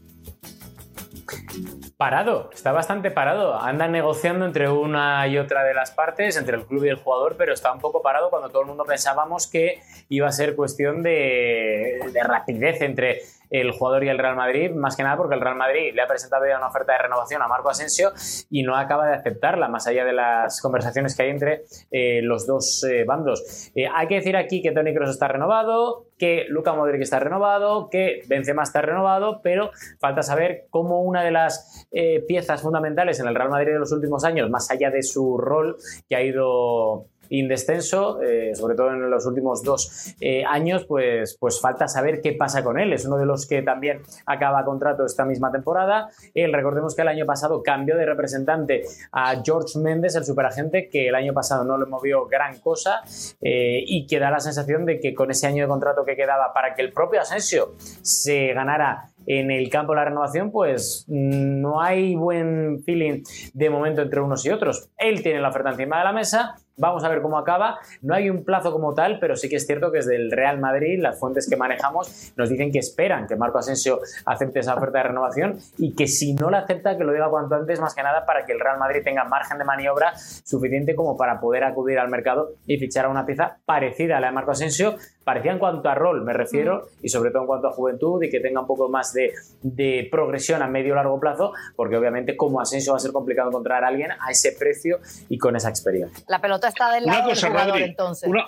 Parado, 1.96 2.50
está 2.52 2.72
bastante 2.72 3.11
parado. 3.11 3.61
Andan 3.61 3.92
negociando 3.92 4.44
entre 4.44 4.68
una 4.68 5.26
y 5.28 5.38
otra 5.38 5.62
de 5.62 5.72
las 5.72 5.92
partes, 5.92 6.37
entre 6.37 6.56
el 6.56 6.66
club 6.66 6.85
y 6.85 6.88
el 6.88 6.96
jugador, 6.96 7.37
pero 7.38 7.54
está 7.54 7.72
un 7.72 7.78
poco 7.78 8.02
parado 8.02 8.28
cuando 8.28 8.48
todo 8.48 8.62
el 8.62 8.68
mundo 8.68 8.85
pensábamos 8.85 9.46
que 9.46 9.80
iba 10.08 10.26
a 10.26 10.32
ser 10.32 10.56
cuestión 10.56 11.02
de, 11.02 12.11
de 12.12 12.22
rapidez 12.24 12.80
entre 12.82 13.20
el 13.53 13.71
jugador 13.71 14.03
y 14.05 14.09
el 14.09 14.19
Real 14.19 14.35
Madrid, 14.35 14.71
más 14.73 14.97
que 14.97 15.03
nada 15.03 15.17
porque 15.17 15.35
el 15.35 15.41
Real 15.41 15.57
Madrid 15.57 15.93
le 15.95 16.01
ha 16.01 16.07
presentado 16.07 16.47
ya 16.47 16.57
una 16.57 16.69
oferta 16.69 16.93
de 16.93 16.99
renovación 16.99 17.43
a 17.43 17.49
Marco 17.49 17.69
Asensio 17.69 18.12
y 18.51 18.62
no 18.62 18.77
acaba 18.77 19.07
de 19.07 19.15
aceptarla, 19.15 19.69
más 19.69 19.87
allá 19.87 20.05
de 20.05 20.15
las 20.15 20.61
conversaciones 20.62 21.15
que 21.15 21.23
hay 21.25 21.31
entre 21.31 21.65
eh, 21.91 22.21
los 22.23 22.47
dos 22.47 22.83
eh, 22.85 23.05
bandos. 23.05 23.71
Eh, 23.75 23.87
hay 23.93 24.09
que 24.09 24.17
decir 24.17 24.37
aquí 24.37 24.62
que 24.62 24.73
Tony 24.73 24.95
Kroos 24.95 25.11
está 25.11 25.29
renovado, 25.29 26.07
que 26.19 26.47
Luca 26.49 26.73
Modric 26.73 27.03
está 27.03 27.21
renovado, 27.21 27.91
que 27.91 28.23
Benzema 28.27 28.62
está 28.62 28.81
renovado, 28.81 29.41
pero 29.43 29.71
falta 30.01 30.23
saber 30.23 30.67
cómo 30.71 31.03
una 31.03 31.23
de 31.23 31.33
las 31.33 31.87
piezas 32.27 32.62
fundamentales 32.62 33.21
en 33.21 33.27
el 33.27 33.35
Real 33.35 33.51
Madrid 33.51 33.73
de 33.73 33.79
los 33.79 33.93
últimos 33.93 34.25
años, 34.25 34.49
más 34.49 34.71
allá 34.71 34.91
de 34.91 35.03
su 35.03 35.37
rol 35.37 35.77
que 36.09 36.17
ha 36.17 36.23
ido 36.23 37.07
indescenso, 37.38 38.21
eh, 38.23 38.55
sobre 38.55 38.75
todo 38.75 38.90
en 38.92 39.11
los 39.11 39.27
últimos 39.27 39.62
dos 39.62 40.15
eh, 40.21 40.44
años, 40.44 40.85
pues, 40.87 41.37
pues 41.38 41.61
falta 41.61 41.88
saber 41.88 42.21
qué 42.21 42.33
pasa 42.33 42.63
con 42.63 42.79
él. 42.79 42.92
Es 42.92 43.04
uno 43.04 43.17
de 43.17 43.27
los 43.27 43.46
que 43.46 43.63
también 43.63 44.02
acaba 44.27 44.65
contrato 44.65 45.04
esta 45.04 45.25
misma 45.25 45.50
temporada. 45.50 46.09
Recordemos 46.35 46.94
que 46.94 47.02
el 47.02 47.09
año 47.09 47.27
pasado 47.27 47.63
cambió 47.63 47.96
de 47.96 48.06
representante 48.06 48.85
a 49.13 49.42
George 49.44 49.79
Méndez, 49.79 50.15
el 50.17 50.25
superagente, 50.25 50.88
que 50.88 51.09
el 51.09 51.15
año 51.15 51.33
pasado 51.33 51.65
no 51.65 51.79
le 51.79 51.87
movió 51.87 52.27
gran 52.27 52.59
cosa 52.61 53.02
eh, 53.40 53.83
y 53.87 54.06
que 54.06 54.19
da 54.19 54.31
la 54.31 54.40
sensación 54.40 54.85
de 54.85 55.00
que 55.00 55.15
con 55.15 55.31
ese 55.31 55.46
año 55.46 55.65
de 55.65 55.69
contrato 55.69 56.04
que 56.04 56.17
quedaba 56.17 56.52
para 56.52 56.75
que 56.75 56.83
el 56.83 56.92
propio 56.92 57.21
Asensio 57.21 57.75
se 58.02 58.52
ganara 58.52 59.12
en 59.27 59.50
el 59.50 59.68
campo 59.70 59.92
de 59.92 59.96
la 59.96 60.04
renovación, 60.06 60.50
pues 60.50 61.04
no 61.08 61.81
hay 61.81 62.14
buen 62.14 62.83
feeling 62.85 63.23
de 63.52 63.70
momento 63.70 64.02
entre 64.02 64.20
unos 64.20 64.44
y 64.46 64.50
otros. 64.50 64.90
Él 64.96 65.23
tiene 65.23 65.40
la 65.40 65.48
oferta 65.48 65.70
encima 65.70 65.98
de 65.98 66.04
la 66.04 66.12
mesa, 66.12 66.56
Vamos 66.79 67.04
a 67.04 67.08
ver 67.08 67.20
cómo 67.20 67.38
acaba. 67.38 67.79
No 68.00 68.14
hay 68.14 68.31
un 68.31 68.44
plazo 68.44 68.73
como 68.73 68.94
tal, 68.94 69.18
pero 69.20 69.37
sí 69.37 69.48
que 69.48 69.56
es 69.56 69.66
cierto 69.66 69.92
que 69.92 69.98
desde 69.98 70.16
el 70.16 70.31
Real 70.31 70.58
Madrid, 70.58 70.98
las 71.00 71.18
fuentes 71.18 71.48
que 71.48 71.56
manejamos 71.56 72.33
nos 72.37 72.48
dicen 72.48 72.73
que 72.73 72.79
esperan 72.79 73.27
que 73.27 73.37
Marco 73.37 73.58
Asensio 73.58 74.00
acepte 74.25 74.60
esa 74.60 74.75
oferta 74.75 74.98
de 74.98 75.04
renovación 75.04 75.58
y 75.77 75.94
que 75.94 76.06
si 76.06 76.33
no 76.35 76.50
la 76.50 76.60
acepta, 76.60 76.96
que 76.96 77.04
lo 77.04 77.12
diga 77.12 77.29
cuanto 77.29 77.56
antes, 77.56 77.79
más 77.79 77.94
que 77.94 78.02
nada 78.02 78.25
para 78.25 78.46
que 78.46 78.52
el 78.52 78.60
Real 78.60 78.79
Madrid 78.79 79.02
tenga 79.04 79.25
margen 79.25 79.58
de 79.58 79.64
maniobra 79.64 80.14
suficiente 80.16 80.94
como 80.94 81.16
para 81.16 81.40
poder 81.40 81.64
acudir 81.64 81.98
al 81.98 82.08
mercado 82.08 82.54
y 82.66 82.79
fichar 82.79 83.04
a 83.04 83.10
una 83.10 83.27
pieza 83.27 83.58
parecida 83.66 84.16
a 84.16 84.20
la 84.20 84.29
de 84.29 84.33
Marco 84.33 84.52
Asensio, 84.52 84.96
parecida 85.25 85.52
en 85.52 85.58
cuanto 85.58 85.88
a 85.88 85.94
rol, 85.94 86.25
me 86.25 86.33
refiero, 86.33 86.88
y 87.02 87.08
sobre 87.08 87.31
todo 87.31 87.42
en 87.42 87.46
cuanto 87.46 87.68
a 87.68 87.73
juventud 87.73 88.23
y 88.23 88.31
que 88.31 88.40
tenga 88.40 88.60
un 88.60 88.66
poco 88.66 88.88
más 88.88 89.12
de, 89.12 89.33
de 89.62 90.08
progresión 90.10 90.62
a 90.62 90.66
medio 90.66 90.92
o 90.92 90.96
largo 90.96 91.20
plazo, 91.20 91.52
porque 91.77 91.96
obviamente 91.96 92.37
como 92.37 92.60
Asensio 92.60 92.92
va 92.92 92.96
a 92.96 93.00
ser 93.00 93.12
complicado 93.12 93.48
encontrar 93.48 93.85
a 93.85 93.88
alguien 93.88 94.10
a 94.12 94.31
ese 94.31 94.52
precio 94.58 94.98
y 95.29 95.38
con 95.38 95.56
esa 95.56 95.68
experiencia. 95.68 96.25
La 96.29 96.40
pelota 96.40 96.68
está 96.68 96.92
del 96.92 97.04
lado 97.04 97.20
Una 97.20 97.29
cosa, 97.29 97.46
del 97.46 97.52
jugador, 97.52 97.73
Rodri, 97.73 97.85
entonces. 97.90 98.29
Una, 98.29 98.46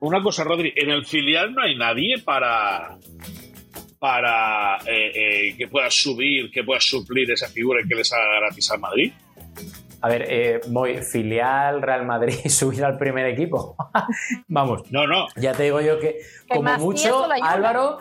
una 0.00 0.22
cosa, 0.22 0.44
Rodri. 0.44 0.72
En 0.76 0.90
el 0.90 1.04
filial 1.04 1.54
no 1.54 1.62
hay 1.62 1.76
nadie 1.76 2.16
para 2.24 2.96
para 4.00 4.78
eh, 4.86 5.12
eh, 5.14 5.56
que 5.58 5.68
pueda 5.68 5.90
subir, 5.90 6.50
que 6.50 6.64
pueda 6.64 6.80
suplir 6.80 7.30
esa 7.30 7.48
figura 7.48 7.82
y 7.84 7.86
que 7.86 7.94
les 7.94 8.10
haga 8.12 8.40
gratis 8.40 8.70
al 8.70 8.80
Madrid. 8.80 9.12
A 10.02 10.08
ver, 10.08 10.24
eh, 10.28 10.60
voy 10.68 10.98
filial 11.02 11.82
Real 11.82 12.06
Madrid 12.06 12.34
subir 12.48 12.84
al 12.84 12.96
primer 12.98 13.26
equipo. 13.26 13.76
Vamos, 14.48 14.90
No, 14.90 15.06
no. 15.06 15.26
ya 15.36 15.52
te 15.52 15.64
digo 15.64 15.80
yo 15.80 15.98
que 15.98 16.20
como 16.48 16.62
más 16.62 16.80
mucho. 16.80 17.26
Álvaro, 17.42 17.98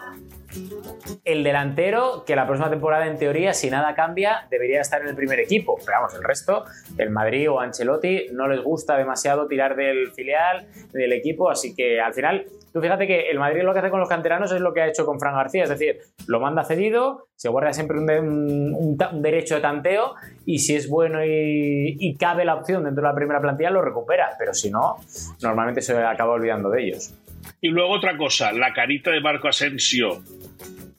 el 1.25 1.43
delantero, 1.43 2.23
que 2.25 2.35
la 2.35 2.45
próxima 2.45 2.69
temporada 2.69 3.07
en 3.07 3.17
teoría, 3.17 3.53
si 3.53 3.69
nada 3.69 3.93
cambia, 3.95 4.47
debería 4.49 4.81
estar 4.81 5.01
en 5.01 5.09
el 5.09 5.15
primer 5.15 5.39
equipo. 5.39 5.77
Pero 5.85 5.99
vamos, 5.99 6.15
el 6.15 6.23
resto, 6.23 6.65
el 6.97 7.09
Madrid 7.09 7.49
o 7.51 7.59
Ancelotti, 7.59 8.27
no 8.33 8.47
les 8.47 8.61
gusta 8.63 8.97
demasiado 8.97 9.47
tirar 9.47 9.75
del 9.75 10.11
filial, 10.11 10.67
del 10.91 11.13
equipo, 11.13 11.49
así 11.49 11.75
que 11.75 11.99
al 11.99 12.13
final, 12.13 12.45
tú 12.73 12.81
fíjate 12.81 13.07
que 13.07 13.29
el 13.29 13.39
Madrid 13.39 13.63
lo 13.63 13.73
que 13.73 13.79
hace 13.79 13.89
con 13.89 13.99
los 13.99 14.09
canteranos 14.09 14.51
es 14.51 14.61
lo 14.61 14.73
que 14.73 14.81
ha 14.81 14.87
hecho 14.87 15.05
con 15.05 15.19
Fran 15.19 15.35
García, 15.35 15.63
es 15.63 15.69
decir, 15.69 15.99
lo 16.27 16.39
manda 16.39 16.63
cedido, 16.63 17.27
se 17.35 17.49
guarda 17.49 17.73
siempre 17.73 17.99
un, 17.99 18.97
derecho 19.21 19.55
de 19.55 19.61
tanteo 19.61 20.15
y 20.45 20.59
si 20.59 20.75
es 20.75 20.89
bueno 20.89 21.23
y, 21.23 21.95
y 21.99 22.17
cabe 22.17 22.45
la 22.45 22.55
opción 22.55 22.83
dentro 22.83 23.01
de 23.03 23.09
la 23.09 23.15
primera 23.15 23.39
plantilla, 23.39 23.69
lo 23.69 23.81
recupera, 23.81 24.31
pero 24.37 24.53
si 24.53 24.69
no, 24.71 24.97
normalmente 25.41 25.81
se 25.81 25.97
acaba 25.97 26.33
olvidando 26.33 26.69
de 26.69 26.83
ellos. 26.83 27.13
Y 27.61 27.69
luego 27.69 27.91
otra 27.91 28.17
cosa, 28.17 28.51
la 28.51 28.73
carita 28.73 29.11
de 29.11 29.21
Marco 29.21 29.47
Asensio 29.47 30.23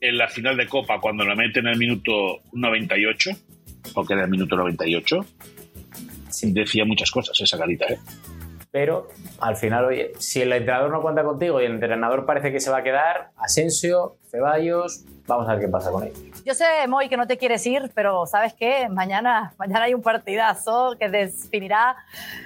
en 0.00 0.18
la 0.18 0.28
final 0.28 0.56
de 0.56 0.66
Copa 0.66 1.00
cuando 1.00 1.24
la 1.24 1.34
mete 1.34 1.60
en 1.60 1.68
el 1.68 1.78
minuto 1.78 2.40
98, 2.52 3.30
porque 3.94 4.14
era 4.14 4.24
el 4.24 4.30
minuto 4.30 4.56
98, 4.56 5.26
decía 6.44 6.84
muchas 6.84 7.10
cosas 7.10 7.38
esa 7.40 7.58
carita, 7.58 7.86
¿eh? 7.86 7.98
Pero 8.70 9.08
al 9.40 9.56
final, 9.56 9.86
oye, 9.86 10.12
si 10.18 10.40
el 10.42 10.52
entrenador 10.52 10.92
no 10.92 11.02
cuenta 11.02 11.24
contigo 11.24 11.60
y 11.60 11.64
el 11.64 11.72
entrenador 11.72 12.24
parece 12.24 12.52
que 12.52 12.60
se 12.60 12.70
va 12.70 12.78
a 12.78 12.82
quedar, 12.84 13.30
Asensio, 13.36 14.16
Ceballos, 14.30 15.04
vamos 15.26 15.48
a 15.48 15.52
ver 15.52 15.60
qué 15.62 15.68
pasa 15.68 15.90
con 15.90 16.04
ellos. 16.04 16.44
Yo 16.44 16.54
sé, 16.54 16.64
Moy, 16.88 17.08
que 17.08 17.16
no 17.16 17.26
te 17.26 17.36
quieres 17.36 17.66
ir, 17.66 17.90
pero 17.94 18.26
¿sabes 18.26 18.54
qué? 18.54 18.88
Mañana, 18.88 19.52
mañana 19.58 19.84
hay 19.84 19.94
un 19.94 20.02
partidazo 20.02 20.94
que 20.98 21.08
definirá 21.08 21.96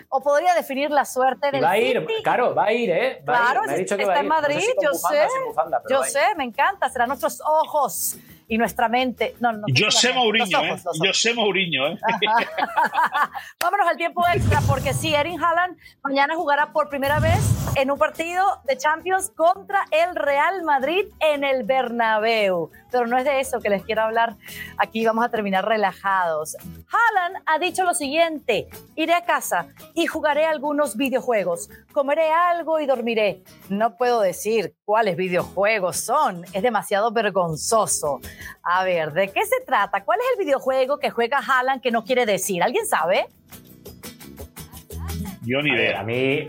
o 0.08 0.20
podría 0.22 0.54
definir 0.54 0.90
la 0.90 1.04
suerte 1.04 1.48
Y 1.48 1.50
del 1.52 1.64
va 1.64 1.70
a 1.72 1.78
ir, 1.78 2.00
City. 2.00 2.22
claro, 2.22 2.54
va 2.54 2.64
a 2.64 2.72
ir, 2.72 2.90
¿eh? 2.90 3.22
Va 3.28 3.34
a 3.34 3.36
ir. 3.36 3.42
Claro, 3.50 3.62
Me 3.66 3.72
ha 3.72 3.76
dicho 3.76 3.96
que 3.96 4.02
está 4.02 4.14
va 4.14 4.20
en 4.20 4.26
ir. 4.26 4.30
No 4.30 4.36
sé 4.36 4.42
Madrid, 4.42 4.60
si 4.60 4.84
yo 4.84 4.90
bufanda 4.92 5.28
sé. 5.28 5.44
bufanda, 5.46 5.82
Yo 5.90 6.02
sé, 6.04 6.20
me 6.36 6.44
encanta. 6.44 6.88
Serán 6.88 7.08
nuestros 7.08 7.40
ojos 7.42 8.16
y 8.48 8.58
nuestra 8.58 8.88
mente. 8.88 9.34
No, 9.40 9.52
no. 9.52 9.64
Yo 9.68 9.90
sé 9.90 10.08
los 10.08 10.16
Mourinho, 10.16 10.64
¿eh? 10.64 10.72
ojos, 10.72 11.00
Yo 11.02 11.12
sé 11.12 11.34
Mourinho, 11.34 11.88
¿eh? 11.88 11.98
Vámonos 13.60 13.88
al 13.88 13.96
tiempo 13.96 14.22
extra, 14.32 14.60
porque 14.66 14.92
sí, 14.92 15.14
Erin 15.14 15.42
Haaland 15.42 15.76
mañana 16.02 16.34
jugará 16.36 16.72
por 16.72 16.88
primera 16.88 17.20
vez 17.20 17.40
en 17.76 17.90
un 17.90 17.98
partido 17.98 18.44
de 18.64 18.76
Champions 18.76 19.32
contra 19.34 19.84
el 19.90 20.14
Real 20.14 20.62
Madrid 20.62 21.06
en 21.20 21.44
el 21.44 21.64
Bernabéu. 21.64 22.70
Pero 22.90 23.06
no 23.06 23.18
es 23.18 23.24
de 23.24 23.40
eso 23.40 23.60
que 23.60 23.68
les 23.68 23.82
quiero 23.82 24.02
hablar. 24.02 24.36
Aquí 24.78 25.04
vamos 25.04 25.24
a 25.24 25.28
terminar 25.28 25.66
relajados. 25.66 26.56
Haaland 26.62 27.42
ha 27.46 27.58
dicho 27.58 27.84
lo 27.84 27.94
siguiente: 27.94 28.68
iré 28.94 29.14
a 29.14 29.24
casa 29.24 29.68
y 29.94 30.06
jugaré 30.06 30.44
algunos 30.44 30.96
videojuegos. 30.96 31.68
Comeré 31.92 32.30
algo 32.30 32.78
y 32.80 32.86
dormiré. 32.86 33.42
No 33.68 33.96
puedo 33.96 34.20
decir 34.20 34.74
cuáles 34.84 35.16
videojuegos 35.16 35.96
son. 35.96 36.44
Es 36.52 36.62
demasiado 36.62 37.10
vergonzoso. 37.10 38.20
A 38.62 38.84
ver, 38.84 39.12
¿de 39.12 39.28
qué 39.32 39.44
se 39.44 39.60
trata? 39.66 40.04
¿Cuál 40.04 40.20
es 40.20 40.26
el 40.38 40.44
videojuego 40.44 40.98
que 40.98 41.10
juega 41.10 41.38
Haaland 41.38 41.80
que 41.82 41.90
no 41.90 42.04
quiere 42.04 42.26
decir? 42.26 42.62
¿Alguien 42.62 42.86
sabe? 42.86 43.26
Yo 45.42 45.60
ni 45.62 45.70
A 45.70 45.74
ver, 45.74 45.82
idea. 45.90 46.00
a 46.00 46.04
mí, 46.04 46.48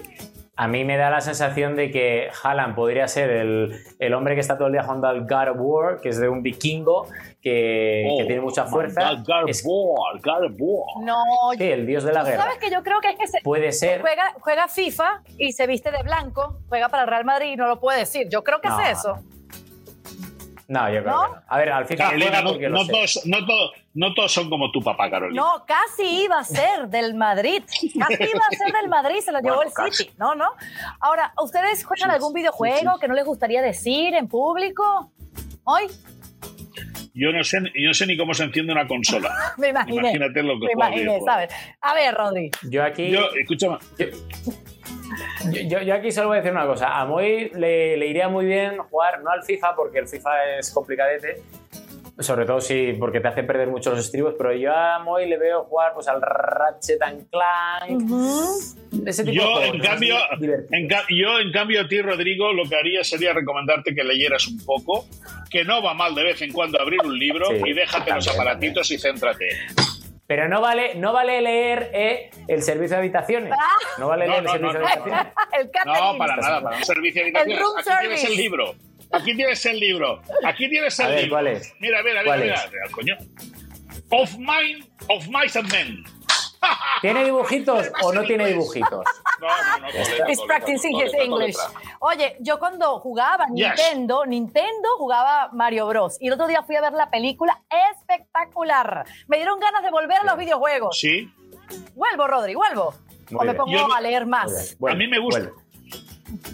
a 0.56 0.68
mí 0.70 0.86
me 0.86 0.96
da 0.96 1.10
la 1.10 1.20
sensación 1.20 1.76
de 1.76 1.92
que 1.92 2.30
Haaland 2.44 2.76
podría 2.76 3.08
ser 3.10 3.30
el, 3.30 3.76
el 4.00 4.14
hombre 4.14 4.36
que 4.36 4.42
está 4.42 4.58
todo 4.58 4.68
el 4.68 4.74
día 4.74 4.84
jugando 4.84 5.08
al 5.08 5.22
God 5.28 5.50
of 5.50 5.58
War, 5.60 6.00
que 6.00 6.10
es 6.10 6.18
de 6.18 6.30
un 6.30 6.42
vikingo 6.42 7.06
que, 7.42 8.06
que 8.08 8.08
Oh, 8.10 8.26
tiene 8.26 8.42
mucha 8.42 8.66
fuerza. 8.66 9.02
God, 9.16 9.26
God 9.26 9.44
of 9.44 9.50
Es- 9.50 9.64
War, 9.66 10.20
God 10.24 10.46
of 10.46 10.54
War. 10.58 11.04
No, 11.06 11.22
sí, 11.58 11.64
el 11.64 11.86
dios 11.86 12.06
de 12.06 12.14
la 12.14 12.24
guerra. 12.24 12.44
¿sabes 12.44 12.58
que 12.60 12.70
yo 12.72 12.82
creo 12.84 13.02
que 13.02 13.10
es 13.10 13.18
que 13.18 13.28
se 13.28 13.42
Puede 13.42 13.74
ser. 13.74 14.00
juega, 14.00 14.34
juega 14.40 14.68
FIFA 14.70 15.24
y 15.38 15.52
se 15.52 15.68
viste 15.68 15.92
de 15.92 16.02
blanco, 16.04 16.60
juega 16.70 16.88
para 16.88 17.04
el 17.04 17.10
Real 17.10 17.26
Madrid 17.26 17.52
y 17.52 17.56
no 17.58 17.68
lo 17.68 17.82
puede 17.82 18.00
decir. 18.00 18.28
Yo 18.30 18.44
creo 18.46 18.62
que 18.62 18.70
No, 18.70 18.80
es 18.80 18.98
eso. 19.00 19.18
No, 19.18 19.35
yo 20.68 21.02
creo 21.02 21.04
¿No? 21.04 21.24
que 21.24 21.30
no. 21.36 21.42
A 21.48 21.58
ver, 21.58 21.72
al 21.72 21.86
Carolina, 21.88 22.42
juega 22.42 22.42
no, 22.42 22.54
lo 22.54 22.70
no 22.70 22.88
todos, 22.88 23.22
no, 23.26 23.46
todos, 23.46 23.72
no 23.94 24.14
todos 24.14 24.32
son 24.34 24.50
como 24.50 24.72
tu 24.72 24.82
papá, 24.82 25.10
Carolina. 25.10 25.42
No, 25.42 25.66
casi 25.66 26.24
iba 26.24 26.40
a 26.40 26.44
ser 26.44 26.88
del 26.88 27.14
Madrid. 27.14 27.62
Casi 27.64 28.24
iba 28.24 28.42
a 28.52 28.56
ser 28.56 28.74
del 28.74 28.90
Madrid, 28.90 29.20
se 29.20 29.32
lo 29.32 29.40
llevó 29.40 29.58
Bueno, 29.58 29.70
el 29.70 29.74
casi. 29.76 30.04
City. 30.06 30.14
No, 30.18 30.34
no. 30.36 30.50
Ahora, 31.00 31.34
¿ustedes 31.42 31.84
juegan 31.86 32.12
algún 32.12 32.34
videojuego 32.34 32.94
sí. 32.94 33.00
que 33.02 33.08
no 33.08 33.14
les 33.14 33.26
gustaría 33.26 33.62
decir 33.62 34.16
en 34.16 34.28
público? 34.28 35.12
Hoy 35.66 35.88
Yo 37.14 37.32
no 37.32 37.44
sé, 37.44 37.60
yo 37.76 37.88
no 37.88 37.94
sé 37.94 38.06
ni 38.08 38.18
cómo 38.18 38.34
se 38.34 38.44
enciende 38.44 38.74
una 38.74 38.88
consola. 38.88 39.34
me 39.58 39.70
imaginé. 39.70 40.00
Imagínate 40.00 40.44
lo 40.44 40.60
que 40.60 40.66
me 40.66 40.72
imaginé. 40.74 41.20
¿sabes? 41.26 41.50
A 41.82 41.94
ver, 41.94 42.14
Rodri. 42.14 42.52
Yo 42.70 42.84
aquí. 42.84 43.10
Yo, 43.10 43.22
escúchame, 43.40 43.78
Yo, 43.98 44.06
yo- 45.68 45.82
yo 45.82 45.94
aquí 45.96 46.12
solo 46.12 46.28
voy 46.30 46.38
a 46.38 46.42
decir 46.42 46.52
una 46.54 46.66
cosa. 46.66 47.00
A 47.00 47.06
Moy 47.06 47.50
le, 47.56 47.98
le 47.98 48.08
iría 48.08 48.28
muy 48.30 48.46
bien 48.46 48.78
jugar, 48.78 49.22
no 49.22 49.30
al 49.32 49.44
FIFA, 49.44 49.76
porque 49.76 50.00
el 50.00 50.08
FIFA 50.08 50.58
es 50.60 50.72
complicadete. 50.72 51.42
Sobre 52.18 52.46
todo 52.46 52.62
si 52.62 52.94
porque 52.94 53.20
te 53.20 53.28
hace 53.28 53.44
perder 53.44 53.68
mucho 53.68 53.90
los 53.90 54.00
estribos, 54.00 54.36
pero 54.38 54.54
yo 54.56 54.74
a 54.74 55.00
Moy 55.00 55.28
le 55.28 55.38
veo 55.38 55.66
jugar 55.66 55.92
pues 55.94 56.08
al 56.08 56.22
Ratchet 56.22 57.02
and 57.02 57.28
Clank, 57.30 58.10
ese 59.06 59.26
tipo 59.26 59.34
de 59.34 59.38
yo 59.42 59.52
juegos, 59.52 59.76
en 59.76 59.82
cambio, 59.82 60.16
en 60.72 60.88
ca- 60.88 61.04
yo 61.10 61.40
en 61.42 61.52
cambio 61.52 61.82
a 61.82 61.88
ti, 61.90 62.02
Rodrigo, 62.02 62.54
lo 62.54 62.64
que 62.70 62.76
haría 62.78 63.04
sería 63.04 63.34
recomendarte 63.34 63.94
que 63.94 64.06
leyeras 64.06 64.48
un 64.48 64.64
poco, 64.66 65.06
que 65.52 65.66
no 65.66 65.84
va 65.84 65.94
mal 65.94 66.16
de 66.16 66.24
vez 66.24 66.42
en 66.42 66.54
cuando 66.54 66.80
abrir 66.80 67.02
un 67.04 67.20
libro 67.20 67.48
Sí, 67.48 67.58
y 67.66 67.74
déjate 67.74 68.14
los 68.14 68.26
también, 68.26 68.42
aparatitos 68.42 68.92
y 68.92 68.98
céntrate. 68.98 69.48
Pero 70.28 70.48
no 70.50 70.60
vale, 70.60 70.96
no 70.96 71.14
vale 71.14 71.40
leer 71.42 71.92
eh, 71.94 72.30
el 72.48 72.64
servicio 72.64 72.96
de 72.96 73.04
habitaciones. 73.04 73.54
No 74.00 74.08
vale 74.08 74.28
leer 74.28 74.44
no, 74.44 74.54
el 74.54 74.60
servicio 74.60 74.80
no, 74.82 74.88
de 74.90 74.96
no. 74.96 75.16
habitaciones. 75.16 75.34
el 75.60 75.70
No, 75.86 76.18
para 76.18 76.36
nada, 76.38 76.62
para 76.62 76.78
un 76.78 76.84
servicio 76.86 77.22
de 77.22 77.28
habitaciones. 77.30 77.60
room 77.60 77.78
Aquí 77.78 77.86
tienes 77.86 78.20
service. 78.22 78.28
el 78.28 78.38
libro. 78.38 78.76
Aquí 79.12 79.36
tienes 79.36 79.66
el 79.68 79.80
libro. 79.80 80.22
Aquí 80.44 80.70
tienes 80.70 81.00
el 81.00 81.06
A 81.06 81.10
ver, 81.10 81.18
libro. 81.22 81.36
¿cuál 81.36 81.48
es? 81.48 81.74
Mira, 81.80 82.02
mira, 82.02 82.22
mira, 82.22 82.24
¿Cuál 82.26 82.42
mira, 82.42 82.66
mira, 82.72 82.92
coño. 82.92 83.18
Of 84.10 84.36
mine, 84.38 84.84
of 85.10 85.28
mice 85.28 85.60
and 85.60 85.72
men. 85.72 86.04
¿Tiene 87.02 87.24
dibujitos 87.26 87.88
o 88.02 88.14
no 88.14 88.24
tiene 88.24 88.48
dibujitos? 88.48 89.06
No, 89.42 89.48
no, 89.48 89.88
no. 89.88 90.28
He's 90.28 90.42
practicing 90.44 90.96
his 91.00 91.14
English. 91.14 91.56
Oye, 92.00 92.38
yo 92.40 92.58
cuando 92.60 93.00
jugaba 93.00 93.46
Yes. 93.54 93.68
Nintendo, 93.76 94.26
Nintendo 94.26 94.90
jugaba 94.98 95.50
Mario 95.54 95.88
Bros. 95.88 96.18
Y 96.20 96.28
el 96.28 96.34
otro 96.34 96.48
día 96.48 96.64
fui 96.64 96.76
a 96.76 96.82
ver 96.82 96.94
la 96.94 97.10
película 97.10 97.62
espectacular. 97.92 99.06
Me 99.28 99.38
dieron 99.38 99.60
ganas 99.60 99.84
de 99.84 99.92
volver 99.92 100.18
a 100.22 100.24
los 100.24 100.38
videojuegos. 100.38 100.98
Sí, 100.98 101.32
Vuelvo, 101.96 102.28
Rodri, 102.28 102.54
vuelvo. 102.54 102.94
Muy 103.32 103.42
o 103.42 103.44
me 103.44 103.54
pongo 103.56 103.72
Yo- 103.72 103.92
a 103.94 104.00
leer 104.00 104.26
más. 104.28 104.78
A 104.88 104.94
mí 104.94 105.08
me 105.08 105.18
gusta. 105.20 105.40
vuelve. 105.42 105.65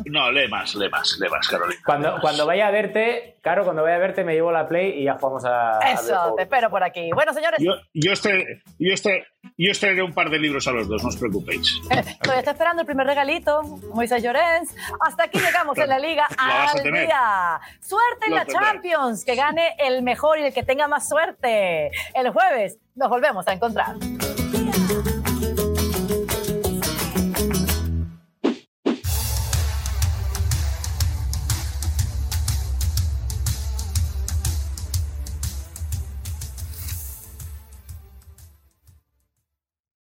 no, 0.05 0.31
lee 0.31 0.47
más, 0.47 0.75
lee 0.75 0.89
más, 0.89 1.17
lee 1.19 1.29
más, 1.29 1.47
Carolina. 1.47 1.81
Cuando, 1.85 2.17
cuando 2.21 2.45
vaya 2.45 2.67
a 2.67 2.71
verte, 2.71 3.37
claro, 3.41 3.63
cuando 3.63 3.83
vaya 3.83 3.95
a 3.95 3.99
verte 3.99 4.23
me 4.23 4.33
llevo 4.33 4.51
la 4.51 4.67
Play 4.67 4.99
y 5.01 5.05
ya 5.05 5.17
jugamos 5.17 5.43
a. 5.45 5.79
Eso, 5.91 6.33
te 6.35 6.43
espero 6.43 6.69
por 6.69 6.83
aquí. 6.83 7.09
Bueno, 7.13 7.33
señores, 7.33 7.59
Yo, 7.59 7.73
yo, 7.93 8.11
estre- 8.11 8.61
yo, 8.79 8.93
estre- 8.93 9.25
yo 9.57 9.71
estrenaré 9.71 10.03
un 10.03 10.13
par 10.13 10.29
de 10.29 10.39
libros 10.39 10.67
a 10.67 10.71
los 10.71 10.87
dos, 10.87 11.03
no 11.03 11.09
os 11.09 11.17
preocupéis. 11.17 11.79
todavía 12.21 12.39
está 12.39 12.51
esperando 12.51 12.81
el 12.81 12.85
primer 12.85 13.07
regalito. 13.07 13.61
Moisés 13.93 14.23
Llorens. 14.23 14.75
Hasta 15.01 15.23
aquí 15.23 15.39
llegamos 15.39 15.77
en 15.77 15.89
la 15.89 15.99
liga 15.99 16.27
al 16.37 16.83
día. 16.83 17.59
Suerte 17.79 18.25
en 18.25 18.31
Lo 18.31 18.35
la 18.37 18.45
tendré. 18.45 18.65
Champions. 18.65 19.25
Que 19.25 19.35
gane 19.35 19.75
el 19.79 20.01
mejor 20.03 20.39
y 20.39 20.43
el 20.43 20.53
que 20.53 20.63
tenga 20.63 20.87
más 20.87 21.07
suerte. 21.07 21.91
El 22.13 22.29
jueves 22.31 22.77
nos 22.95 23.09
volvemos 23.09 23.47
a 23.47 23.53
encontrar. 23.53 23.95
Yeah. 23.99 25.20